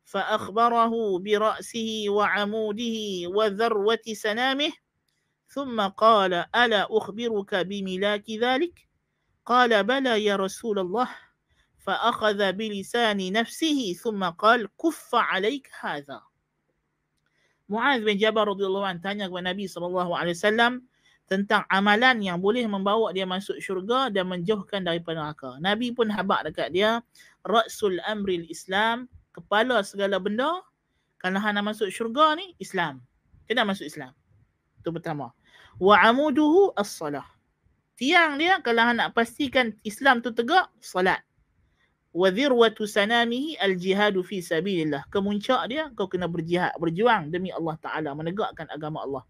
فأخبره 0.04 1.18
برأسه 1.18 2.04
وعموده 2.08 2.98
وذروة 3.26 4.06
سنامه 4.12 4.72
ثم 5.48 5.80
قال 5.80 6.34
ألا 6.34 6.86
أخبرك 6.90 7.54
بملاك 7.54 8.30
ذلك؟ 8.30 8.88
قال 9.46 9.84
بلى 9.84 10.24
يا 10.24 10.36
رسول 10.36 10.78
الله. 10.78 11.08
فأخذ 11.78 12.52
بلسان 12.52 13.32
نفسه 13.32 13.92
ثم 14.02 14.24
قال 14.24 14.68
كف 14.82 15.14
عليك 15.14 15.70
هذا. 15.80 16.27
Muaz 17.68 18.00
bin 18.00 18.16
Jabal 18.16 18.48
radhiyallahu 18.48 18.88
anhu 18.88 19.04
tanya 19.04 19.28
kepada 19.28 19.52
Nabi 19.52 19.68
sallallahu 19.68 20.16
alaihi 20.16 20.32
wasallam 20.32 20.88
tentang 21.28 21.68
amalan 21.68 22.24
yang 22.24 22.40
boleh 22.40 22.64
membawa 22.64 23.12
dia 23.12 23.28
masuk 23.28 23.60
syurga 23.60 24.08
dan 24.08 24.32
menjauhkan 24.32 24.80
daripada 24.80 25.20
neraka. 25.20 25.50
Nabi 25.60 25.92
pun 25.92 26.08
habaq 26.08 26.48
dekat 26.48 26.72
dia 26.72 27.04
rasul 27.44 28.00
amril 28.08 28.48
Islam, 28.48 29.04
kepala 29.36 29.84
segala 29.84 30.16
benda 30.16 30.64
kalau 31.20 31.36
hang 31.36 31.60
nak 31.60 31.76
masuk 31.76 31.92
syurga 31.92 32.40
ni 32.40 32.56
Islam. 32.56 33.04
Kena 33.44 33.68
masuk 33.68 33.84
Islam. 33.84 34.16
Itu 34.80 34.88
pertama. 34.88 35.36
Wa 35.76 36.00
amuduhu 36.08 36.72
as-salah. 36.72 37.28
Tiang 38.00 38.40
dia 38.40 38.64
kalau 38.64 38.88
nak 38.96 39.12
pastikan 39.12 39.76
Islam 39.84 40.24
tu 40.24 40.32
tegak, 40.32 40.72
salat 40.80 41.20
wa 42.18 42.28
dhirwatu 42.34 42.82
sanamihi 42.82 43.54
al-jihadu 43.62 44.26
fi 44.26 44.42
sabilillah. 44.42 45.06
Kemuncak 45.06 45.70
dia 45.70 45.86
kau 45.94 46.10
kena 46.10 46.26
berjihad, 46.26 46.74
berjuang 46.74 47.30
demi 47.30 47.54
Allah 47.54 47.78
Taala 47.78 48.10
menegakkan 48.18 48.66
agama 48.66 49.06
Allah. 49.06 49.24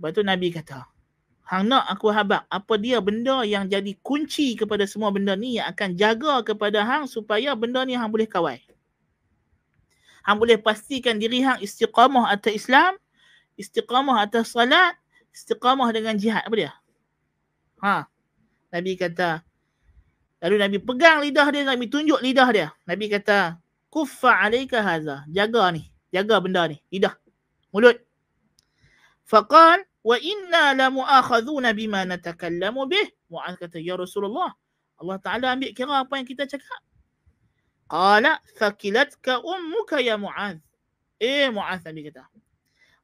Lepas 0.00 0.10
tu 0.16 0.24
Nabi 0.24 0.48
kata, 0.48 0.88
Hang 1.44 1.68
nak 1.68 1.84
aku 1.92 2.08
habak 2.08 2.48
apa 2.48 2.80
dia 2.80 3.04
benda 3.04 3.44
yang 3.44 3.68
jadi 3.68 3.92
kunci 4.00 4.56
kepada 4.56 4.88
semua 4.88 5.12
benda 5.12 5.36
ni 5.36 5.60
yang 5.60 5.68
akan 5.68 5.92
jaga 5.92 6.40
kepada 6.40 6.80
hang 6.80 7.04
supaya 7.04 7.52
benda 7.52 7.84
ni 7.84 7.92
hang 7.92 8.08
boleh 8.08 8.24
kawal. 8.24 8.56
Hang 10.24 10.40
boleh 10.40 10.56
pastikan 10.56 11.20
diri 11.20 11.44
hang 11.44 11.60
istiqamah 11.60 12.32
atas 12.32 12.64
Islam, 12.64 12.96
istiqamah 13.60 14.24
atas 14.24 14.56
salat, 14.56 14.96
istiqamah 15.36 15.92
dengan 15.92 16.16
jihad 16.16 16.40
apa 16.48 16.56
dia? 16.56 16.72
Ha. 17.84 18.08
Nabi 18.72 18.96
kata, 18.96 19.44
Lalu 20.43 20.55
Nabi 20.55 20.77
pegang 20.79 21.19
lidah 21.19 21.47
dia, 21.51 21.63
Nabi 21.67 21.85
tunjuk 21.91 22.19
lidah 22.23 22.49
dia. 22.55 22.67
Nabi 22.87 23.11
kata, 23.11 23.59
kuffa 23.91 24.39
alaika 24.39 24.79
haza. 24.79 25.27
Jaga 25.27 25.71
ni. 25.75 25.91
Jaga 26.15 26.39
benda 26.39 26.63
ni. 26.71 26.79
Lidah. 26.87 27.11
Mulut. 27.75 27.99
Faqal, 29.27 29.83
wa 30.01 30.15
inna 30.17 30.73
la 30.73 30.87
mu'akhadhuna 30.87 31.75
bima 31.75 32.07
natakallamu 32.07 32.87
bih. 32.87 33.07
Mu'az 33.29 33.59
kata, 33.59 33.77
Ya 33.83 33.99
Rasulullah, 33.99 34.55
Allah 34.97 35.17
Ta'ala 35.21 35.53
ambil 35.53 35.75
kira 35.75 36.01
apa 36.01 36.17
yang 36.17 36.25
kita 36.25 36.47
cakap. 36.47 36.81
Qala, 37.91 38.39
thakilatka 38.55 39.43
ummuka 39.43 39.99
ya 39.99 40.15
Mu'az. 40.15 40.57
Eh, 41.19 41.51
Mu'az 41.51 41.83
Nabi 41.83 42.09
kata. 42.09 42.25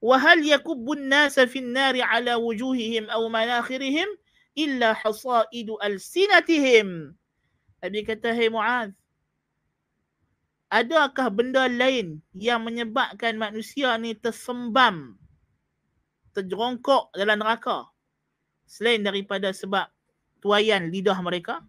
وهل 0.05 0.45
يكب 0.49 0.91
الناس 0.91 1.39
في 1.39 1.59
النار 1.59 2.01
على 2.01 2.36
وجوههم 2.36 3.09
أو 3.09 3.29
مناخرهم 3.29 4.05
إلا 4.57 4.93
حصائد 4.93 5.69
ألسنتهم 5.83 7.15
Nabi 7.80 8.04
kata, 8.04 8.36
Hei 8.36 8.52
Mu'az, 8.52 8.92
adakah 10.68 11.32
benda 11.32 11.64
lain 11.64 12.20
yang 12.36 12.60
menyebabkan 12.60 13.40
manusia 13.40 13.96
ni 13.96 14.12
tersembam, 14.12 15.16
terjerongkok 16.36 17.08
dalam 17.16 17.40
neraka 17.40 17.88
selain 18.68 19.00
daripada 19.00 19.48
sebab 19.56 19.88
tuayan 20.44 20.92
lidah 20.92 21.16
mereka? 21.24 21.64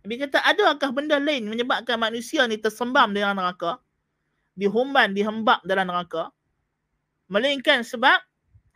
Nabi 0.00 0.16
kata, 0.16 0.40
adakah 0.40 0.96
benda 0.96 1.20
lain 1.20 1.44
menyebabkan 1.44 2.00
manusia 2.00 2.48
ni 2.48 2.56
tersembam 2.56 3.12
dalam 3.12 3.36
neraka, 3.36 3.84
dihumban, 4.56 5.12
dihembak 5.12 5.60
dalam 5.68 5.92
neraka, 5.92 6.32
melainkan 7.28 7.84
sebab 7.84 8.16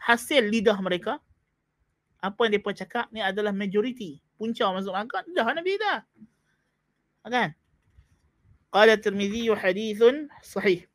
hasil 0.04 0.52
lidah 0.52 0.76
mereka? 0.84 1.16
Apa 2.20 2.44
yang 2.44 2.60
mereka 2.60 2.76
cakap 2.76 3.08
ni 3.08 3.24
adalah 3.24 3.56
majoriti. 3.56 4.20
Punca 4.36 4.68
masuk 4.68 4.92
neraka, 4.92 5.24
dah 5.32 5.48
Nabi 5.48 5.80
dah. 5.80 6.04
Kan 7.30 7.54
قال 8.74 8.90
الترمذي 8.90 9.56
حديث 9.56 10.04
صحيح. 10.42 10.86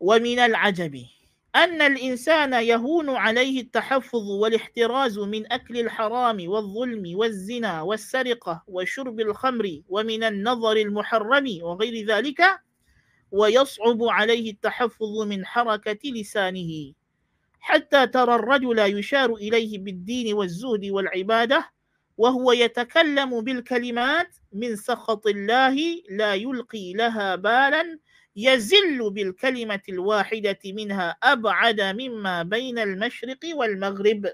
ومن 0.00 0.38
العجب 0.38 1.04
أن 1.56 1.82
الإنسان 1.82 2.52
يهون 2.52 3.10
عليه 3.10 3.60
التحفظ 3.60 4.30
والاحتراز 4.30 5.18
من 5.18 5.52
أكل 5.52 5.78
الحرام 5.78 6.48
والظلم 6.48 7.18
والزنا 7.18 7.82
والسرقة 7.82 8.62
وشرب 8.66 9.20
الخمر 9.20 9.80
ومن 9.88 10.24
النظر 10.24 10.76
المحرم 10.76 11.58
وغير 11.62 12.06
ذلك 12.06 12.42
ويصعب 13.30 14.02
عليه 14.02 14.50
التحفظ 14.50 15.20
من 15.26 15.46
حركة 15.46 16.00
لسانه. 16.04 16.92
حتى 17.60 18.06
ترى 18.06 18.34
الرجل 18.34 18.78
يشار 18.78 19.34
إليه 19.34 19.78
بالدين 19.78 20.34
والزهد 20.34 20.84
والعبادة 20.90 21.70
وهو 22.22 22.52
يتكلم 22.52 23.40
بالكلمات 23.40 24.36
من 24.52 24.76
سخط 24.76 25.26
الله 25.26 25.76
لا 26.10 26.34
يلقي 26.34 26.92
لها 26.92 27.36
بالا 27.36 27.98
يزل 28.36 29.10
بالكلمة 29.10 29.80
الواحدة 29.88 30.58
منها 30.64 31.16
أبعد 31.22 31.80
مما 31.80 32.42
بين 32.42 32.78
المشرق 32.78 33.38
والمغرب. 33.54 34.32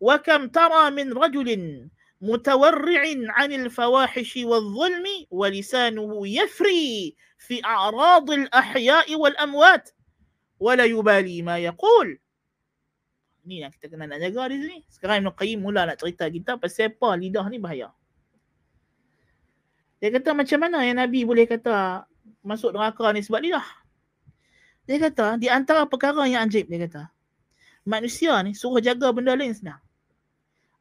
وكم 0.00 0.48
ترى 0.48 0.90
من 0.90 1.12
رجل 1.12 1.80
متورع 2.20 3.02
عن 3.28 3.52
الفواحش 3.52 4.36
والظلم 4.36 5.04
ولسانه 5.30 6.28
يفري 6.28 7.16
في 7.38 7.64
أعراض 7.64 8.30
الأحياء 8.30 9.14
والأموات 9.14 9.90
ولا 10.60 10.84
يبالي 10.84 11.42
ما 11.42 11.58
يقول. 11.58 12.18
Ni 13.44 13.62
yang 13.62 13.70
kita 13.72 13.92
kena 13.92 14.08
nak 14.08 14.20
jaga 14.20 14.50
di 14.50 14.56
sini. 14.60 14.78
Sekarang 14.88 15.24
Ibn 15.24 15.30
Qayyim 15.36 15.60
mula 15.60 15.88
nak 15.88 16.00
cerita 16.00 16.28
kita 16.28 16.56
pasal 16.56 16.92
apa 16.92 17.08
lidah 17.16 17.46
ni 17.52 17.60
bahaya. 17.60 17.92
Dia 20.00 20.08
kata 20.12 20.36
macam 20.36 20.58
mana 20.60 20.84
yang 20.84 21.00
Nabi 21.00 21.24
boleh 21.24 21.48
kata 21.48 22.04
masuk 22.44 22.76
neraka 22.76 23.08
ni 23.12 23.20
sebab 23.24 23.40
lidah. 23.40 23.64
Dia 24.84 25.00
kata 25.00 25.40
di 25.40 25.48
antara 25.48 25.88
perkara 25.88 26.28
yang 26.28 26.44
anjib 26.44 26.68
dia 26.68 26.84
kata. 26.84 27.08
Manusia 27.84 28.36
ni 28.44 28.56
suruh 28.56 28.80
jaga 28.80 29.12
benda 29.12 29.36
lain 29.36 29.52
senang. 29.52 29.80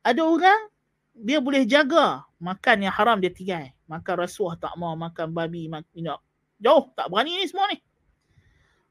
Ada 0.03 0.23
orang 0.23 0.71
dia 1.15 1.39
boleh 1.39 1.63
jaga 1.63 2.27
makan 2.41 2.87
yang 2.87 2.93
haram 2.95 3.19
dia 3.19 3.31
tinggal. 3.31 3.71
Makan 3.87 4.15
rasuah 4.27 4.59
tak 4.59 4.75
mau, 4.75 4.95
makan 4.95 5.31
babi, 5.31 5.71
makan 5.71 6.19
jauh 6.59 6.85
tak 6.95 7.07
berani 7.11 7.39
ni 7.39 7.45
semua 7.47 7.67
ni. 7.71 7.77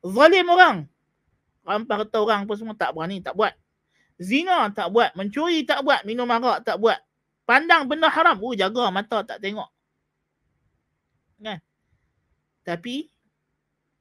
Zalim 0.05 0.49
orang. 0.49 0.77
Rampas 1.63 1.97
kata 2.07 2.17
orang 2.19 2.43
pun 2.45 2.57
semua 2.59 2.75
tak 2.75 2.91
berani, 2.91 3.23
tak 3.23 3.39
buat. 3.39 3.55
Zina 4.21 4.69
tak 4.73 4.93
buat, 4.93 5.15
mencuri 5.17 5.65
tak 5.65 5.85
buat, 5.87 6.05
minum 6.05 6.29
arak 6.29 6.67
tak 6.67 6.77
buat. 6.81 6.99
Pandang 7.49 7.91
benda 7.91 8.09
haram, 8.09 8.39
oh 8.39 8.55
jaga 8.55 8.89
mata 8.93 9.25
tak 9.27 9.39
tengok. 9.43 9.69
Kan? 11.43 11.59
Tapi 12.63 13.11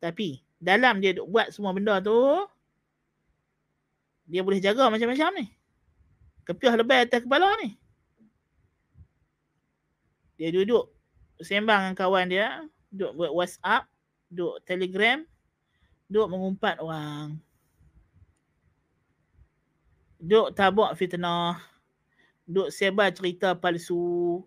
tapi 0.02 0.42
dalam 0.62 1.02
dia 1.02 1.18
duk 1.18 1.30
buat 1.30 1.50
semua 1.50 1.74
benda 1.74 1.98
tu 2.02 2.18
dia 4.30 4.46
boleh 4.46 4.62
jaga 4.62 4.88
macam-macam 4.88 5.42
ni. 5.42 5.46
Kepiah 6.48 6.78
lebih 6.80 7.04
atas 7.04 7.22
kepala 7.26 7.52
ni. 7.60 7.76
Dia 10.40 10.50
duduk 10.50 10.90
sembang 11.44 11.92
dengan 11.92 11.96
kawan 11.98 12.26
dia, 12.32 12.48
duduk 12.90 13.12
buat 13.20 13.32
WhatsApp, 13.36 13.86
duduk 14.32 14.64
Telegram, 14.66 15.20
duduk 16.08 16.28
mengumpat 16.32 16.80
orang. 16.80 17.38
Duk 20.22 20.54
tabak 20.54 20.94
fitnah. 20.94 21.58
Duk 22.46 22.70
sebar 22.70 23.10
cerita 23.10 23.58
palsu. 23.58 24.46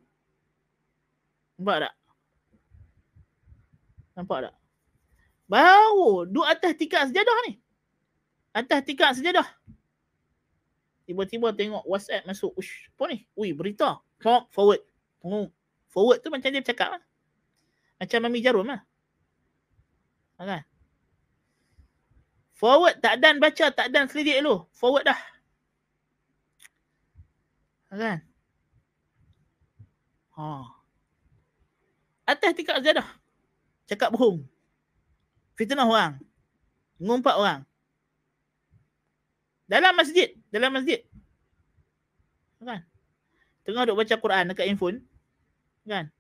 Nampak 1.59 1.91
tak? 1.91 1.95
Nampak 4.15 4.39
tak? 4.47 4.55
Baru 5.51 6.25
duk 6.31 6.47
atas 6.47 6.79
tikar 6.79 7.11
sejadah 7.11 7.39
ni. 7.51 7.59
Atas 8.55 8.87
tikar 8.87 9.11
sejadah. 9.19 9.45
Tiba-tiba 11.05 11.51
tengok 11.53 11.85
WhatsApp 11.85 12.25
masuk. 12.25 12.55
Ush, 12.55 12.89
apa 12.95 13.11
ni? 13.11 13.27
Ui, 13.35 13.51
berita. 13.51 13.99
Talk 14.23 14.49
forward. 14.55 14.81
Forward 15.91 16.19
tu 16.23 16.31
macam 16.31 16.49
dia 16.55 16.63
cakap 16.63 16.97
lah. 16.97 17.03
Macam 17.99 18.19
Mami 18.25 18.41
Jarum 18.41 18.71
lah. 18.71 18.81
Kan? 20.39 20.63
Forward 22.55 23.03
tak 23.03 23.19
dan 23.19 23.43
baca, 23.43 23.75
tak 23.75 23.91
dan 23.91 24.07
selidik 24.07 24.39
dulu. 24.39 24.71
Forward 24.73 25.05
dah. 25.11 25.19
Kan? 27.95 28.19
Ha. 30.35 30.67
Atas 32.27 32.51
tingkat 32.59 32.83
sejadah. 32.83 33.07
Cakap 33.87 34.11
bohong. 34.11 34.43
Fitnah 35.55 35.87
orang. 35.87 36.19
Ngumpat 36.99 37.35
orang. 37.39 37.61
Dalam 39.71 39.95
masjid. 39.95 40.35
Dalam 40.51 40.75
masjid. 40.75 41.07
Kan? 42.59 42.83
Tengah 43.65 43.87
duk 43.87 43.97
baca 43.97 44.15
Quran 44.19 44.45
dekat 44.51 44.67
handphone. 44.67 44.99
Kan? 45.87 46.11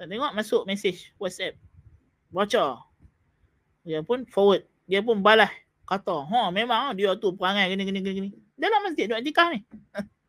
Tak 0.00 0.06
tengok 0.08 0.32
masuk 0.32 0.62
message 0.64 1.12
WhatsApp. 1.20 1.58
Baca. 2.32 2.80
Dia 3.84 4.00
pun 4.00 4.24
forward. 4.30 4.64
Dia 4.88 5.04
pun 5.04 5.20
balas. 5.20 5.50
Kata, 5.82 6.24
ha 6.24 6.48
memang 6.54 6.94
dia 6.96 7.12
tu 7.18 7.34
perangai 7.34 7.68
gini 7.74 7.82
gini 7.84 8.00
gini. 8.00 8.28
Dalam 8.56 8.86
masjid 8.86 9.10
duk 9.10 9.18
etikah 9.20 9.52
ni. 9.52 9.60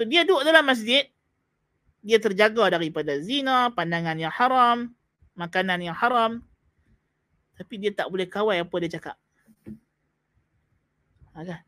So 0.00 0.08
dia 0.08 0.24
duduk 0.24 0.48
dalam 0.48 0.64
masjid, 0.64 1.04
dia 2.00 2.16
terjaga 2.16 2.80
daripada 2.80 3.20
zina, 3.20 3.68
pandangan 3.68 4.16
yang 4.16 4.32
haram, 4.32 4.96
makanan 5.36 5.76
yang 5.84 5.92
haram. 5.92 6.40
Tapi 7.60 7.76
dia 7.76 7.92
tak 7.92 8.08
boleh 8.08 8.24
kawal 8.24 8.64
apa 8.64 8.72
dia 8.80 8.96
cakap. 8.96 9.20
Ada. 11.36 11.60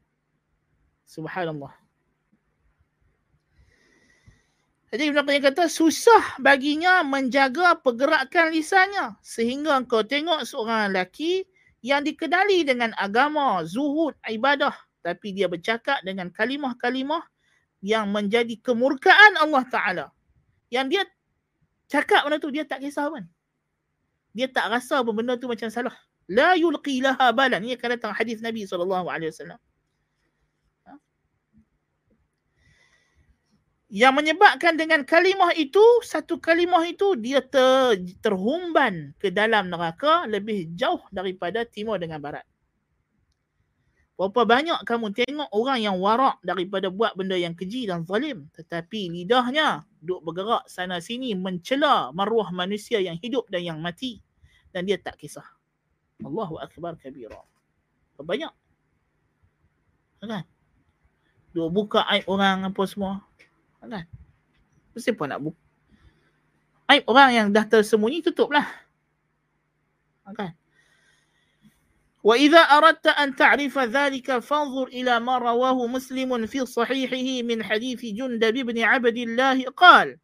Subhanallah. 1.05 1.77
Jadi 4.89 5.13
Ibn 5.13 5.29
Qayyim 5.29 5.45
kata 5.53 5.69
susah 5.69 6.41
baginya 6.41 7.05
menjaga 7.05 7.77
pergerakan 7.85 8.57
lisannya 8.57 9.13
sehingga 9.21 9.77
kau 9.85 10.09
tengok 10.09 10.49
seorang 10.49 10.89
lelaki 10.89 11.45
yang 11.85 12.01
dikenali 12.01 12.65
dengan 12.65 12.97
agama, 12.97 13.61
zuhud, 13.69 14.17
ibadah 14.25 14.73
tapi 15.05 15.37
dia 15.37 15.53
bercakap 15.53 16.01
dengan 16.01 16.33
kalimah-kalimah 16.33 17.29
yang 17.83 18.09
menjadi 18.09 18.55
kemurkaan 18.63 19.43
Allah 19.43 19.67
Ta'ala. 19.67 20.07
Yang 20.71 20.87
dia 20.89 21.03
cakap 21.91 22.25
benda 22.25 22.39
tu, 22.39 22.49
dia 22.55 22.63
tak 22.63 22.81
kisah 22.81 23.11
pun. 23.11 23.27
Dia 24.33 24.49
tak 24.49 24.71
rasa 24.73 25.03
pun 25.05 25.13
benda 25.19 25.37
tu 25.37 25.51
macam 25.51 25.69
salah. 25.69 25.93
La 26.31 26.55
yulqi 26.57 27.03
laha 27.03 27.35
balan. 27.35 27.61
Ini 27.67 27.77
akan 27.77 27.89
datang 27.99 28.13
hadis 28.15 28.41
Nabi 28.41 28.65
SAW. 28.65 29.05
Ha? 29.05 30.93
Yang 33.93 34.13
menyebabkan 34.17 34.79
dengan 34.79 35.03
kalimah 35.03 35.53
itu, 35.59 35.83
satu 36.07 36.39
kalimah 36.39 36.87
itu, 36.89 37.19
dia 37.19 37.45
ter, 37.45 38.01
terhumban 38.25 39.13
ke 39.21 39.29
dalam 39.29 39.69
neraka 39.69 40.25
lebih 40.31 40.73
jauh 40.79 41.03
daripada 41.13 41.67
timur 41.67 41.99
dengan 42.01 42.23
barat. 42.23 42.47
Berapa 44.23 44.47
banyak 44.47 44.87
kamu 44.87 45.19
tengok 45.19 45.51
orang 45.51 45.83
yang 45.83 45.99
warak 45.99 46.39
daripada 46.47 46.87
buat 46.95 47.19
benda 47.19 47.35
yang 47.35 47.59
keji 47.59 47.91
dan 47.91 48.07
zalim. 48.07 48.47
Tetapi 48.55 49.11
lidahnya 49.11 49.83
duk 49.99 50.23
bergerak 50.23 50.63
sana 50.71 51.03
sini 51.03 51.35
mencela 51.35 52.15
maruah 52.15 52.55
manusia 52.55 53.03
yang 53.03 53.19
hidup 53.19 53.51
dan 53.51 53.67
yang 53.67 53.83
mati. 53.83 54.23
Dan 54.71 54.87
dia 54.87 54.95
tak 55.03 55.19
kisah. 55.19 55.43
Allahu 56.23 56.55
Akbar 56.63 56.95
kabira. 57.03 57.43
Banyak? 58.23 58.55
Kan? 60.23 60.47
Duk 61.51 61.75
buka 61.75 62.07
aib 62.15 62.23
orang 62.31 62.71
apa 62.71 62.83
semua. 62.87 63.27
Kan? 63.83 64.07
Mesti 64.95 65.19
pun 65.19 65.35
nak 65.35 65.43
buka. 65.43 65.59
Aib 66.95 67.03
orang 67.11 67.31
yang 67.35 67.47
dah 67.51 67.67
tersembunyi 67.67 68.23
tutuplah. 68.23 68.71
Kan? 70.31 70.55
وإذا 72.23 72.59
أردت 72.59 73.07
أن 73.07 73.37
تعرف 73.37 73.79
ذلك 73.79 74.39
فانظر 74.39 74.87
إلى 74.87 75.21
ما 75.21 75.39
رواه 75.39 75.87
مسلم 75.87 76.47
في 76.47 76.67
صحيحه 76.67 77.47
من 77.47 77.65
حديث 77.65 78.01
جندب 78.05 78.55
بن 78.55 78.79
عبد 78.83 79.17
الله. 79.17 79.65
قال 79.65 80.19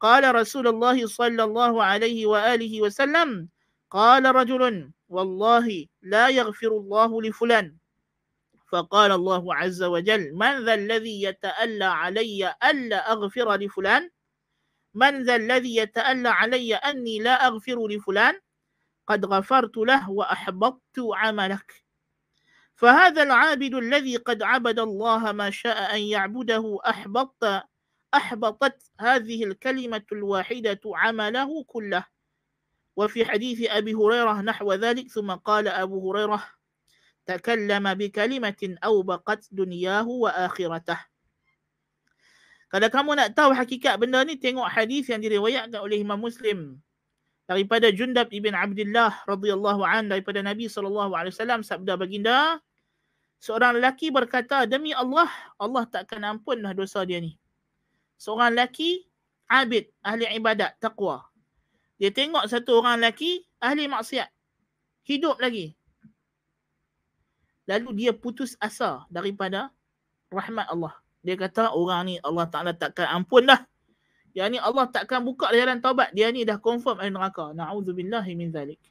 قال 0.00 0.34
رسول 0.34 0.68
الله 0.68 1.06
صلى 1.06 1.44
الله 1.44 1.84
عليه 1.84 2.26
وآله 2.26 2.82
وسلم 2.82 3.48
قال 3.90 4.34
رجل 4.34 4.90
والله 5.08 5.86
لا 6.02 6.28
يغفر 6.28 6.68
الله 6.68 7.22
لفلان. 7.22 7.76
فقال 8.72 9.12
الله 9.12 9.54
عز 9.54 9.82
وجل 9.82 10.34
من 10.34 10.64
ذا 10.64 10.74
الذي 10.74 11.22
يتألى 11.22 11.84
علي 11.84 12.54
ألا 12.64 13.12
أغفر 13.12 13.56
لفلان؟ 13.56 14.10
من 14.94 15.22
ذا 15.22 15.36
الذي 15.36 15.76
يتألى 15.76 16.28
علي 16.28 16.74
أني 16.74 17.18
لا 17.18 17.46
أغفر 17.46 17.88
لفلان؟ 17.88 18.34
قد 19.06 19.24
غفرت 19.24 19.76
له 19.76 20.10
وأحبطت 20.10 20.96
عملك. 20.98 21.84
فهذا 22.74 23.22
العابد 23.22 23.74
الذي 23.74 24.16
قد 24.16 24.42
عبد 24.42 24.78
الله 24.78 25.32
ما 25.32 25.50
شاء 25.50 25.94
أن 25.94 26.02
يعبده 26.02 26.78
أحبط 26.86 27.44
أحبطت 28.14 28.78
هذه 29.00 29.44
الكلمة 29.44 30.06
الواحدة 30.12 30.80
عمله 30.84 31.50
كله. 31.64 32.04
وفي 32.96 33.24
حديث 33.24 33.70
أبي 33.70 33.94
هريرة 33.94 34.40
نحو 34.42 34.72
ذلك 34.72 35.10
ثم 35.10 35.30
قال 35.34 35.68
أبو 35.68 36.10
هريرة 36.10 36.42
تكلم 37.26 37.94
بكلمة 37.94 38.76
أوبقت 38.84 39.48
دنياه 39.50 40.08
وآخرته. 40.08 40.98
Kalau 42.74 42.90
kamu 42.90 43.14
nak 43.14 43.38
tahu 43.38 43.54
hakikat 43.54 43.94
benda 44.02 44.26
ni, 44.26 44.34
tengok 44.34 44.66
hadis 44.66 45.06
yang 45.06 45.22
diriwayatkan 45.22 45.78
oleh 45.78 46.02
Imam 46.02 46.18
Muslim. 46.18 46.82
Daripada 47.44 47.92
Jundab 47.92 48.32
ibn 48.32 48.56
Abdullah 48.56 49.24
radhiyallahu 49.28 49.84
an 49.84 50.08
daripada 50.08 50.40
Nabi 50.40 50.68
sallallahu 50.68 51.12
alaihi 51.12 51.36
wasallam 51.36 51.60
sabda 51.60 52.00
baginda 52.00 52.60
seorang 53.40 53.76
lelaki 53.76 54.08
berkata 54.08 54.64
demi 54.64 54.96
Allah 54.96 55.28
Allah 55.60 55.84
takkan 55.84 56.24
ampun 56.24 56.64
dah 56.64 56.72
dosa 56.72 57.04
dia 57.04 57.20
ni. 57.20 57.36
Seorang 58.16 58.56
lelaki 58.56 59.04
abid 59.44 59.92
ahli 60.00 60.24
ibadat 60.32 60.80
takwa 60.80 61.28
dia 62.00 62.10
tengok 62.10 62.48
satu 62.48 62.82
orang 62.82 62.98
lelaki 62.98 63.44
ahli 63.62 63.86
maksiat 63.86 64.28
hidup 65.06 65.38
lagi. 65.38 65.76
Lalu 67.64 68.04
dia 68.04 68.12
putus 68.12 68.56
asa 68.60 69.08
daripada 69.08 69.72
rahmat 70.28 70.68
Allah. 70.68 70.92
Dia 71.24 71.36
kata 71.40 71.72
orang 71.72 72.12
ni 72.12 72.14
Allah 72.20 72.44
Taala 72.52 72.76
takkan 72.76 73.08
ampun 73.08 73.48
dah 73.48 73.64
yang 74.34 74.50
ni 74.50 74.58
Allah 74.58 74.90
takkan 74.90 75.22
buka 75.22 75.54
jalan 75.54 75.78
taubat. 75.78 76.10
Dia 76.10 76.34
ni 76.34 76.42
dah 76.42 76.58
confirm 76.58 76.98
ahli 76.98 77.14
neraka. 77.14 77.54
Na'udzubillahi 77.54 78.34
min 78.34 78.50
zalik. 78.50 78.82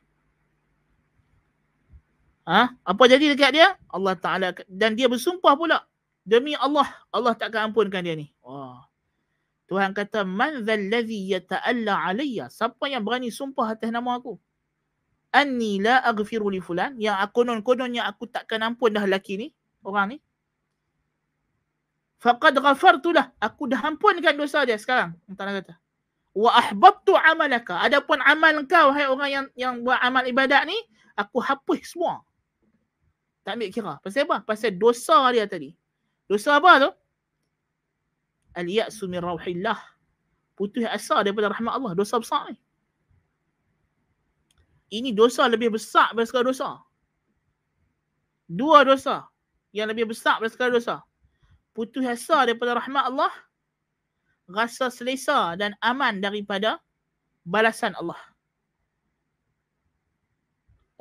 Ha? 2.48 2.72
Apa 2.80 3.04
jadi 3.12 3.36
dekat 3.36 3.52
dia? 3.52 3.76
Allah 3.92 4.16
Ta'ala. 4.16 4.56
Dan 4.72 4.96
dia 4.96 5.12
bersumpah 5.12 5.60
pula. 5.60 5.84
Demi 6.24 6.56
Allah, 6.56 6.88
Allah 7.12 7.36
takkan 7.36 7.68
ampunkan 7.68 8.00
dia 8.00 8.16
ni. 8.16 8.32
Wah. 8.40 8.88
Tuhan 9.68 9.92
kata, 9.92 10.24
Man 10.24 10.64
zallazi 10.64 11.36
yata'alla 11.36 12.08
alaiya. 12.08 12.48
Siapa 12.48 12.88
yang 12.88 13.04
berani 13.04 13.28
sumpah 13.28 13.76
atas 13.76 13.92
nama 13.92 14.16
aku? 14.16 14.40
Anni 15.36 15.84
la 15.84 16.00
aghfiru 16.08 16.48
li 16.48 16.64
fulan. 16.64 16.96
Yang 16.96 17.20
aku 17.20 17.44
konon-kononnya 17.44 18.08
aku 18.08 18.32
takkan 18.32 18.64
ampun 18.64 18.96
dah 18.96 19.04
lelaki 19.04 19.36
ni. 19.36 19.48
Orang 19.84 20.16
ni 20.16 20.24
faqad 22.24 22.56
ghafartu 22.56 23.12
lah. 23.12 23.36
Aku 23.44 23.68
dah 23.68 23.84
ampunkan 23.84 24.40
dosa 24.40 24.64
dia 24.64 24.80
sekarang. 24.80 25.12
Allah 25.28 25.60
kata. 25.60 25.76
Wa 26.32 26.56
ahbattu 26.56 27.14
amalaka. 27.20 27.84
Adapun 27.84 28.24
amal 28.24 28.64
kau 28.64 28.96
hai 28.96 29.06
orang 29.12 29.30
yang 29.30 29.46
yang 29.60 29.74
buat 29.84 30.00
amal 30.00 30.24
ibadat 30.24 30.64
ni, 30.64 30.80
aku 31.20 31.44
hapus 31.44 31.84
semua. 31.84 32.24
Tak 33.44 33.60
ambil 33.60 33.70
kira. 33.76 33.94
Pasal 34.00 34.24
apa? 34.24 34.40
Pasal 34.48 34.72
dosa 34.80 35.20
dia 35.36 35.44
tadi. 35.44 35.76
Dosa 36.32 36.56
apa 36.56 36.72
tu? 36.80 36.90
Al-ya'su 38.56 39.12
min 39.12 39.20
rauhillah. 39.20 39.76
Putus 40.56 40.88
asa 40.88 41.28
daripada 41.28 41.52
rahmat 41.52 41.76
Allah. 41.76 41.92
Dosa 41.92 42.24
besar 42.24 42.56
ni. 42.56 42.58
Ini 44.96 45.12
dosa 45.12 45.44
lebih 45.52 45.76
besar 45.76 46.16
daripada 46.16 46.48
dosa. 46.48 46.80
Dua 48.48 48.88
dosa 48.88 49.28
yang 49.76 49.92
lebih 49.92 50.16
besar 50.16 50.40
daripada 50.40 50.72
dosa 50.72 50.96
putus 51.74 52.06
asa 52.06 52.46
daripada 52.46 52.78
rahmat 52.78 53.10
Allah, 53.10 53.34
rasa 54.46 54.94
selesa 54.94 55.58
dan 55.58 55.74
aman 55.82 56.22
daripada 56.22 56.78
balasan 57.44 57.98
Allah. 57.98 58.18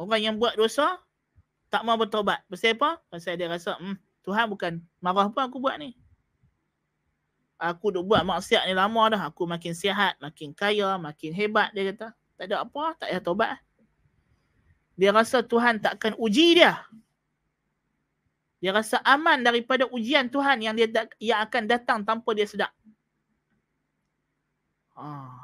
Orang 0.01 0.19
yang 0.19 0.37
buat 0.41 0.57
dosa, 0.57 0.99
tak 1.69 1.85
mau 1.85 1.95
bertobat. 1.95 2.43
Pasal 2.49 2.75
apa? 2.75 2.99
Pasal 3.13 3.39
dia 3.39 3.47
rasa, 3.47 3.77
hmm, 3.79 3.97
Tuhan 4.25 4.51
bukan 4.51 4.81
marah 4.99 5.29
pun 5.31 5.45
aku 5.45 5.61
buat 5.61 5.79
ni. 5.79 5.95
Aku 7.63 7.95
dah 7.95 8.03
buat 8.03 8.27
maksiat 8.27 8.67
ni 8.67 8.75
lama 8.75 9.03
dah. 9.13 9.23
Aku 9.31 9.47
makin 9.47 9.71
sihat, 9.71 10.19
makin 10.19 10.51
kaya, 10.51 10.99
makin 10.99 11.31
hebat. 11.31 11.71
Dia 11.71 11.95
kata, 11.95 12.11
tak 12.35 12.45
ada 12.51 12.67
apa, 12.67 12.99
tak 12.99 13.07
payah 13.15 13.23
tobat. 13.23 13.51
Dia 14.99 15.15
rasa 15.15 15.47
Tuhan 15.47 15.79
takkan 15.79 16.19
uji 16.19 16.59
dia 16.59 16.83
dia 18.63 18.71
rasa 18.71 19.03
aman 19.03 19.43
daripada 19.43 19.91
ujian 19.91 20.31
Tuhan 20.31 20.63
yang 20.63 20.79
dia 20.79 20.87
yang 21.19 21.43
akan 21.43 21.67
datang 21.67 22.07
tanpa 22.07 22.31
dia 22.31 22.47
sedar. 22.47 22.71
Ha. 24.95 25.35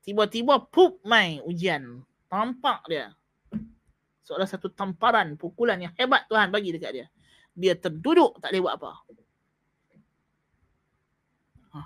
Tiba-tiba 0.00 0.56
pup 0.72 1.04
mai 1.04 1.36
ujian. 1.44 2.00
Tampak 2.32 2.80
dia. 2.88 3.12
Seolah 4.24 4.48
satu 4.48 4.72
tamparan, 4.72 5.36
pukulan 5.36 5.76
yang 5.76 5.92
hebat 6.00 6.24
Tuhan 6.32 6.48
bagi 6.48 6.72
dekat 6.72 6.96
dia. 6.96 7.06
Dia 7.52 7.76
terduduk, 7.76 8.40
tak 8.40 8.56
boleh 8.56 8.62
buat 8.64 8.74
apa. 8.80 8.90
Ha. 11.76 11.78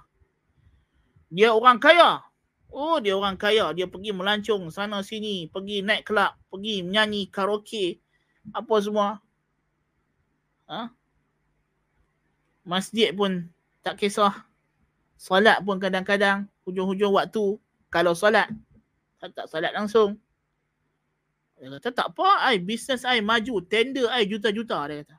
Dia 1.35 1.51
orang 1.51 1.83
kaya. 1.83 2.23
Oh, 2.71 3.03
dia 3.03 3.19
orang 3.19 3.35
kaya. 3.35 3.75
Dia 3.75 3.91
pergi 3.91 4.15
melancong 4.15 4.71
sana 4.71 5.03
sini. 5.03 5.51
Pergi 5.51 5.83
naik 5.83 6.07
kelab. 6.07 6.39
Pergi 6.47 6.87
menyanyi 6.87 7.27
karaoke. 7.27 7.99
Apa 8.55 8.79
semua. 8.79 9.19
Ha? 10.71 10.95
Masjid 12.63 13.11
pun 13.11 13.51
tak 13.83 13.99
kisah. 13.99 14.47
Salat 15.19 15.59
pun 15.67 15.83
kadang-kadang. 15.83 16.47
Hujung-hujung 16.63 17.19
waktu. 17.19 17.59
Kalau 17.91 18.15
salat. 18.15 18.47
Tak, 19.19 19.35
tak 19.35 19.47
salat 19.51 19.75
langsung. 19.75 20.15
Dia 21.61 21.77
kata 21.77 21.93
tak 21.93 22.09
apa, 22.17 22.49
ai 22.49 22.57
bisnes 22.57 23.05
ai 23.05 23.21
maju, 23.21 23.61
tender 23.61 24.09
ai 24.09 24.25
juta-juta 24.25 24.81
dia 24.89 25.05
kata. 25.05 25.17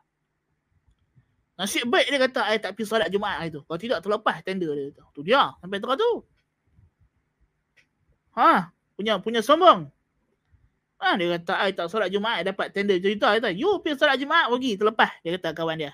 Nasib 1.61 1.85
baik 1.85 2.09
dia 2.09 2.17
kata 2.17 2.41
ai 2.49 2.57
tak 2.57 2.73
pergi 2.73 2.89
solat 2.89 3.13
Jumaat 3.13 3.45
hari 3.45 3.53
tu. 3.53 3.61
Kalau 3.61 3.77
tidak 3.77 4.01
terlepas 4.01 4.41
tender 4.41 4.73
dia 4.73 4.89
kata. 4.89 5.03
Tu 5.13 5.21
dia 5.21 5.53
sampai 5.61 5.77
tengah 5.77 5.97
tu. 6.01 6.11
Ha, 8.33 8.73
punya 8.97 9.21
punya 9.21 9.45
sombong. 9.45 9.85
Ha, 11.01 11.17
dia 11.17 11.33
kata 11.33 11.53
ai 11.57 11.73
tak 11.73 11.89
solat 11.89 12.13
Jumaat 12.13 12.45
dapat 12.45 12.69
tender 12.69 13.01
juta-juta 13.01 13.33
dia 13.33 13.39
kata. 13.41 13.51
You 13.57 13.81
pergi 13.81 13.97
solat 13.97 14.21
Jumaat 14.21 14.53
pergi 14.53 14.77
terlepas 14.77 15.11
dia 15.25 15.33
kata 15.35 15.49
kawan 15.57 15.77
dia. 15.81 15.91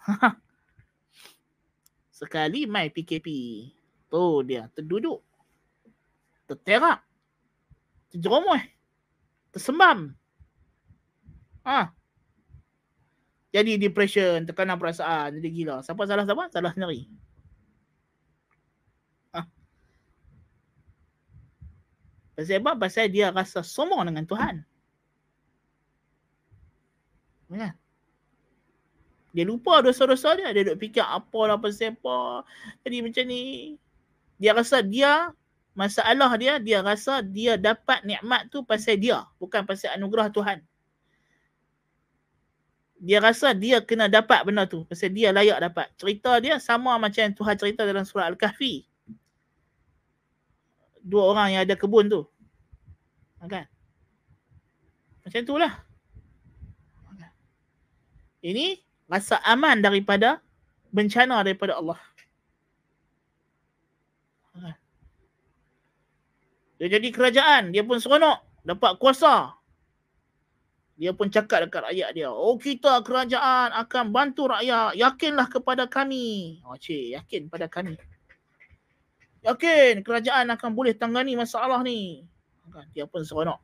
Sekali 2.18 2.64
mai 2.64 2.88
PKP. 2.88 3.28
Tu 4.08 4.24
dia 4.48 4.66
terduduk. 4.72 5.20
Terterak 6.48 7.04
terjeromoh. 8.12 8.60
Tersembam. 9.52 10.12
Ha. 11.64 11.92
Jadi 13.52 13.76
depression, 13.76 14.48
tekanan 14.48 14.80
perasaan, 14.80 15.36
jadi 15.36 15.48
gila. 15.52 15.76
Siapa 15.84 16.08
salah 16.08 16.24
siapa? 16.24 16.48
Salah 16.48 16.72
sendiri. 16.72 17.04
Ha. 19.36 19.44
Pasal 22.32 22.64
apa? 22.64 22.72
Pasal 22.76 23.12
dia 23.12 23.28
rasa 23.28 23.60
sombong 23.60 24.08
dengan 24.08 24.24
Tuhan. 24.24 24.64
Ya. 27.52 27.76
Dia 29.32 29.44
lupa 29.44 29.84
dosa-dosa 29.84 30.36
dia. 30.36 30.48
Dia 30.52 30.64
duduk 30.64 30.80
fikir 30.80 31.04
apa 31.04 31.40
lah 31.44 31.60
pasal 31.60 31.92
apa. 31.92 32.48
Jadi 32.84 32.96
macam 33.04 33.24
ni. 33.28 33.76
Dia 34.40 34.56
rasa 34.56 34.80
dia 34.80 35.30
masalah 35.72 36.36
dia 36.36 36.60
dia 36.60 36.84
rasa 36.84 37.24
dia 37.24 37.56
dapat 37.56 38.04
nikmat 38.04 38.48
tu 38.52 38.60
pasal 38.60 39.00
dia 39.00 39.24
bukan 39.40 39.64
pasal 39.64 39.96
anugerah 39.96 40.28
Tuhan 40.28 40.60
dia 43.02 43.18
rasa 43.18 43.56
dia 43.56 43.80
kena 43.80 44.06
dapat 44.06 44.44
benda 44.44 44.68
tu 44.68 44.84
pasal 44.84 45.08
dia 45.16 45.32
layak 45.32 45.58
dapat 45.64 45.88
cerita 45.96 46.36
dia 46.44 46.60
sama 46.60 47.00
macam 47.00 47.24
Tuhan 47.32 47.56
cerita 47.56 47.88
dalam 47.88 48.04
surah 48.04 48.28
al-kahfi 48.28 48.84
dua 51.02 51.34
orang 51.34 51.58
yang 51.58 51.62
ada 51.66 51.74
kebun 51.74 52.08
tu. 52.08 52.22
Kan? 53.42 53.66
Macam 55.26 55.40
itulah 55.42 55.82
ini 58.42 58.82
rasa 59.06 59.38
aman 59.46 59.78
daripada 59.78 60.42
bencana 60.90 61.46
daripada 61.46 61.78
Allah. 61.78 61.98
Dia 66.82 66.98
jadi 66.98 67.08
kerajaan, 67.14 67.70
dia 67.70 67.86
pun 67.86 68.02
seronok, 68.02 68.42
dapat 68.66 68.98
kuasa. 68.98 69.54
Dia 70.98 71.14
pun 71.14 71.30
cakap 71.30 71.70
dekat 71.70 71.94
rakyat 71.94 72.10
dia, 72.10 72.28
oh 72.34 72.58
kita 72.58 73.06
kerajaan 73.06 73.70
akan 73.86 74.10
bantu 74.10 74.50
rakyat, 74.50 74.98
yakinlah 74.98 75.46
kepada 75.46 75.86
kami. 75.86 76.58
Oh 76.66 76.74
cik, 76.74 77.14
yakin 77.22 77.46
pada 77.46 77.70
kami. 77.70 77.94
Yakin 79.42 80.06
kerajaan 80.06 80.54
akan 80.54 80.70
boleh 80.70 80.94
tangani 80.94 81.34
masalah 81.34 81.82
ni. 81.82 82.22
Kan, 82.70 82.86
dia 82.94 83.04
pun 83.10 83.26
seronok. 83.26 83.58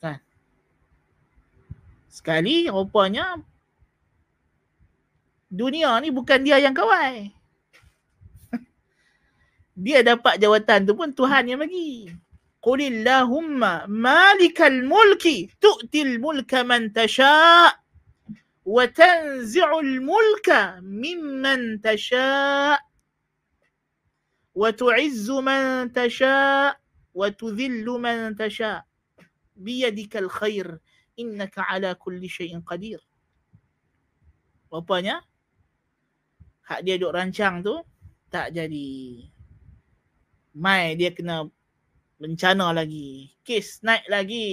Kan? 0.00 0.18
Sekali 2.08 2.66
rupanya 2.72 3.36
dunia 5.54 6.00
ni 6.02 6.10
bukan 6.10 6.42
dia 6.42 6.58
yang 6.58 6.74
kawal 6.74 7.30
dia 9.84 10.02
dapat 10.02 10.42
jawatan 10.42 10.82
tu 10.82 10.98
pun 10.98 11.14
Tuhan 11.14 11.46
yang 11.46 11.62
bagi. 11.62 12.10
Qulillahumma 12.64 13.84
malikal 13.86 14.82
mulki 14.88 15.52
tu'til 15.60 16.16
mulka 16.16 16.64
man 16.64 16.88
tasha' 16.88 17.76
wa 18.64 18.84
tanzi'ul 18.88 20.00
mulka 20.00 20.80
mimman 20.80 21.76
tasha' 21.84 22.80
man 24.54 25.90
tasha' 25.90 26.74
wa 27.14 27.28
tudhillu 27.30 27.98
man 27.98 28.34
tasha' 28.38 28.82
biyadikal 29.54 30.30
khair 30.30 30.78
innaka 31.18 31.66
ala 31.68 31.94
kulli 31.94 32.26
syai'in 32.30 32.62
qadir. 32.62 32.98
Rupanya 34.70 35.22
hak 36.64 36.80
dia 36.82 36.96
duk 36.96 37.12
rancang 37.14 37.60
tu 37.62 37.76
tak 38.32 38.56
jadi 38.56 39.20
mai 40.56 40.98
dia 40.98 41.14
kena 41.14 41.46
bencana 42.18 42.72
lagi. 42.72 43.34
Kes 43.44 43.84
naik 43.84 44.08
lagi. 44.08 44.46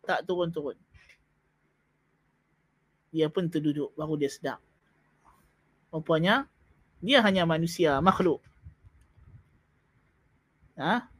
Tak 0.00 0.24
turun-turun. 0.24 0.78
Dia 3.12 3.28
pun 3.28 3.52
terduduk. 3.52 3.92
Baru 3.92 4.16
dia 4.16 4.32
sedap. 4.32 4.60
Rupanya, 5.88 6.44
dia 7.00 7.24
hanya 7.24 7.48
manusia, 7.48 8.00
makhluk. 8.04 8.44
Ha? 10.78 11.10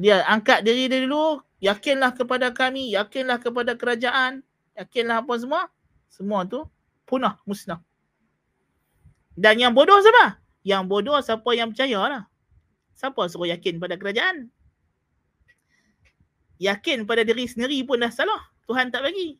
Dia 0.00 0.24
angkat 0.26 0.64
diri 0.64 0.88
dia 0.88 1.04
dulu. 1.04 1.44
Yakinlah 1.62 2.16
kepada 2.16 2.50
kami. 2.50 2.96
Yakinlah 2.96 3.38
kepada 3.38 3.76
kerajaan. 3.76 4.42
Yakinlah 4.74 5.22
apa 5.22 5.34
semua. 5.36 5.62
Semua 6.08 6.48
tu 6.48 6.64
punah, 7.04 7.36
musnah. 7.44 7.84
Dan 9.36 9.60
yang 9.60 9.72
bodoh 9.76 10.00
siapa? 10.00 10.40
Yang 10.64 10.82
bodoh 10.88 11.18
siapa 11.20 11.50
yang 11.52 11.72
percaya 11.72 12.00
lah. 12.08 12.22
Siapa 12.96 13.28
suruh 13.28 13.48
yakin 13.48 13.80
pada 13.80 13.96
kerajaan? 13.96 14.48
Yakin 16.60 17.08
pada 17.08 17.26
diri 17.26 17.48
sendiri 17.48 17.82
pun 17.82 18.00
dah 18.00 18.12
salah. 18.12 18.48
Tuhan 18.68 18.94
tak 18.94 19.02
bagi. 19.02 19.36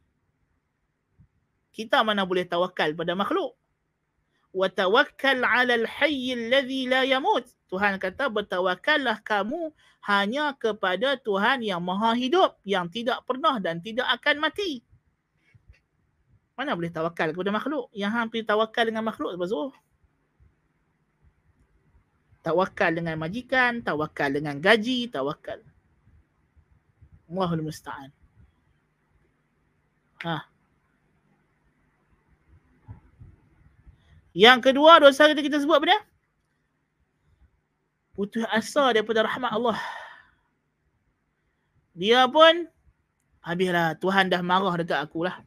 Kita 1.73 2.05
mana 2.05 2.29
boleh 2.29 2.45
tawakal 2.45 2.93
pada 2.93 3.17
makhluk? 3.17 3.57
Wa 4.53 4.69
tawakkal 4.69 5.41
'ala 5.41 5.81
al-hayy 5.81 6.37
alladhi 6.37 6.91
la 6.91 7.09
yamut. 7.09 7.49
Tuhan 7.73 7.97
kata 7.97 8.29
bertawakallah 8.29 9.25
kamu 9.25 9.73
hanya 10.05 10.53
kepada 10.53 11.17
Tuhan 11.17 11.65
yang 11.65 11.81
maha 11.81 12.13
hidup, 12.13 12.61
yang 12.69 12.93
tidak 12.93 13.25
pernah 13.25 13.57
dan 13.57 13.81
tidak 13.81 14.05
akan 14.21 14.45
mati. 14.45 14.85
Mana 16.53 16.77
boleh 16.77 16.93
tawakal 16.93 17.33
kepada 17.33 17.49
makhluk? 17.49 17.89
Yang 17.97 18.13
hampir 18.13 18.45
tawakal 18.45 18.85
dengan 18.85 19.09
makhluk 19.09 19.33
apa 19.33 19.47
suruh? 19.49 19.73
tawakal 22.43 22.91
dengan 22.91 23.17
majikan, 23.17 23.81
tawakal 23.81 24.29
dengan 24.35 24.59
gaji, 24.59 25.07
tawakal. 25.09 25.63
Allahul 27.31 27.65
musta'an. 27.65 28.11
Ha. 30.27 30.45
Yang 34.37 34.59
kedua 34.71 35.01
dosa 35.01 35.31
kita 35.31 35.41
kita 35.41 35.63
sebut 35.63 35.81
apa 35.81 35.87
dia? 35.89 36.01
Putus 38.13 38.45
asa 38.53 38.93
daripada 38.93 39.25
rahmat 39.25 39.53
Allah. 39.57 39.81
Dia 41.97 42.29
pun 42.29 42.69
habislah 43.41 43.97
Tuhan 43.97 44.29
dah 44.29 44.41
marah 44.45 44.77
dekat 44.81 45.01
aku 45.01 45.25
lah. 45.25 45.41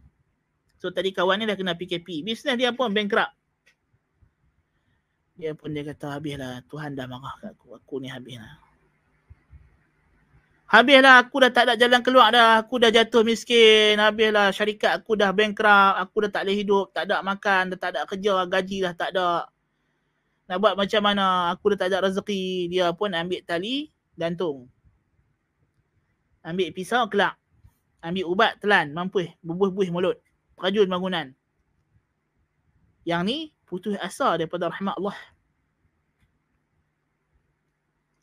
So 0.82 0.90
tadi 0.90 1.14
kawan 1.14 1.42
ni 1.42 1.46
dah 1.50 1.58
kena 1.58 1.78
PKP. 1.78 2.26
Bisnes 2.26 2.58
dia 2.58 2.74
pun 2.74 2.90
bankrupt. 2.90 3.34
Dia 5.38 5.54
pun 5.54 5.74
dia 5.74 5.86
kata 5.86 6.18
habislah 6.18 6.66
Tuhan 6.66 6.98
dah 6.98 7.06
marah 7.06 7.34
kat 7.42 7.54
aku. 7.54 7.78
Aku 7.78 8.02
ni 8.02 8.10
habislah. 8.10 8.62
Habislah 10.66 11.22
aku 11.22 11.46
dah 11.46 11.52
tak 11.54 11.70
ada 11.70 11.74
jalan 11.78 12.02
keluar 12.02 12.34
dah. 12.34 12.66
Aku 12.66 12.82
dah 12.82 12.90
jatuh 12.90 13.22
miskin. 13.22 14.02
Habislah 14.02 14.50
syarikat 14.50 15.02
aku 15.02 15.14
dah 15.14 15.30
bankrupt. 15.34 16.02
Aku 16.02 16.26
dah 16.26 16.30
tak 16.34 16.50
boleh 16.50 16.58
hidup. 16.58 16.90
Tak 16.94 17.10
ada 17.10 17.22
makan 17.22 17.74
dah 17.74 17.78
tak 17.78 17.90
ada 17.94 18.10
kerja 18.10 18.34
gaji 18.50 18.78
dah 18.90 18.94
tak 18.98 19.10
ada 19.14 19.50
nak 20.46 20.58
buat 20.62 20.74
macam 20.78 21.02
mana 21.02 21.54
aku 21.54 21.74
dah 21.74 21.86
tak 21.86 21.90
ada 21.94 22.06
rezeki 22.06 22.70
dia 22.70 22.94
pun 22.94 23.14
ambil 23.14 23.42
tali 23.46 23.90
gantung 24.14 24.70
ambil 26.46 26.70
pisau 26.70 27.10
kelak 27.10 27.34
ambil 28.06 28.30
ubat 28.30 28.58
telan 28.62 28.94
mampu 28.94 29.26
bubuh-bubuh 29.42 29.90
mulut 29.90 30.18
rajun 30.62 30.86
bangunan 30.86 31.34
yang 33.06 33.22
ni 33.22 33.54
putus 33.70 33.94
asa 34.02 34.38
daripada 34.38 34.70
rahmat 34.70 34.98
Allah. 34.98 35.18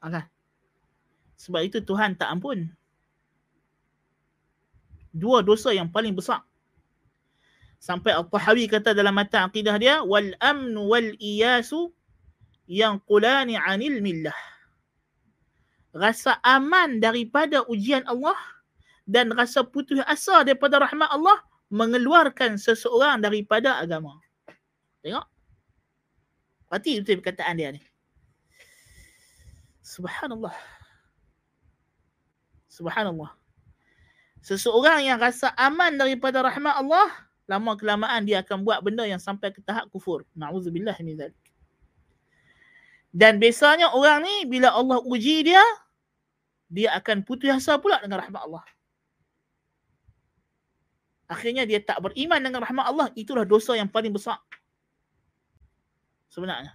Okay. 0.02 0.24
Sebab 1.38 1.62
itu 1.62 1.78
Tuhan 1.82 2.18
tak 2.18 2.30
ampun. 2.30 2.70
Dua 5.14 5.42
dosa 5.46 5.70
yang 5.70 5.90
paling 5.90 6.18
besar. 6.18 6.42
Sampai 7.82 8.14
Al-Tahawi 8.14 8.70
kata 8.70 8.94
dalam 8.94 9.14
mata 9.14 9.46
akidah 9.46 9.74
dia, 9.78 10.02
wal 10.06 10.34
amnu 10.38 10.86
wal 10.86 11.14
iyasu 11.18 11.90
yang 12.66 12.98
qulani 13.04 13.58
anil 13.58 13.98
millah. 14.02 14.36
Rasa 15.92 16.40
aman 16.40 17.04
daripada 17.04 17.68
ujian 17.68 18.00
Allah 18.08 18.36
dan 19.04 19.28
rasa 19.34 19.60
putus 19.60 20.00
asa 20.08 20.40
daripada 20.40 20.80
rahmat 20.80 21.10
Allah 21.12 21.36
mengeluarkan 21.68 22.56
seseorang 22.56 23.20
daripada 23.20 23.76
agama. 23.80 24.16
Tengok. 25.04 25.26
Berarti 26.72 27.04
itu 27.04 27.12
perkataan 27.20 27.60
dia 27.60 27.76
ni. 27.76 27.82
Subhanallah. 29.84 30.56
Subhanallah. 32.72 33.36
Seseorang 34.40 35.04
yang 35.04 35.20
rasa 35.20 35.52
aman 35.60 36.00
daripada 36.00 36.40
rahmat 36.40 36.80
Allah, 36.80 37.08
lama 37.44 37.76
kelamaan 37.76 38.24
dia 38.24 38.40
akan 38.40 38.64
buat 38.64 38.80
benda 38.80 39.04
yang 39.04 39.20
sampai 39.20 39.52
ke 39.52 39.60
tahap 39.60 39.92
kufur. 39.92 40.24
Na'udzubillah 40.32 40.96
min 41.04 41.20
zalik. 41.20 41.41
Dan 43.12 43.36
biasanya 43.36 43.92
orang 43.92 44.24
ni 44.24 44.36
bila 44.48 44.72
Allah 44.72 45.04
uji 45.04 45.44
dia, 45.44 45.60
dia 46.72 46.96
akan 46.96 47.28
putus 47.28 47.52
asa 47.52 47.76
pula 47.76 48.00
dengan 48.00 48.24
rahmat 48.24 48.40
Allah. 48.48 48.64
Akhirnya 51.28 51.68
dia 51.68 51.80
tak 51.84 52.00
beriman 52.00 52.40
dengan 52.40 52.64
rahmat 52.64 52.88
Allah, 52.88 53.08
itulah 53.12 53.44
dosa 53.44 53.76
yang 53.76 53.92
paling 53.92 54.12
besar. 54.16 54.40
Sebenarnya. 56.32 56.72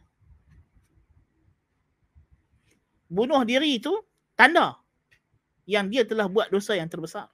Bunuh 3.10 3.42
diri 3.42 3.82
itu 3.82 3.94
tanda 4.38 4.78
yang 5.66 5.90
dia 5.90 6.06
telah 6.06 6.30
buat 6.30 6.54
dosa 6.54 6.78
yang 6.78 6.86
terbesar. 6.86 7.26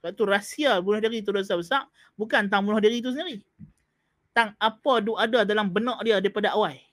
Sebab 0.00 0.12
tu 0.16 0.24
rahsia 0.24 0.80
bunuh 0.80 0.98
diri 0.98 1.20
itu 1.20 1.30
dosa 1.30 1.54
besar 1.54 1.86
bukan 2.16 2.48
tentang 2.48 2.64
bunuh 2.64 2.80
diri 2.80 3.04
itu 3.04 3.12
sendiri. 3.12 3.44
Tentang 4.32 4.56
apa 4.56 4.92
tu 5.04 5.12
ada 5.14 5.44
dalam 5.44 5.68
benak 5.68 6.00
dia 6.02 6.18
daripada 6.18 6.56
awal. 6.56 6.91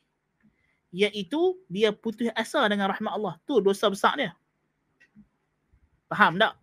Iaitu 0.89 1.57
dia 1.69 1.93
putus 1.93 2.33
asa 2.33 2.65
dengan 2.65 2.89
rahmat 2.89 3.13
Allah. 3.13 3.37
Tu 3.45 3.57
dosa 3.61 3.89
besar 3.89 4.17
dia. 4.17 4.31
Faham 6.09 6.41
tak? 6.41 6.57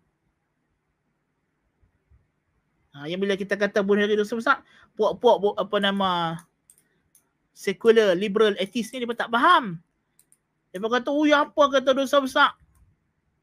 Ha, 2.97 3.07
yang 3.07 3.21
bila 3.21 3.37
kita 3.37 3.55
kata 3.55 3.85
bunuh 3.85 4.09
diri 4.09 4.17
dosa 4.17 4.35
besar, 4.35 4.65
puak-puak 4.97 5.55
apa 5.61 5.77
nama 5.79 6.41
secular 7.53 8.17
liberal 8.17 8.57
atheist 8.57 8.91
ni 8.97 9.05
dia 9.05 9.13
tak 9.13 9.29
faham. 9.29 9.79
Dia 10.73 10.81
kata, 10.81 11.09
oh 11.13 11.29
ya 11.29 11.45
apa 11.45 11.63
kata 11.73 11.93
dosa 11.93 12.19
besar? 12.19 12.57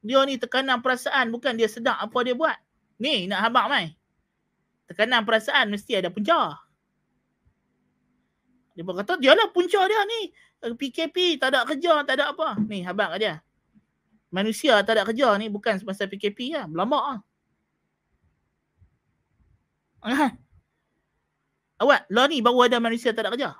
Dia 0.04 0.20
ni 0.28 0.36
tekanan 0.36 0.84
perasaan 0.84 1.32
bukan 1.32 1.56
dia 1.56 1.70
sedar 1.70 1.96
apa 1.96 2.18
dia 2.20 2.36
buat. 2.36 2.54
Ni 3.00 3.24
nak 3.24 3.40
habak 3.46 3.66
mai. 3.72 3.86
Tekanan 4.90 5.24
perasaan 5.24 5.72
mesti 5.72 5.96
ada 5.96 6.12
punca. 6.12 6.60
Dia 8.76 8.82
pun 8.84 8.94
kata 9.00 9.16
dia 9.16 9.32
lah 9.32 9.48
punca 9.48 9.80
dia 9.86 10.02
ni. 10.04 10.34
PKP 10.72 11.36
tak 11.36 11.52
ada 11.52 11.68
kerja, 11.68 12.00
tak 12.08 12.16
ada 12.16 12.32
apa. 12.32 12.56
Ni 12.64 12.80
habak 12.80 13.20
dia. 13.20 13.44
Manusia 14.32 14.80
tak 14.80 14.96
ada 14.96 15.04
kerja 15.04 15.36
ni 15.36 15.52
bukan 15.52 15.76
semasa 15.76 16.08
PKP 16.08 16.56
lah. 16.56 16.64
Berlambak 16.64 17.04
lah. 17.04 17.20
Ah. 20.04 20.32
Awak, 21.84 22.08
lah 22.08 22.24
ni 22.32 22.40
baru 22.40 22.64
ada 22.64 22.80
manusia 22.80 23.12
tak 23.12 23.28
ada 23.28 23.30
kerja. 23.36 23.50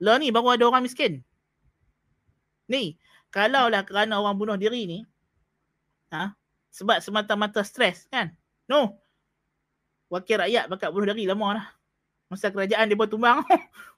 Lah 0.00 0.16
ni 0.16 0.32
baru 0.32 0.56
ada 0.56 0.64
orang 0.64 0.84
miskin. 0.84 1.20
Ni, 2.70 2.96
kalaulah 3.28 3.84
kerana 3.84 4.16
orang 4.22 4.36
bunuh 4.38 4.56
diri 4.56 4.86
ni, 4.86 4.98
ha, 6.14 6.34
sebab 6.70 7.02
semata-mata 7.02 7.66
stres 7.66 8.06
kan 8.10 8.30
no 8.70 8.98
wakil 10.06 10.38
rakyat 10.38 10.70
bakat 10.70 10.90
bunuh 10.94 11.06
diri 11.10 11.26
lama 11.26 11.58
lah 11.58 11.66
masa 12.30 12.50
kerajaan 12.54 12.86
dia 12.86 12.94
buat 12.94 13.10
tumbang 13.10 13.42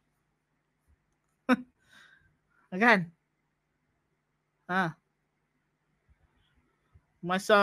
kan 2.80 3.08
ha 4.68 4.96
masa 7.22 7.58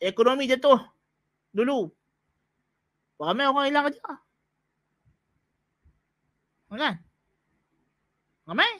ekonomi 0.00 0.48
jatuh 0.48 0.80
dulu 1.52 1.92
ramai 3.20 3.44
orang 3.46 3.66
hilang 3.68 3.84
kerja 3.90 4.08
kan 6.68 6.94
ramai 8.48 8.70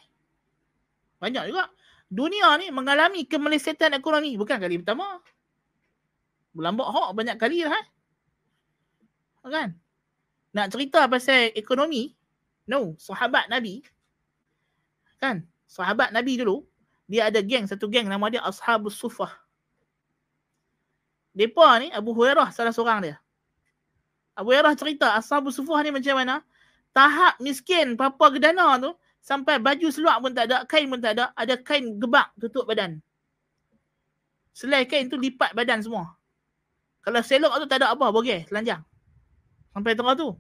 banyak 1.19 1.45
juga 1.51 1.69
dunia 2.09 2.57
ni 2.57 2.73
mengalami 2.73 3.29
kemelesetan 3.29 3.93
ekonomi 3.93 4.35
bukan 4.41 4.57
kali 4.57 4.81
pertama. 4.81 5.21
Berlambak 6.57 6.89
hok 6.89 7.09
banyak 7.13 7.37
kali 7.37 7.63
lah. 7.69 7.77
Eh? 7.77 7.87
Kan? 9.49 9.77
Nak 10.57 10.67
cerita 10.73 11.09
pasal 11.09 11.53
ekonomi, 11.57 12.13
no, 12.69 12.97
sahabat 13.01 13.49
Nabi, 13.53 13.85
kan? 15.19 15.45
Sahabat 15.69 16.15
Nabi 16.15 16.41
dulu, 16.41 16.65
dia 17.11 17.29
ada 17.29 17.45
geng, 17.45 17.69
satu 17.69 17.91
geng 17.91 18.09
nama 18.09 18.27
dia 18.33 18.41
Ashabus 18.41 18.97
Sufah. 18.97 19.31
Depa 21.37 21.79
ni, 21.79 21.93
Abu 21.93 22.17
Hurairah 22.17 22.51
salah 22.51 22.73
seorang 22.73 23.05
dia. 23.05 23.17
Abu 24.33 24.55
Hurairah 24.55 24.75
cerita 24.79 25.13
Ashabus 25.15 25.59
Sufah 25.59 25.83
ni 25.85 25.93
macam 25.93 26.17
mana? 26.17 26.41
Tahap 26.97 27.37
miskin, 27.39 27.95
papa 28.01 28.33
gedana 28.33 28.81
tu, 28.81 28.97
Sampai 29.29 29.61
baju 29.61 29.93
seluar 29.93 30.17
pun 30.25 30.33
tak 30.33 30.49
ada, 30.49 30.65
kain 30.65 30.89
pun 30.89 31.05
tak 31.05 31.13
ada, 31.19 31.37
ada 31.37 31.61
kain 31.61 32.01
gebak 32.01 32.33
tutup 32.41 32.65
badan. 32.65 33.03
Selai 34.57 34.89
kain 34.89 35.13
tu 35.13 35.21
lipat 35.21 35.53
badan 35.53 35.85
semua. 35.85 36.17
Kalau 37.05 37.21
selok 37.21 37.53
tu 37.61 37.67
tak 37.69 37.85
ada 37.85 37.93
apa, 37.93 38.09
boleh, 38.09 38.49
telanjang. 38.49 38.81
Sampai 39.77 39.93
tengah 39.93 40.17
tu. 40.17 40.33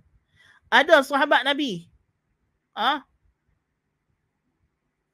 Ada 0.72 1.04
sahabat 1.04 1.44
Nabi. 1.44 1.84
Ah, 2.72 3.04
ha? 3.04 3.08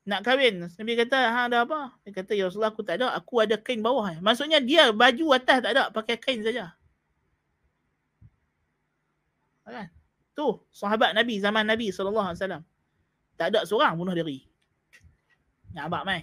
Nak 0.05 0.21
kahwin. 0.21 0.69
Nabi 0.69 0.93
kata, 1.01 1.17
ha, 1.17 1.49
ada 1.49 1.65
apa? 1.65 1.97
Dia 2.05 2.13
kata, 2.13 2.37
ya 2.37 2.53
Rasulullah 2.53 2.77
aku 2.77 2.85
tak 2.85 3.01
ada, 3.01 3.17
aku 3.17 3.41
ada 3.41 3.57
kain 3.57 3.81
bawah. 3.81 4.13
Maksudnya 4.21 4.61
dia 4.61 4.93
baju 4.93 5.33
atas 5.33 5.65
tak 5.65 5.73
ada, 5.73 5.89
pakai 5.89 6.21
kain 6.21 6.45
saja. 6.45 6.77
Kan? 9.65 9.89
Tu 10.37 10.47
sahabat 10.69 11.17
Nabi 11.17 11.41
zaman 11.41 11.65
Nabi 11.65 11.89
SAW. 11.89 12.37
Tak 13.35 13.47
ada 13.49 13.65
seorang 13.65 13.97
bunuh 13.97 14.13
diri. 14.13 14.45
Nak 15.73 15.89
habak 15.89 16.05
mai. 16.05 16.23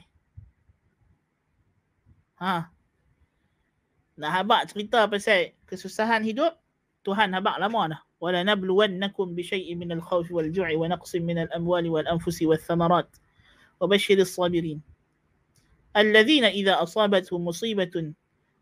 Ha. 2.38 2.69
Nak 4.21 4.32
habak 4.32 4.69
cerita 4.69 5.09
pasal 5.09 5.57
kesusahan 5.65 6.21
hidup, 6.21 6.53
Tuhan 7.01 7.34
habak 7.34 7.57
lama 7.57 7.97
dah. 7.97 8.01
Wala 8.21 8.45
nabluwannakum 8.45 9.34
bi 9.34 9.41
syai'in 9.41 9.82
min 9.82 9.89
al-khawf 9.97 10.29
wal 10.29 10.53
ju'i 10.53 10.77
wa 10.77 10.86
naqsin 10.86 11.25
min 11.25 11.49
وبشر 13.82 14.17
الصابرين 14.17 14.82
الذين 15.97 16.45
إذا 16.45 16.84
أصابتهم 16.84 17.45
مصيبة 17.45 18.13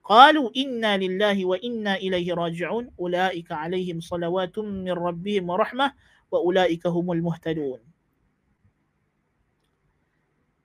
قالوا 0.03 0.47
إنا 0.57 0.97
لله 0.97 1.45
وإنا 1.45 1.95
إليه 1.95 2.33
راجعون 2.33 2.89
أولئك 2.99 3.51
عليهم 3.51 3.99
صلوات 3.99 4.59
من 4.59 4.91
ربهم 4.91 5.49
ورحمة 5.49 5.93
وأولئك 6.31 6.87
هم 6.87 7.11
المهتدون 7.11 7.79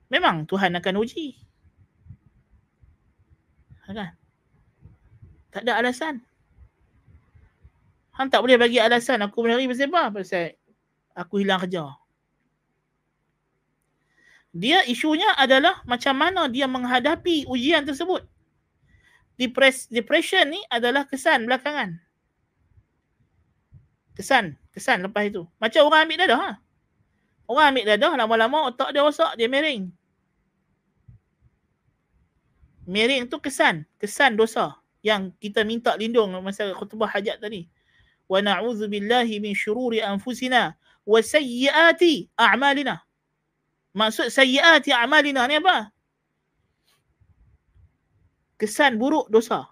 Memang 0.05 0.45
Tuhan 0.45 0.69
akan 0.77 1.01
uji. 1.01 1.33
Kan? 3.89 4.13
Tak 5.49 5.65
ada 5.65 5.81
alasan. 5.81 6.21
Han 8.13 8.29
tak 8.29 8.45
boleh 8.45 8.55
bagi 8.55 8.77
alasan 8.77 9.25
aku 9.25 9.43
menari 9.43 9.65
bersebar 9.65 10.13
pasal 10.13 10.53
aku 11.17 11.41
hilang 11.41 11.57
kerja. 11.57 11.89
Dia 14.55 14.87
isunya 14.87 15.35
adalah 15.35 15.83
macam 15.83 16.15
mana 16.15 16.47
dia 16.47 16.63
menghadapi 16.63 17.43
ujian 17.51 17.83
tersebut. 17.83 18.23
Depres, 19.35 19.91
depression 19.91 20.47
ni 20.47 20.63
adalah 20.71 21.03
kesan 21.03 21.43
belakangan. 21.43 21.99
Kesan, 24.15 24.55
kesan 24.71 25.03
lepas 25.03 25.27
itu. 25.27 25.43
Macam 25.59 25.91
orang 25.91 26.07
ambil 26.07 26.17
dadah. 26.23 26.39
Ha? 26.39 26.51
Orang 27.51 27.75
ambil 27.75 27.83
dadah 27.83 28.15
lama-lama 28.15 28.71
otak 28.71 28.95
dia 28.95 29.03
rosak, 29.03 29.35
dia 29.35 29.51
miring. 29.51 29.91
Miring 32.87 33.27
tu 33.27 33.43
kesan, 33.43 33.83
kesan 33.99 34.39
dosa 34.39 34.79
yang 35.03 35.35
kita 35.43 35.67
minta 35.67 35.99
lindung 35.99 36.31
masa 36.39 36.71
khutbah 36.71 37.11
hajat 37.11 37.43
tadi. 37.43 37.67
Wa 38.31 38.39
na'udzu 38.39 38.87
billahi 38.87 39.43
min 39.43 39.51
syururi 39.51 39.99
anfusina 39.99 40.79
wa 41.03 41.19
sayyiati 41.19 42.31
a'malina. 42.39 43.03
Maksud 43.95 44.27
sayyiati 44.27 44.91
a'malina 44.91 45.47
ni 45.47 45.55
apa? 45.55 45.87
Kesan 48.59 48.99
buruk 48.99 49.31
dosa. 49.31 49.71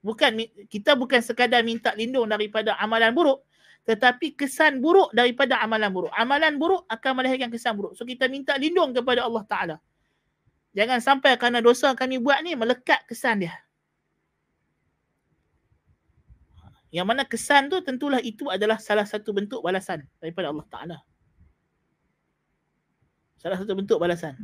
Bukan 0.00 0.40
kita 0.72 0.96
bukan 0.96 1.20
sekadar 1.20 1.60
minta 1.60 1.92
lindung 1.92 2.24
daripada 2.24 2.72
amalan 2.80 3.12
buruk, 3.12 3.44
tetapi 3.84 4.32
kesan 4.32 4.80
buruk 4.80 5.12
daripada 5.12 5.60
amalan 5.60 5.92
buruk. 5.92 6.12
Amalan 6.16 6.56
buruk 6.56 6.88
akan 6.88 7.12
melahirkan 7.20 7.52
kesan 7.52 7.76
buruk. 7.76 7.92
So 8.00 8.08
kita 8.08 8.32
minta 8.32 8.56
lindung 8.56 8.96
kepada 8.96 9.28
Allah 9.28 9.44
Ta'ala. 9.44 9.76
Jangan 10.72 11.00
sampai 11.04 11.36
kerana 11.36 11.60
dosa 11.60 11.92
kami 11.92 12.16
buat 12.16 12.40
ni 12.40 12.56
melekat 12.56 13.04
kesan 13.04 13.44
dia. 13.44 13.56
Yang 16.88 17.06
mana 17.12 17.22
kesan 17.28 17.68
tu 17.68 17.76
tentulah 17.84 18.24
itu 18.24 18.48
adalah 18.48 18.80
salah 18.80 19.04
satu 19.04 19.36
bentuk 19.36 19.60
balasan 19.60 20.06
daripada 20.16 20.48
Allah 20.48 20.66
Ta'ala. 20.72 20.98
Salah 23.46 23.62
satu 23.62 23.78
bentuk 23.78 24.02
balasan. 24.02 24.34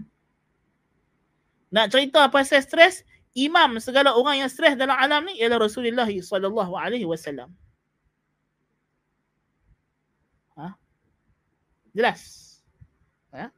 Nak 1.74 1.90
cerita 1.90 2.30
pasal 2.30 2.62
stres, 2.62 3.02
imam 3.34 3.82
segala 3.82 4.14
orang 4.14 4.46
yang 4.46 4.46
stres 4.46 4.78
dalam 4.78 4.94
alam 4.94 5.26
ni 5.26 5.42
ialah 5.42 5.58
Rasulullah 5.58 6.06
sallallahu 6.06 6.70
alaihi 6.78 7.02
wasallam. 7.02 7.50
Ha? 10.54 10.78
Jelas. 11.90 12.20
Ha? 13.34 13.50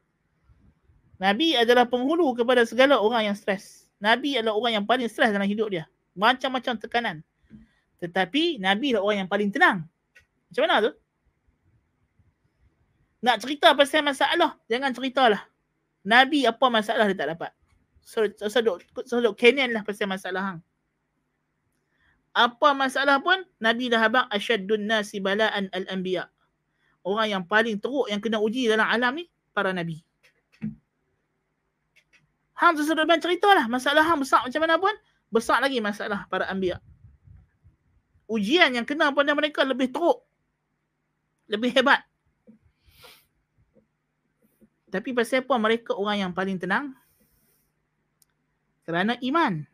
Nabi 1.20 1.60
adalah 1.60 1.84
penghulu 1.92 2.32
kepada 2.32 2.64
segala 2.64 2.96
orang 2.96 3.28
yang 3.28 3.36
stres. 3.36 3.92
Nabi 4.00 4.40
adalah 4.40 4.56
orang 4.56 4.80
yang 4.80 4.86
paling 4.88 5.12
stres 5.12 5.28
dalam 5.28 5.44
hidup 5.44 5.68
dia. 5.68 5.84
Macam-macam 6.16 6.80
tekanan. 6.80 7.16
Tetapi 8.00 8.64
Nabi 8.64 8.96
adalah 8.96 9.12
orang 9.12 9.28
yang 9.28 9.28
paling 9.28 9.52
tenang. 9.52 9.84
Macam 10.48 10.62
mana 10.64 10.88
tu? 10.88 10.92
Nak 13.24 13.40
cerita 13.40 13.72
pasal 13.72 14.04
masalah, 14.04 14.60
jangan 14.68 14.92
ceritalah. 14.92 15.48
Nabi 16.04 16.44
apa 16.44 16.68
masalah 16.68 17.08
dia 17.08 17.16
tak 17.16 17.32
dapat. 17.32 17.50
So, 18.04 18.28
so, 18.28 18.60
duk, 18.60 18.84
so, 19.08 19.24
duk 19.24 19.40
Kenyan 19.40 19.72
lah 19.72 19.80
pasal 19.80 20.04
masalah 20.04 20.42
hang. 20.44 20.60
Apa 22.36 22.76
masalah 22.76 23.24
pun, 23.24 23.40
Nabi 23.56 23.88
dah 23.88 24.04
habang 24.04 24.28
asyaddun 24.28 24.84
nasi 24.84 25.24
bala'an 25.24 25.72
al-anbiya. 25.72 26.28
Orang 27.00 27.32
yang 27.32 27.44
paling 27.48 27.80
teruk 27.80 28.12
yang 28.12 28.20
kena 28.20 28.44
uji 28.44 28.68
dalam 28.68 28.84
alam 28.84 29.16
ni, 29.16 29.24
para 29.56 29.72
Nabi. 29.72 30.04
Hang 32.54 32.76
sudah 32.76 33.08
cerita 33.24 33.48
lah. 33.56 33.64
Masalah 33.66 34.04
hang 34.04 34.20
besar 34.20 34.44
macam 34.44 34.60
mana 34.60 34.76
pun, 34.76 34.94
besar 35.32 35.64
lagi 35.64 35.80
masalah 35.80 36.28
para 36.28 36.44
anbiya. 36.52 36.76
Ujian 38.28 38.68
yang 38.76 38.84
kena 38.84 39.16
pada 39.16 39.32
mereka 39.32 39.64
lebih 39.64 39.88
teruk. 39.88 40.20
Lebih 41.48 41.72
hebat. 41.72 42.04
Tapi 44.94 45.10
pasal 45.10 45.42
apa 45.42 45.58
mereka 45.58 45.90
orang 45.98 46.22
yang 46.22 46.30
paling 46.30 46.54
tenang? 46.54 46.94
Kerana 48.86 49.18
iman. 49.18 49.66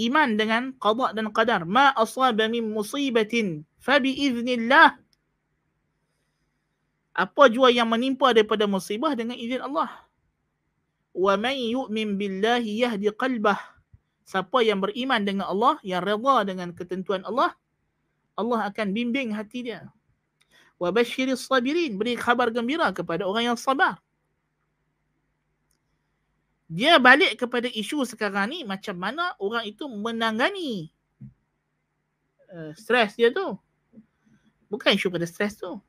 Iman 0.00 0.28
dengan 0.40 0.72
qada 0.80 1.12
dan 1.12 1.28
qadar. 1.28 1.68
Ma 1.68 1.92
asaba 1.92 2.48
min 2.48 2.64
musibatin 2.64 3.68
fa 3.76 4.00
bi 4.00 4.16
iznillah. 4.16 4.96
Apa 7.12 7.52
jua 7.52 7.68
yang 7.68 7.92
menimpa 7.92 8.32
daripada 8.32 8.64
musibah 8.64 9.12
dengan 9.12 9.36
izin 9.36 9.60
Allah. 9.60 9.92
Wa 11.12 11.36
man 11.36 11.60
yu'min 11.60 12.16
billahi 12.16 12.88
yahdi 12.88 13.12
qalbah. 13.12 13.60
Siapa 14.24 14.64
yang 14.64 14.80
beriman 14.80 15.28
dengan 15.28 15.52
Allah, 15.52 15.76
yang 15.84 16.00
redha 16.00 16.48
dengan 16.48 16.72
ketentuan 16.72 17.20
Allah, 17.28 17.52
Allah 18.40 18.72
akan 18.72 18.96
bimbing 18.96 19.36
hati 19.36 19.68
dia 19.68 19.92
wa 20.84 20.92
basyiris 20.92 21.48
sabirin 21.48 21.96
beri 21.96 22.12
khabar 22.12 22.52
gembira 22.52 22.92
kepada 22.92 23.24
orang 23.24 23.56
yang 23.56 23.58
sabar. 23.58 23.96
Dia 26.68 27.00
balik 27.00 27.40
kepada 27.40 27.72
isu 27.72 28.04
sekarang 28.04 28.52
ni 28.52 28.60
macam 28.68 28.92
mana 29.00 29.32
orang 29.40 29.64
itu 29.64 29.88
menangani 29.88 30.92
uh, 32.52 32.76
stres 32.76 33.16
dia 33.16 33.32
tu. 33.32 33.56
Bukan 34.68 34.92
isu 34.92 35.08
pada 35.08 35.24
stres 35.24 35.56
tu. 35.56 35.80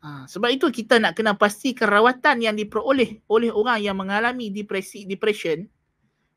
Ha, 0.00 0.24
sebab 0.30 0.48
itu 0.54 0.70
kita 0.70 0.96
nak 0.96 1.18
kena 1.18 1.36
pastikan 1.36 1.90
rawatan 1.90 2.40
yang 2.40 2.56
diperoleh 2.56 3.20
oleh 3.28 3.50
orang 3.52 3.84
yang 3.84 3.96
mengalami 3.98 4.48
depresi 4.48 5.04
depression 5.04 5.68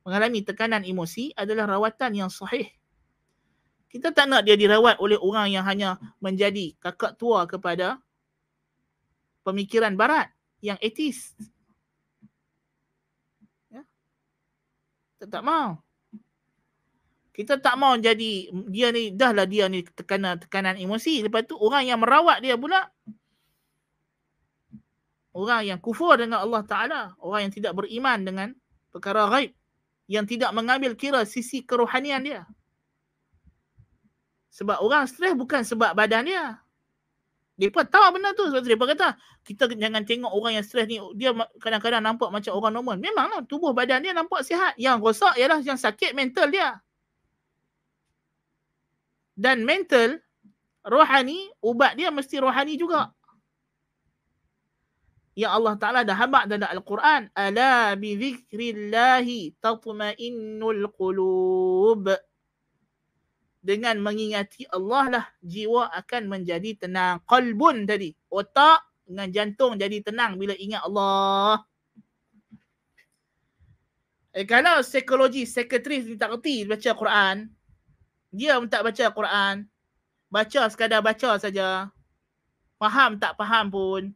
mengalami 0.03 0.43
tekanan 0.43 0.84
emosi 0.84 1.31
adalah 1.31 1.79
rawatan 1.79 2.11
yang 2.11 2.27
sahih 2.27 2.67
kita 3.93 4.09
tak 4.09 4.25
nak 4.25 4.41
dia 4.41 4.57
dirawat 4.57 4.97
oleh 4.97 5.21
orang 5.21 5.53
yang 5.53 5.61
hanya 5.69 6.01
menjadi 6.17 6.73
kakak 6.81 7.13
tua 7.13 7.45
kepada 7.45 8.01
pemikiran 9.45 9.93
barat 9.93 10.33
yang 10.65 10.81
etis. 10.81 11.37
Ya? 13.69 13.85
Kita 15.13 15.29
tak 15.29 15.45
mau. 15.45 15.77
Kita 17.37 17.61
tak 17.61 17.77
mau 17.77 17.93
jadi 17.93 18.49
dia 18.65 18.89
ni 18.89 19.13
dahlah 19.13 19.45
dia 19.45 19.69
ni 19.69 19.85
tekanan 19.85 20.41
tekanan 20.41 20.77
emosi 20.77 21.25
lepas 21.25 21.45
tu 21.45 21.57
orang 21.57 21.85
yang 21.85 22.01
merawat 22.01 22.41
dia 22.41 22.57
pula 22.57 22.89
orang 25.33 25.65
yang 25.65 25.79
kufur 25.81 26.13
dengan 26.17 26.45
Allah 26.45 26.61
Taala, 26.61 27.01
orang 27.17 27.49
yang 27.49 27.53
tidak 27.53 27.73
beriman 27.73 28.21
dengan 28.21 28.47
perkara 28.93 29.25
gaib 29.33 29.53
yang 30.05 30.29
tidak 30.29 30.53
mengambil 30.53 30.93
kira 30.93 31.25
sisi 31.25 31.65
kerohanian 31.65 32.21
dia. 32.21 32.41
Sebab 34.54 34.86
orang 34.86 35.10
stres 35.10 35.34
bukan 35.34 35.66
sebab 35.66 35.97
badan 35.97 36.30
dia. 36.30 36.62
Mereka 37.58 37.89
tahu 37.89 38.18
benda 38.18 38.38
tu. 38.38 38.45
Sebab 38.54 38.62
mereka 38.62 38.86
kata, 38.93 39.10
kita 39.41 39.66
jangan 39.74 40.06
tengok 40.06 40.30
orang 40.30 40.62
yang 40.62 40.66
stres 40.66 40.86
ni, 40.86 41.01
dia 41.18 41.34
kadang-kadang 41.58 42.06
nampak 42.06 42.30
macam 42.30 42.54
orang 42.54 42.74
normal. 42.78 42.95
Memanglah 43.01 43.41
tubuh 43.49 43.74
badan 43.74 44.06
dia 44.06 44.14
nampak 44.14 44.45
sihat. 44.45 44.78
Yang 44.78 44.97
rosak 45.01 45.34
ialah 45.41 45.58
yang 45.66 45.78
sakit 45.78 46.14
mental 46.14 46.54
dia. 46.54 46.78
Dan 49.34 49.66
mental, 49.66 50.22
rohani, 50.86 51.49
ubat 51.58 51.97
dia 51.97 52.14
mesti 52.14 52.38
rohani 52.38 52.78
juga. 52.78 53.10
Ya 55.34 55.49
Allah 55.49 55.74
Ta'ala 55.82 56.06
dah 56.06 56.14
habak 56.14 56.45
dalam 56.45 56.70
Al-Quran. 56.70 57.34
Ala 57.34 57.97
bi 57.97 58.14
zikrillahi 58.22 59.58
tatma'innul 59.58 60.93
qulub 60.93 62.06
dengan 63.64 63.95
mengingati 64.03 64.68
Allah 64.68 65.03
lah 65.07 65.26
jiwa 65.39 65.88
akan 65.95 66.28
menjadi 66.28 66.84
tenang. 66.84 67.24
Qalbun 67.24 67.88
tadi. 67.88 68.11
Otak 68.28 68.84
dengan 69.07 69.32
jantung 69.32 69.80
jadi 69.80 70.03
tenang 70.03 70.36
bila 70.36 70.51
ingat 70.59 70.84
Allah. 70.84 71.64
Eh, 74.34 74.43
kalau 74.43 74.82
psikologi, 74.84 75.45
sekretari 75.45 76.03
ni 76.03 76.18
tak 76.18 76.34
kerti 76.36 76.66
baca 76.66 76.91
Quran, 76.97 77.53
dia 78.34 78.57
pun 78.57 78.66
tak 78.66 78.82
baca 78.82 79.05
Quran, 79.14 79.55
baca 80.34 80.61
sekadar 80.74 81.05
baca 81.05 81.38
saja, 81.38 81.93
faham 82.82 83.22
tak 83.22 83.38
faham 83.38 83.70
pun, 83.70 84.09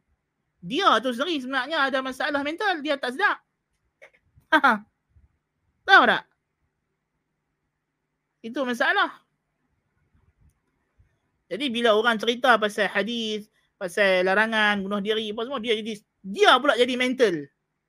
dia 0.58 0.98
tu 0.98 1.14
sendiri 1.14 1.38
sebenarnya 1.38 1.86
ada 1.86 2.02
masalah 2.02 2.42
mental, 2.42 2.82
dia 2.82 2.98
tak 2.98 3.14
sedap. 3.14 3.38
Tahu 5.86 6.02
tak? 6.02 6.26
Itu 8.42 8.66
masalah. 8.66 9.27
Jadi 11.48 11.72
bila 11.72 11.96
orang 11.96 12.20
cerita 12.20 12.60
pasal 12.60 12.92
hadis, 12.92 13.48
pasal 13.80 14.28
larangan 14.28 14.84
bunuh 14.84 15.00
diri 15.00 15.32
apa 15.32 15.40
semua 15.48 15.60
dia 15.64 15.74
jadi 15.80 15.96
dia 16.20 16.50
pula 16.60 16.76
jadi 16.76 16.94
mental. 16.94 17.48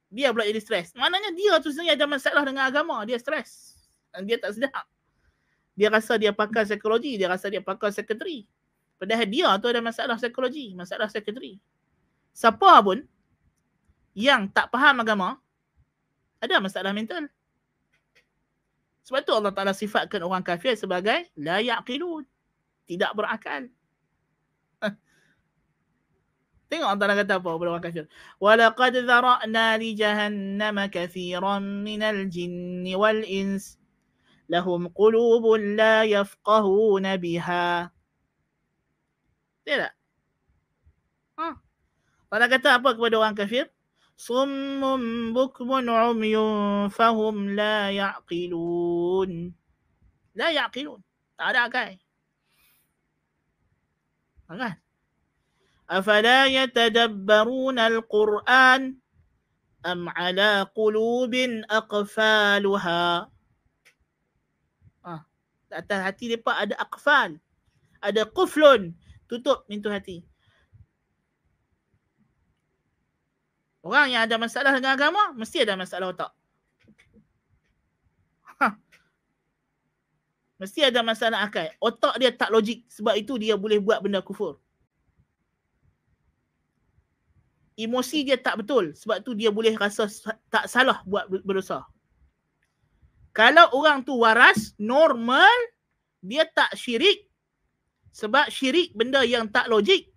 Dia 0.09 0.31
pula 0.31 0.47
jadi 0.47 0.63
stres. 0.63 0.95
Maknanya 0.95 1.35
dia 1.35 1.53
tu 1.59 1.69
sendiri 1.69 1.99
ada 1.99 2.07
masalah 2.07 2.41
dengan 2.47 2.65
agama, 2.65 3.03
dia 3.03 3.19
stres. 3.19 3.77
Dan 4.09 4.25
dia 4.25 4.39
tak 4.41 4.57
sedap. 4.57 4.85
Dia 5.75 5.91
rasa 5.91 6.15
dia 6.15 6.31
pakar 6.33 6.65
psikologi, 6.65 7.19
dia 7.19 7.29
rasa 7.29 7.51
dia 7.51 7.61
pakar 7.61 7.93
sekretari. 7.93 8.47
Padahal 8.99 9.27
dia 9.27 9.47
tu 9.59 9.67
ada 9.69 9.79
masalah 9.83 10.15
psikologi, 10.17 10.73
masalah 10.73 11.07
sekretari. 11.11 11.59
Siapa 12.33 12.79
pun 12.83 13.03
yang 14.15 14.47
tak 14.49 14.71
faham 14.71 15.03
agama 15.03 15.39
ada 16.39 16.55
masalah 16.63 16.95
mental. 16.95 17.27
Sebab 19.03 19.21
tu 19.25 19.33
Allah 19.33 19.53
Ta'ala 19.55 19.73
sifatkan 19.73 20.21
orang 20.21 20.43
kafir 20.45 20.77
sebagai 20.77 21.27
la 21.39 21.59
yaqilun 21.59 22.23
tidak 22.89 23.13
berakal. 23.13 23.69
Tengok 26.69 26.85
antara 26.85 27.17
kata 27.17 27.41
apa 27.41 27.49
pada 27.49 27.69
orang 27.73 27.81
kafir. 27.81 28.05
Walaqad 28.37 29.01
dhara'na 29.01 29.81
li 29.81 29.97
jahannam 29.97 30.77
kathiran 30.93 31.81
minal 31.81 32.29
jinni 32.29 32.93
wal 32.93 33.25
ins 33.25 33.81
lahum 34.45 34.85
qulubun 34.93 35.73
la 35.73 36.05
yafqahuna 36.05 37.17
biha. 37.17 37.89
Tidak. 39.65 39.93
Ha. 41.41 41.47
Pada 42.29 42.45
kata 42.45 42.77
apa 42.77 42.93
kepada 42.93 43.17
orang 43.17 43.33
kafir? 43.33 43.65
Summun 44.13 45.33
bukmun 45.33 45.89
umyun 45.89 46.93
fahum 46.93 47.57
la 47.57 47.89
ya'qilun. 47.89 49.57
La 50.37 50.53
ya'qilun. 50.53 51.01
Tak 51.33 51.47
ada 51.49 51.65
akal. 51.65 51.97
Kan? 54.49 54.73
Afala 55.85 56.49
yatadabbaruna 56.49 57.85
al-Quran 57.89 58.97
am 59.85 60.01
ala 60.13 60.65
qulubin 60.73 61.65
aqfaluha. 61.69 63.29
Ah. 65.05 65.21
Atas 65.69 65.99
hati 66.01 66.33
mereka 66.33 66.57
ada 66.57 66.75
akfal. 66.81 67.37
Ada 68.01 68.25
kuflun. 68.25 68.97
Tutup 69.29 69.69
pintu 69.69 69.93
hati. 69.93 70.25
Orang 73.85 74.11
yang 74.11 74.27
ada 74.27 74.35
masalah 74.35 74.75
dengan 74.75 74.93
agama, 74.97 75.31
mesti 75.37 75.63
ada 75.63 75.79
masalah 75.79 76.11
otak. 76.11 76.31
Ha. 78.59 78.75
Mesti 80.59 80.83
ada 80.83 80.99
masalah 80.99 81.47
akal. 81.47 81.71
Otak 81.79 82.19
dia 82.19 82.35
tak 82.35 82.51
logik. 82.51 82.83
Sebab 82.91 83.15
itu 83.15 83.39
dia 83.39 83.55
boleh 83.55 83.79
buat 83.79 84.03
benda 84.03 84.19
kufur. 84.19 84.59
Emosi 87.79 88.27
dia 88.27 88.35
tak 88.35 88.59
betul. 88.59 88.91
Sebab 88.91 89.23
tu 89.23 89.31
dia 89.31 89.55
boleh 89.55 89.79
rasa 89.79 90.11
tak 90.51 90.67
salah 90.67 90.99
buat 91.07 91.31
berdosa. 91.31 91.87
Kalau 93.31 93.71
orang 93.71 94.03
tu 94.03 94.19
waras, 94.19 94.75
normal, 94.75 95.47
dia 96.19 96.43
tak 96.43 96.75
syirik. 96.75 97.31
Sebab 98.11 98.51
syirik 98.51 98.91
benda 98.91 99.23
yang 99.23 99.47
tak 99.47 99.71
logik. 99.71 100.11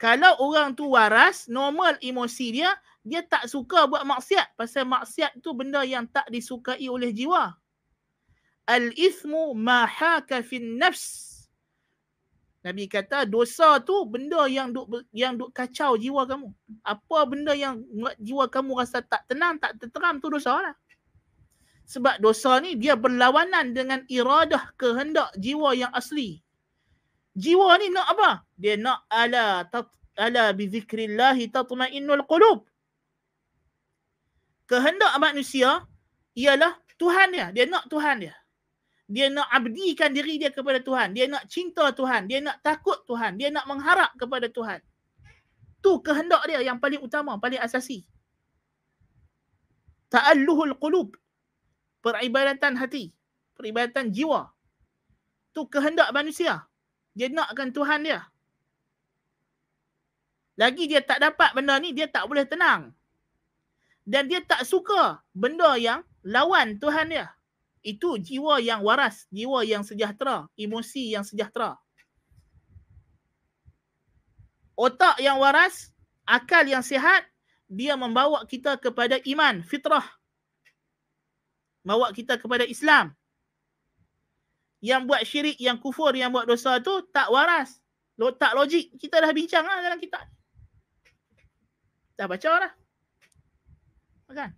Kalau 0.00 0.40
orang 0.40 0.72
tu 0.72 0.88
waras, 0.96 1.52
normal 1.52 2.00
emosi 2.00 2.64
dia, 2.64 2.72
dia 3.04 3.20
tak 3.20 3.44
suka 3.44 3.84
buat 3.84 4.08
maksiat. 4.08 4.56
Pasal 4.56 4.88
maksiat 4.88 5.44
tu 5.44 5.52
benda 5.52 5.84
yang 5.84 6.08
tak 6.08 6.24
disukai 6.32 6.80
oleh 6.88 7.12
jiwa. 7.12 7.52
Al-ithmu 8.64 9.52
ma 9.52 9.84
haka 9.84 10.40
fin 10.40 10.80
nafs. 10.80 11.34
Nabi 12.64 12.88
kata 12.88 13.28
dosa 13.28 13.76
tu 13.84 14.08
benda 14.08 14.48
yang 14.48 14.72
duk 14.72 15.04
yang 15.12 15.36
duk 15.36 15.52
kacau 15.52 16.00
jiwa 16.00 16.24
kamu. 16.24 16.48
Apa 16.80 17.28
benda 17.28 17.52
yang 17.52 17.84
jiwa 18.16 18.48
kamu 18.48 18.80
rasa 18.80 19.04
tak 19.04 19.28
tenang, 19.28 19.60
tak 19.60 19.76
tenteram 19.76 20.16
tu 20.16 20.32
dosa 20.32 20.56
lah. 20.56 20.74
Sebab 21.84 22.24
dosa 22.24 22.56
ni 22.64 22.72
dia 22.80 22.96
berlawanan 22.96 23.76
dengan 23.76 24.00
iradah 24.08 24.72
kehendak 24.80 25.28
jiwa 25.36 25.76
yang 25.76 25.92
asli. 25.92 26.40
Jiwa 27.36 27.76
ni 27.76 27.92
nak 27.92 28.16
apa? 28.16 28.30
Dia 28.56 28.80
nak 28.80 29.04
ala 29.12 29.68
tat, 29.68 29.92
ala 30.16 30.56
bi 30.56 30.64
zikrillah 30.72 31.36
tatmainnul 31.52 32.24
qulub. 32.24 32.64
Kehendak 34.64 35.12
manusia 35.20 35.84
ialah 36.32 36.80
Tuhan 36.96 37.36
dia. 37.36 37.52
Dia 37.52 37.68
nak 37.68 37.92
Tuhan 37.92 38.24
dia 38.24 38.32
dia 39.04 39.28
nak 39.28 39.52
abdikan 39.52 40.16
diri 40.16 40.40
dia 40.40 40.48
kepada 40.48 40.80
Tuhan. 40.80 41.12
Dia 41.12 41.28
nak 41.28 41.44
cinta 41.52 41.92
Tuhan. 41.92 42.24
Dia 42.24 42.40
nak 42.40 42.64
takut 42.64 43.04
Tuhan. 43.04 43.36
Dia 43.36 43.52
nak 43.52 43.68
mengharap 43.68 44.16
kepada 44.16 44.48
Tuhan. 44.48 44.80
Tu 45.84 45.92
kehendak 46.00 46.40
dia 46.48 46.64
yang 46.64 46.80
paling 46.80 47.04
utama, 47.04 47.36
paling 47.36 47.60
asasi. 47.60 48.08
Ta'alluhul 50.08 50.80
qulub. 50.80 51.12
Peribadatan 52.00 52.80
hati. 52.80 53.12
Peribadatan 53.52 54.08
jiwa. 54.08 54.48
Tu 55.52 55.60
kehendak 55.68 56.08
manusia. 56.16 56.64
Dia 57.12 57.28
nakkan 57.28 57.76
Tuhan 57.76 58.08
dia. 58.08 58.24
Lagi 60.56 60.88
dia 60.88 61.04
tak 61.04 61.20
dapat 61.20 61.52
benda 61.52 61.76
ni, 61.76 61.92
dia 61.92 62.08
tak 62.08 62.24
boleh 62.24 62.48
tenang. 62.48 62.96
Dan 64.08 64.32
dia 64.32 64.40
tak 64.40 64.64
suka 64.64 65.20
benda 65.36 65.76
yang 65.76 66.00
lawan 66.24 66.80
Tuhan 66.80 67.12
dia 67.12 67.28
itu 67.84 68.16
jiwa 68.16 68.64
yang 68.64 68.80
waras, 68.80 69.28
jiwa 69.28 69.60
yang 69.60 69.84
sejahtera, 69.84 70.48
emosi 70.56 71.12
yang 71.12 71.22
sejahtera. 71.22 71.76
Otak 74.74 75.20
yang 75.20 75.36
waras, 75.38 75.92
akal 76.24 76.64
yang 76.64 76.82
sihat, 76.82 77.28
dia 77.68 77.94
membawa 77.94 78.42
kita 78.48 78.80
kepada 78.80 79.20
iman, 79.22 79.60
fitrah. 79.62 80.02
Bawa 81.84 82.10
kita 82.16 82.40
kepada 82.40 82.64
Islam. 82.64 83.12
Yang 84.80 85.02
buat 85.04 85.22
syirik, 85.28 85.60
yang 85.60 85.76
kufur, 85.76 86.16
yang 86.16 86.32
buat 86.32 86.48
dosa 86.48 86.80
tu 86.80 87.04
tak 87.12 87.28
waras. 87.28 87.76
Tak 88.16 88.56
logik. 88.56 88.96
Kita 88.96 89.20
dah 89.20 89.28
bincang 89.36 89.68
lah 89.68 89.84
dalam 89.84 90.00
kitab. 90.00 90.24
Dah 92.16 92.24
baca 92.24 92.50
lah. 92.64 92.72
Kan? 94.32 94.50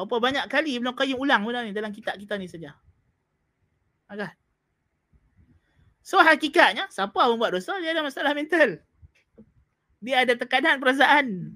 Apa 0.00 0.16
banyak 0.16 0.48
kali 0.48 0.80
Ibn 0.80 0.96
Qayyim 0.96 1.20
ulang 1.20 1.44
benda 1.44 1.60
ni 1.60 1.76
dalam 1.76 1.92
kitab 1.92 2.16
kita 2.16 2.40
ni 2.40 2.48
saja. 2.48 2.72
Agak. 4.08 4.32
So 6.00 6.18
hakikatnya, 6.18 6.88
siapa 6.88 7.14
yang 7.14 7.36
buat 7.36 7.52
dosa, 7.52 7.76
dia 7.78 7.92
ada 7.92 8.02
masalah 8.02 8.32
mental. 8.32 8.80
Dia 10.00 10.24
ada 10.24 10.34
tekanan 10.34 10.80
perasaan. 10.80 11.54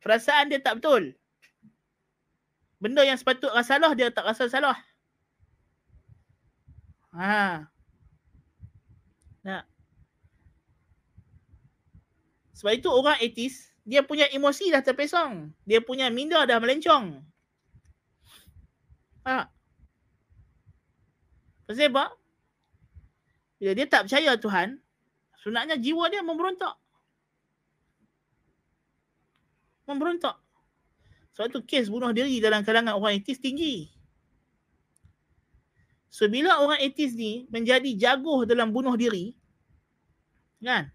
Perasaan 0.00 0.48
dia 0.48 0.62
tak 0.62 0.78
betul. 0.80 1.12
Benda 2.80 3.04
yang 3.04 3.18
sepatut 3.20 3.52
rasa 3.52 3.76
salah, 3.76 3.92
dia 3.92 4.08
tak 4.08 4.24
rasa 4.24 4.48
salah. 4.48 4.78
Ha. 7.12 7.68
Nah. 9.44 9.62
Sebab 12.56 12.72
itu 12.72 12.88
orang 12.88 13.20
etis, 13.20 13.68
dia 13.84 14.00
punya 14.00 14.30
emosi 14.32 14.72
dah 14.72 14.80
terpesong. 14.80 15.52
Dia 15.68 15.84
punya 15.84 16.08
minda 16.08 16.40
dah 16.48 16.56
melencong. 16.56 17.20
Ha. 19.26 19.50
Pasal 21.68 21.92
apa? 21.92 22.14
Bila 23.60 23.72
dia 23.76 23.86
tak 23.86 24.08
percaya 24.08 24.32
Tuhan, 24.40 24.80
sebenarnya 25.44 25.76
jiwa 25.76 26.08
dia 26.08 26.24
memberontak. 26.24 26.74
Memberontak. 29.84 30.40
Sebab 31.36 31.46
tu 31.52 31.60
kes 31.62 31.92
bunuh 31.92 32.10
diri 32.10 32.40
dalam 32.40 32.64
kalangan 32.64 32.96
orang 32.96 33.20
etis 33.20 33.38
tinggi. 33.38 33.92
So 36.10 36.26
bila 36.26 36.58
orang 36.58 36.82
etis 36.82 37.14
ni 37.14 37.46
menjadi 37.52 37.94
jaguh 37.94 38.42
dalam 38.42 38.74
bunuh 38.74 38.98
diri, 38.98 39.38
kan? 40.58 40.90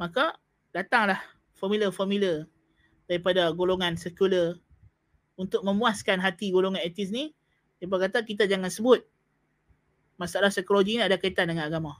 Maka 0.00 0.34
datanglah 0.72 1.20
formula-formula 1.54 2.48
daripada 3.04 3.52
golongan 3.52 4.00
sekular 4.00 4.56
untuk 5.34 5.66
memuaskan 5.66 6.22
hati 6.22 6.54
golongan 6.54 6.82
etis 6.82 7.10
ni, 7.10 7.34
dia 7.78 7.90
kata 7.90 8.22
kita 8.22 8.46
jangan 8.46 8.70
sebut 8.70 9.02
masalah 10.14 10.50
psikologi 10.50 10.98
ni 10.98 11.02
ada 11.02 11.18
kaitan 11.18 11.50
dengan 11.50 11.66
agama. 11.66 11.98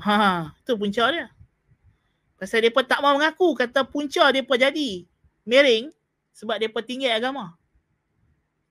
Ha, 0.00 0.56
tu 0.64 0.80
punca 0.80 1.12
dia. 1.12 1.28
Pasal 2.40 2.64
dia 2.64 2.72
tak 2.72 3.04
mau 3.04 3.12
mengaku 3.20 3.52
kata 3.52 3.84
punca 3.84 4.32
dia 4.32 4.40
jadi 4.40 5.04
miring 5.44 5.92
sebab 6.32 6.56
dia 6.56 6.72
tinggi 6.80 7.04
agama. 7.12 7.52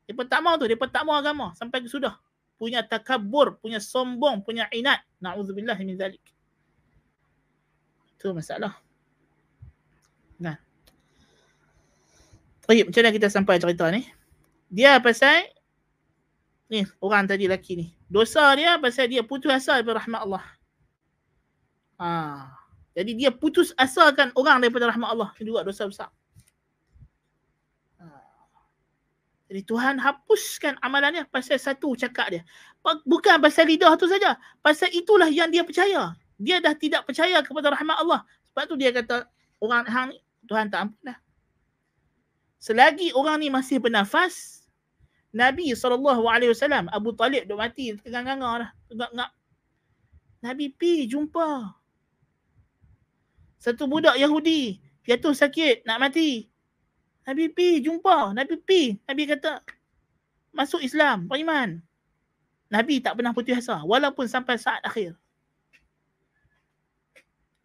Dia 0.10 0.18
tak 0.26 0.42
mau 0.42 0.58
tu, 0.58 0.66
dia 0.66 0.74
tak 0.74 1.06
mau 1.06 1.14
agama 1.14 1.54
sampai 1.54 1.86
sudah 1.86 2.18
punya 2.58 2.82
takabur, 2.82 3.62
punya 3.62 3.78
sombong, 3.78 4.42
punya 4.42 4.66
inat. 4.74 5.06
Nauzubillah 5.22 5.78
min 5.80 5.96
zalik. 5.96 6.22
Tu 8.18 8.28
masalah. 8.34 8.76
Nah. 10.42 10.69
Baik, 12.70 12.94
macam 12.94 13.02
mana 13.02 13.18
kita 13.18 13.28
sampai 13.34 13.58
cerita 13.58 13.90
ni? 13.90 14.06
Dia 14.70 15.02
pasal 15.02 15.42
ni 16.70 16.86
orang 17.02 17.26
tadi 17.26 17.50
lelaki 17.50 17.74
ni. 17.74 17.98
Dosa 18.06 18.46
dia 18.54 18.78
pasal 18.78 19.10
dia 19.10 19.26
putus 19.26 19.50
asa 19.50 19.82
daripada 19.82 19.98
rahmat 19.98 20.22
Allah. 20.22 20.46
Ha. 21.98 22.10
Jadi 22.94 23.18
dia 23.18 23.34
putus 23.34 23.74
asakan 23.74 24.30
orang 24.38 24.62
daripada 24.62 24.86
rahmat 24.86 25.10
Allah. 25.10 25.34
Itu 25.42 25.50
juga 25.50 25.66
dosa 25.66 25.90
besar. 25.90 26.14
Ha. 27.98 28.06
Jadi 29.50 29.66
Tuhan 29.66 29.98
hapuskan 29.98 30.78
amalannya 30.86 31.26
pasal 31.26 31.58
satu 31.58 31.98
cakap 31.98 32.38
dia. 32.38 32.46
Bukan 32.86 33.42
pasal 33.42 33.66
lidah 33.66 33.98
tu 33.98 34.06
saja. 34.06 34.38
Pasal 34.62 34.94
itulah 34.94 35.26
yang 35.34 35.50
dia 35.50 35.66
percaya. 35.66 36.14
Dia 36.38 36.62
dah 36.62 36.78
tidak 36.78 37.10
percaya 37.10 37.42
kepada 37.42 37.74
rahmat 37.74 37.98
Allah. 37.98 38.22
Sebab 38.54 38.64
tu 38.70 38.78
dia 38.78 38.94
kata 38.94 39.26
orang 39.58 39.90
hang 39.90 40.08
ni 40.14 40.22
Tuhan 40.46 40.70
tak 40.70 40.86
ampun 40.86 41.02
dah 41.02 41.18
selagi 42.60 43.16
orang 43.16 43.40
ni 43.40 43.48
masih 43.48 43.80
bernafas 43.80 44.60
Nabi 45.32 45.72
SAW 45.72 46.92
Abu 46.92 47.16
Talib 47.16 47.48
duk 47.48 47.58
mati 47.58 47.96
tengah-tengah 47.96 48.68
dah 48.68 48.72
tegak-ngak 48.92 49.32
Nabi 50.40 50.72
pi 50.72 51.04
jumpa. 51.04 51.76
Satu 53.60 53.92
budak 53.92 54.16
Yahudi 54.16 54.80
jatuh 55.04 55.36
sakit 55.36 55.84
nak 55.84 56.00
mati. 56.00 56.48
Nabi 57.28 57.52
pi 57.52 57.84
jumpa 57.84 58.34
Nabi 58.34 58.56
pi 58.60 58.98
Nabi 59.06 59.24
kata 59.30 59.64
masuk 60.56 60.82
Islam 60.84 61.30
beriman. 61.30 61.80
Nabi 62.70 63.02
tak 63.02 63.18
pernah 63.18 63.34
putus 63.34 63.66
asa 63.66 63.82
walaupun 63.86 64.26
sampai 64.26 64.58
saat 64.58 64.82
akhir. 64.82 65.14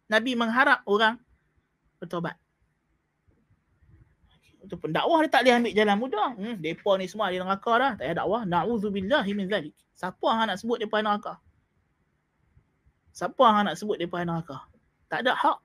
Nabi 0.05 0.37
mengharap 0.37 0.85
orang 0.85 1.17
bertobat 1.97 2.37
tu 4.65 4.77
pendakwah 4.77 5.21
dia 5.23 5.31
tak 5.31 5.41
boleh 5.45 5.55
ambil 5.57 5.73
jalan 5.73 5.97
mudah. 5.97 6.29
Hmm, 6.35 6.55
depa 6.59 6.91
ni 6.99 7.05
semua 7.07 7.31
di 7.31 7.37
neraka 7.39 7.71
dah. 7.77 7.91
Tak 7.97 8.05
ada 8.05 8.13
dakwah. 8.21 8.41
Nauzubillahi 8.43 9.31
min 9.33 9.45
zalik. 9.47 9.73
Siapa 9.95 10.27
yang 10.27 10.51
nak 10.51 10.57
sebut 10.59 10.77
depa 10.81 10.97
neraka? 10.99 11.33
Siapa 13.15 13.43
yang 13.45 13.63
nak 13.71 13.75
sebut 13.79 13.97
depa 13.97 14.21
neraka? 14.25 14.57
Tak 15.07 15.23
ada 15.23 15.33
hak. 15.33 15.59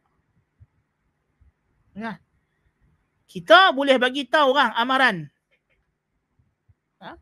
Kan? 1.96 2.16
Kita 3.30 3.74
boleh 3.74 3.96
bagi 3.98 4.26
tahu 4.26 4.54
orang 4.54 4.72
amaran. 4.78 5.16
Ha? 7.00 7.16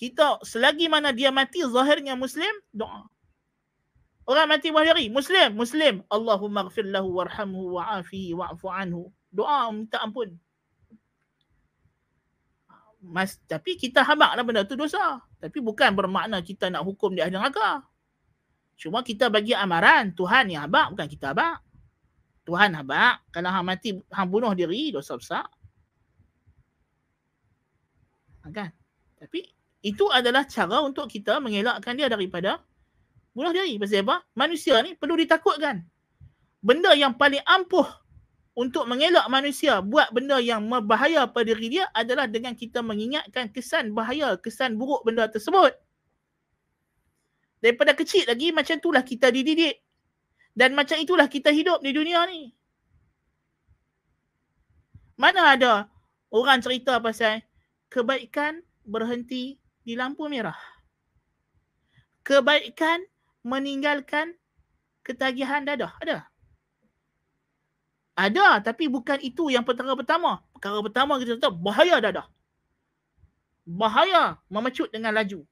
kita 0.00 0.40
selagi 0.40 0.88
mana 0.88 1.12
dia 1.12 1.28
mati 1.28 1.60
zahirnya 1.60 2.16
muslim 2.16 2.48
doa 2.72 3.04
orang 4.24 4.48
mati 4.48 4.72
buah 4.72 4.88
diri 4.88 5.12
muslim 5.12 5.52
muslim 5.52 6.00
Allahumma 6.08 6.64
ghfir 6.72 6.88
lahu 6.88 7.20
warhamhu 7.20 7.76
wa'afihi 7.76 8.32
wa'fu 8.32 8.72
anhu 8.72 9.12
doa 9.30 9.70
minta 9.70 10.02
ampun 10.02 10.34
Mas, 13.00 13.40
tapi 13.48 13.80
kita 13.80 14.04
hamaklah 14.04 14.44
benda 14.44 14.62
tu 14.68 14.76
dosa. 14.76 15.24
Tapi 15.40 15.56
bukan 15.64 15.96
bermakna 15.96 16.44
kita 16.44 16.68
nak 16.68 16.84
hukum 16.84 17.16
dia 17.16 17.24
ahli 17.24 17.32
neraka. 17.32 17.80
Cuma 18.76 19.00
kita 19.00 19.32
bagi 19.32 19.56
amaran 19.56 20.12
Tuhan 20.12 20.52
yang 20.52 20.68
habak 20.68 20.92
bukan 20.92 21.08
kita 21.08 21.32
habak. 21.32 21.64
Tuhan 22.44 22.76
habak. 22.76 23.24
Kalau 23.32 23.48
hang 23.48 23.64
mati, 23.64 23.96
hang 24.12 24.28
bunuh 24.28 24.52
diri, 24.52 24.92
dosa 24.92 25.16
besar. 25.16 25.48
Ha, 28.44 28.52
kan? 28.52 28.68
Tapi 29.16 29.48
itu 29.80 30.04
adalah 30.12 30.44
cara 30.44 30.84
untuk 30.84 31.08
kita 31.08 31.40
mengelakkan 31.40 31.96
dia 31.96 32.12
daripada 32.12 32.60
bunuh 33.32 33.52
diri. 33.52 33.80
Pasal 33.80 34.04
apa? 34.04 34.28
Manusia 34.36 34.76
ni 34.84 34.92
perlu 34.92 35.16
ditakutkan. 35.16 35.80
Benda 36.60 36.92
yang 36.92 37.16
paling 37.16 37.40
ampuh 37.48 37.88
untuk 38.58 38.84
mengelak 38.90 39.24
manusia 39.30 39.78
buat 39.78 40.10
benda 40.10 40.42
yang 40.42 40.66
berbahaya 40.66 41.24
pada 41.30 41.54
diri 41.54 41.80
dia 41.80 41.86
adalah 41.94 42.26
dengan 42.26 42.52
kita 42.58 42.82
mengingatkan 42.82 43.48
kesan 43.54 43.94
bahaya, 43.94 44.34
kesan 44.36 44.74
buruk 44.74 45.06
benda 45.06 45.30
tersebut. 45.30 45.70
Daripada 47.60 47.92
kecil 47.94 48.26
lagi 48.26 48.50
macam 48.50 48.80
itulah 48.80 49.04
kita 49.04 49.30
dididik. 49.30 49.78
Dan 50.50 50.74
macam 50.74 50.98
itulah 50.98 51.30
kita 51.30 51.54
hidup 51.54 51.78
di 51.78 51.94
dunia 51.94 52.26
ni. 52.26 52.50
Mana 55.14 55.54
ada 55.54 55.86
orang 56.32 56.58
cerita 56.64 56.98
pasal 56.98 57.44
kebaikan 57.92 58.64
berhenti 58.82 59.60
di 59.84 59.94
lampu 59.94 60.26
merah. 60.26 60.56
Kebaikan 62.26 63.04
meninggalkan 63.46 64.34
ketagihan 65.06 65.62
dadah. 65.62 65.92
Ada? 66.02 66.26
Ada 68.18 68.60
tapi 68.60 68.90
bukan 68.90 69.18
itu 69.22 69.48
yang 69.50 69.62
perkara 69.62 69.94
pertama. 69.94 70.42
Perkara 70.56 70.78
pertama 70.82 71.16
kita 71.18 71.38
tahu 71.38 71.54
bahaya 71.56 71.98
dadah. 72.02 72.26
Bahaya 73.64 74.36
memecut 74.50 74.90
dengan 74.90 75.14
laju. 75.14 75.46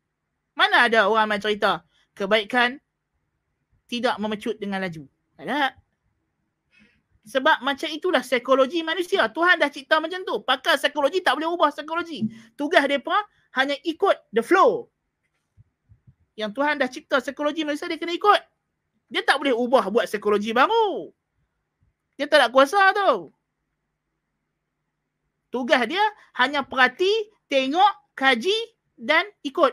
Mana 0.59 0.91
ada 0.91 1.07
orang 1.07 1.39
yang 1.39 1.43
cerita 1.43 1.87
kebaikan 2.19 2.83
tidak 3.87 4.19
memecut 4.19 4.59
dengan 4.59 4.83
laju. 4.83 5.07
Ada. 5.39 5.73
Sebab 7.29 7.61
macam 7.61 7.89
itulah 7.93 8.25
psikologi 8.25 8.81
manusia. 8.81 9.29
Tuhan 9.29 9.61
dah 9.61 9.69
cipta 9.69 10.01
macam 10.01 10.25
tu. 10.25 10.41
Pakar 10.43 10.81
psikologi 10.81 11.21
tak 11.21 11.37
boleh 11.37 11.49
ubah 11.53 11.69
psikologi. 11.71 12.25
Tugas 12.57 12.81
mereka 12.89 13.17
hanya 13.55 13.77
ikut 13.85 14.17
the 14.33 14.41
flow. 14.41 14.89
Yang 16.35 16.51
Tuhan 16.57 16.75
dah 16.81 16.89
cipta 16.89 17.17
psikologi 17.21 17.69
manusia 17.69 17.85
dia 17.87 18.01
kena 18.01 18.17
ikut. 18.17 18.41
Dia 19.13 19.23
tak 19.25 19.41
boleh 19.41 19.53
ubah 19.53 19.93
buat 19.93 20.09
psikologi 20.09 20.57
baru. 20.57 21.13
Dia 22.19 22.27
tak 22.27 22.43
nak 22.43 22.51
kuasa 22.51 22.91
tu. 22.93 23.31
Tugas 25.49 25.87
dia 25.89 26.03
hanya 26.37 26.67
perhati, 26.67 27.09
tengok, 27.47 27.89
kaji 28.19 28.59
dan 28.99 29.25
ikut. 29.47 29.73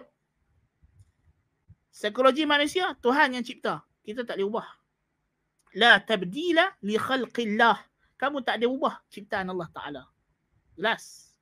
Psikologi 1.90 2.46
manusia, 2.46 2.94
Tuhan 3.02 3.34
yang 3.34 3.44
cipta. 3.44 3.82
Kita 4.06 4.22
tak 4.24 4.38
boleh 4.38 4.48
ubah. 4.48 4.68
La 5.76 5.98
tabdila 6.00 6.70
li 6.86 6.96
khalqillah. 6.96 7.82
Kamu 8.16 8.46
tak 8.46 8.62
ada 8.62 8.70
ubah 8.70 9.02
ciptaan 9.12 9.52
Allah 9.52 9.68
Ta'ala. 9.74 10.04
Jelas. 10.78 11.34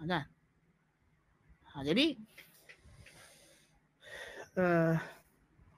Ha, 0.00 0.08
kan? 0.08 0.24
Ha, 1.70 1.84
jadi, 1.86 2.18
uh, 4.58 4.96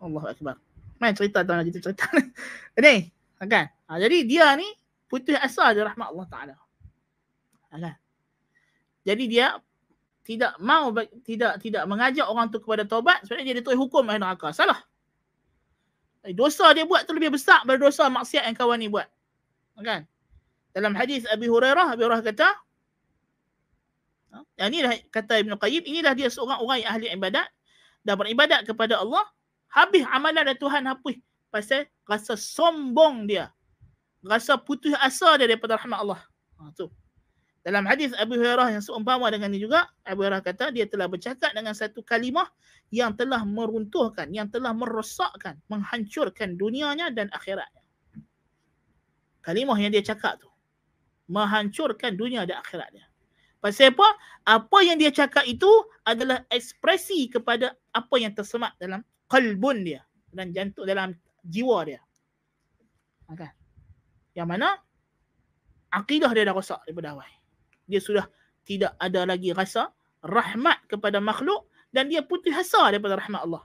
Allah 0.01 0.25
Akbar. 0.31 0.57
Main 1.03 1.19
cerita 1.19 1.43
tuan 1.43 1.67
kita 1.67 1.83
cerita 1.83 2.07
ni. 2.87 3.11
kan? 3.43 3.67
Ha, 3.91 3.99
jadi 3.99 4.23
dia 4.23 4.55
ni 4.55 4.71
putus 5.11 5.35
asa 5.35 5.75
dia 5.75 5.83
rahmat 5.83 6.15
Allah 6.15 6.27
Taala. 6.31 6.55
Ha, 6.55 7.75
kan? 7.75 7.95
Jadi 9.03 9.27
dia 9.27 9.59
tidak 10.23 10.55
mau 10.63 10.95
tidak 11.27 11.59
tidak 11.59 11.83
mengajak 11.91 12.23
orang 12.31 12.47
tu 12.55 12.63
kepada 12.63 12.87
taubat 12.87 13.19
sebab 13.27 13.43
dia 13.43 13.59
dituai 13.59 13.75
hukum 13.75 14.07
ahli 14.07 14.23
neraka. 14.23 14.55
Salah. 14.55 14.79
Dosa 16.39 16.71
dia 16.71 16.87
buat 16.87 17.03
tu 17.03 17.19
lebih 17.19 17.35
besar 17.35 17.67
daripada 17.67 17.91
dosa 17.91 18.07
maksiat 18.07 18.47
yang 18.47 18.55
kawan 18.55 18.79
ni 18.79 18.87
buat. 18.87 19.11
Ha, 19.75 19.83
kan? 19.83 20.01
Dalam 20.71 20.95
hadis 20.95 21.27
Abi 21.27 21.51
Hurairah, 21.51 21.99
Abi 21.99 22.07
Hurairah 22.07 22.23
kata, 22.23 22.49
ha, 24.31 24.39
inilah 24.71 24.95
kata 25.11 25.43
Ibn 25.43 25.59
Qayyim, 25.59 25.83
inilah 25.83 26.15
dia 26.15 26.31
seorang 26.31 26.63
orang 26.63 26.79
yang 26.81 26.91
ahli 26.95 27.07
ibadat 27.11 27.51
dan 28.07 28.15
beribadat 28.15 28.63
kepada 28.71 29.03
Allah 29.03 29.27
habis 29.73 30.05
amalan 30.13 30.45
dan 30.53 30.57
Tuhan 30.61 30.85
hapus 30.85 31.17
pasal 31.49 31.89
rasa 32.05 32.37
sombong 32.37 33.27
dia. 33.29 33.49
Rasa 34.23 34.55
putus 34.55 34.95
asa 35.03 35.35
dia 35.41 35.51
daripada 35.51 35.75
rahmat 35.81 35.99
Allah. 35.99 36.21
Ha, 36.61 36.71
tu. 36.79 36.87
Dalam 37.63 37.87
hadis 37.87 38.11
Abu 38.19 38.39
Hurairah 38.39 38.75
yang 38.75 38.83
seumpama 38.83 39.31
dengan 39.31 39.51
ini 39.55 39.67
juga, 39.67 39.87
Abu 40.03 40.23
Hurairah 40.23 40.43
kata 40.43 40.75
dia 40.75 40.87
telah 40.87 41.07
bercakap 41.07 41.55
dengan 41.55 41.75
satu 41.75 42.03
kalimah 42.03 42.51
yang 42.91 43.15
telah 43.15 43.43
meruntuhkan, 43.47 44.31
yang 44.35 44.51
telah 44.51 44.75
merosakkan, 44.75 45.59
menghancurkan 45.71 46.59
dunianya 46.59 47.11
dan 47.15 47.31
akhiratnya. 47.31 47.83
Kalimah 49.43 49.79
yang 49.79 49.91
dia 49.91 50.03
cakap 50.03 50.39
tu. 50.39 50.51
Menghancurkan 51.31 52.15
dunia 52.15 52.47
dan 52.47 52.63
akhiratnya. 52.63 53.07
Pasal 53.63 53.95
apa? 53.95 54.09
Apa 54.43 54.79
yang 54.83 54.99
dia 54.99 55.15
cakap 55.15 55.47
itu 55.47 55.71
adalah 56.03 56.43
ekspresi 56.51 57.31
kepada 57.31 57.79
apa 57.95 58.15
yang 58.19 58.35
tersemat 58.35 58.75
dalam 58.79 59.07
qalbun 59.33 59.81
dia 59.81 60.05
dan 60.29 60.53
jantung 60.53 60.85
dalam 60.85 61.17
jiwa 61.41 61.89
dia. 61.89 62.01
Okay. 63.33 63.49
Yang 64.37 64.49
mana 64.53 64.69
akidah 65.89 66.29
dia 66.37 66.45
dah 66.45 66.53
rosak 66.53 66.85
daripada 66.85 67.17
awal. 67.17 67.29
Dia 67.89 68.01
sudah 68.05 68.29
tidak 68.69 68.93
ada 69.01 69.25
lagi 69.25 69.57
rasa 69.57 69.89
rahmat 70.21 70.85
kepada 70.85 71.17
makhluk 71.25 71.65
dan 71.97 72.13
dia 72.13 72.21
putus 72.21 72.53
asa 72.53 72.93
daripada 72.93 73.17
rahmat 73.17 73.41
Allah. 73.41 73.65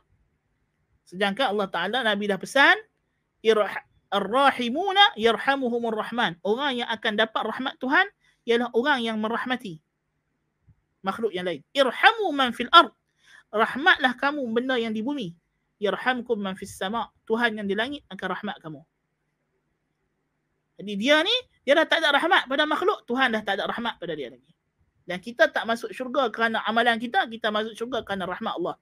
Sedangkan 1.03 1.52
Allah 1.52 1.68
Taala 1.68 1.98
Nabi 2.07 2.31
dah 2.31 2.39
pesan 2.39 2.76
Ar-Rahimuna 4.07 5.19
yarhamuhumur 5.19 5.95
Rahman. 5.95 6.39
Orang 6.44 6.80
yang 6.80 6.88
akan 6.88 7.19
dapat 7.19 7.44
rahmat 7.44 7.76
Tuhan 7.80 8.07
ialah 8.48 8.72
orang 8.72 9.03
yang 9.03 9.19
merahmati 9.19 9.84
makhluk 11.03 11.31
yang 11.31 11.48
lain. 11.48 11.64
Irhamu 11.76 12.31
man 12.31 12.52
fil 12.56 12.72
ard. 12.72 12.91
Rahmatlah 13.52 14.19
kamu 14.19 14.44
benda 14.52 14.76
yang 14.76 14.91
di 14.91 14.99
bumi 14.99 15.31
yarhamkum 15.78 16.38
man 16.38 16.58
fis 16.58 16.74
sama. 16.74 17.10
Tuhan 17.26 17.58
yang 17.58 17.68
di 17.70 17.76
langit 17.78 18.02
akan 18.10 18.28
rahmat 18.34 18.58
kamu. 18.62 18.82
Jadi 20.78 20.94
dia 20.94 21.26
ni 21.26 21.34
dia 21.66 21.74
dah 21.74 21.90
tak 21.90 22.06
ada 22.06 22.14
rahmat 22.14 22.45
pada 22.45 22.64
makhluk 22.70 23.02
Tuhan 23.10 23.34
dah 23.34 23.41
tak 23.41 23.58
ada 23.58 23.66
rahmat 23.66 23.98
pada 23.98 24.14
dia 24.14 24.30
lagi. 24.30 24.52
Dan 25.08 25.18
kita 25.24 25.49
tak 25.49 25.66
masuk 25.66 25.90
syurga 25.90 26.30
kerana 26.30 26.62
amalan 26.68 27.02
kita 27.02 27.26
kita 27.26 27.49
masuk 27.49 27.74
syurga 27.74 28.06
kerana 28.06 28.30
rahmat 28.30 28.54
Allah. 28.62 28.78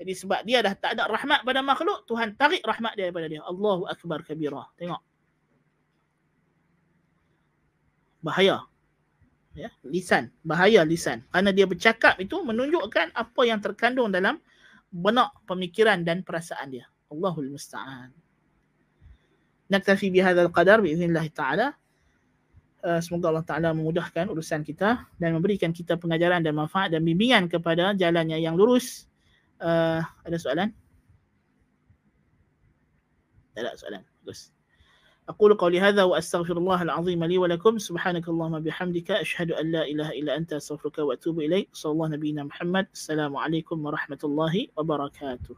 Jadi 0.00 0.12
sebab 0.16 0.40
dia 0.48 0.64
dah 0.64 0.72
tak 0.78 0.96
ada 0.96 1.10
rahmat 1.10 1.44
pada 1.44 1.60
makhluk 1.60 2.06
Tuhan 2.06 2.38
tarik 2.38 2.62
rahmat 2.62 2.94
dia 2.94 3.10
daripada 3.10 3.26
dia. 3.26 3.42
Allahu 3.42 3.90
akbar 3.90 4.22
kabira 4.22 4.64
tengok. 4.78 5.02
Bahaya. 8.22 8.64
Ya 9.52 9.68
lisan. 9.82 10.30
Bahaya 10.46 10.86
lisan. 10.86 11.26
Kerana 11.34 11.50
dia 11.50 11.66
bercakap 11.66 12.16
itu 12.22 12.38
menunjukkan 12.38 13.12
apa 13.12 13.42
yang 13.44 13.58
terkandung 13.58 14.14
dalam 14.14 14.38
benak 14.90 15.30
pemikiran 15.46 16.02
dan 16.02 16.26
perasaan 16.26 16.74
dia. 16.74 16.86
Allahul 17.10 17.54
musta'an. 17.54 18.10
Naktafi 19.70 20.10
bihadzal 20.10 20.50
qadar 20.50 20.82
biiznillah 20.82 21.26
taala. 21.30 21.78
Uh, 22.80 22.96
semoga 23.04 23.28
Allah 23.28 23.44
Taala 23.44 23.68
memudahkan 23.76 24.32
urusan 24.32 24.64
kita 24.64 25.04
dan 25.20 25.36
memberikan 25.36 25.68
kita 25.68 26.00
pengajaran 26.00 26.40
dan 26.40 26.56
manfaat 26.56 26.88
dan 26.88 27.04
bimbingan 27.04 27.44
kepada 27.44 27.92
jalannya 27.92 28.40
yang 28.40 28.56
lurus. 28.56 29.04
Uh, 29.60 30.00
ada 30.24 30.40
soalan? 30.40 30.72
Tak 33.52 33.60
ada 33.68 33.76
soalan. 33.76 34.00
Bagus. 34.24 34.48
أقول 35.28 35.54
قولي 35.54 35.80
هذا 35.80 36.02
وأستغفر 36.02 36.56
الله 36.56 36.82
العظيم 36.82 37.24
لي 37.24 37.38
ولكم. 37.38 37.78
سبحانك 37.78 38.28
اللهم 38.28 38.60
بحمدك 38.60 39.10
أشهد 39.10 39.52
أن 39.52 39.70
لا 39.72 39.82
إله 39.82 40.10
إلا 40.10 40.36
أنت 40.36 40.52
أستغفرك 40.52 40.98
وأتوب 40.98 41.40
إليك. 41.40 41.68
صلى 41.72 41.92
الله 41.92 42.08
نبينا 42.08 42.44
محمد. 42.44 42.86
السلام 42.94 43.36
عليكم 43.36 43.86
ورحمة 43.86 44.18
الله 44.24 44.66
وبركاته. 44.76 45.56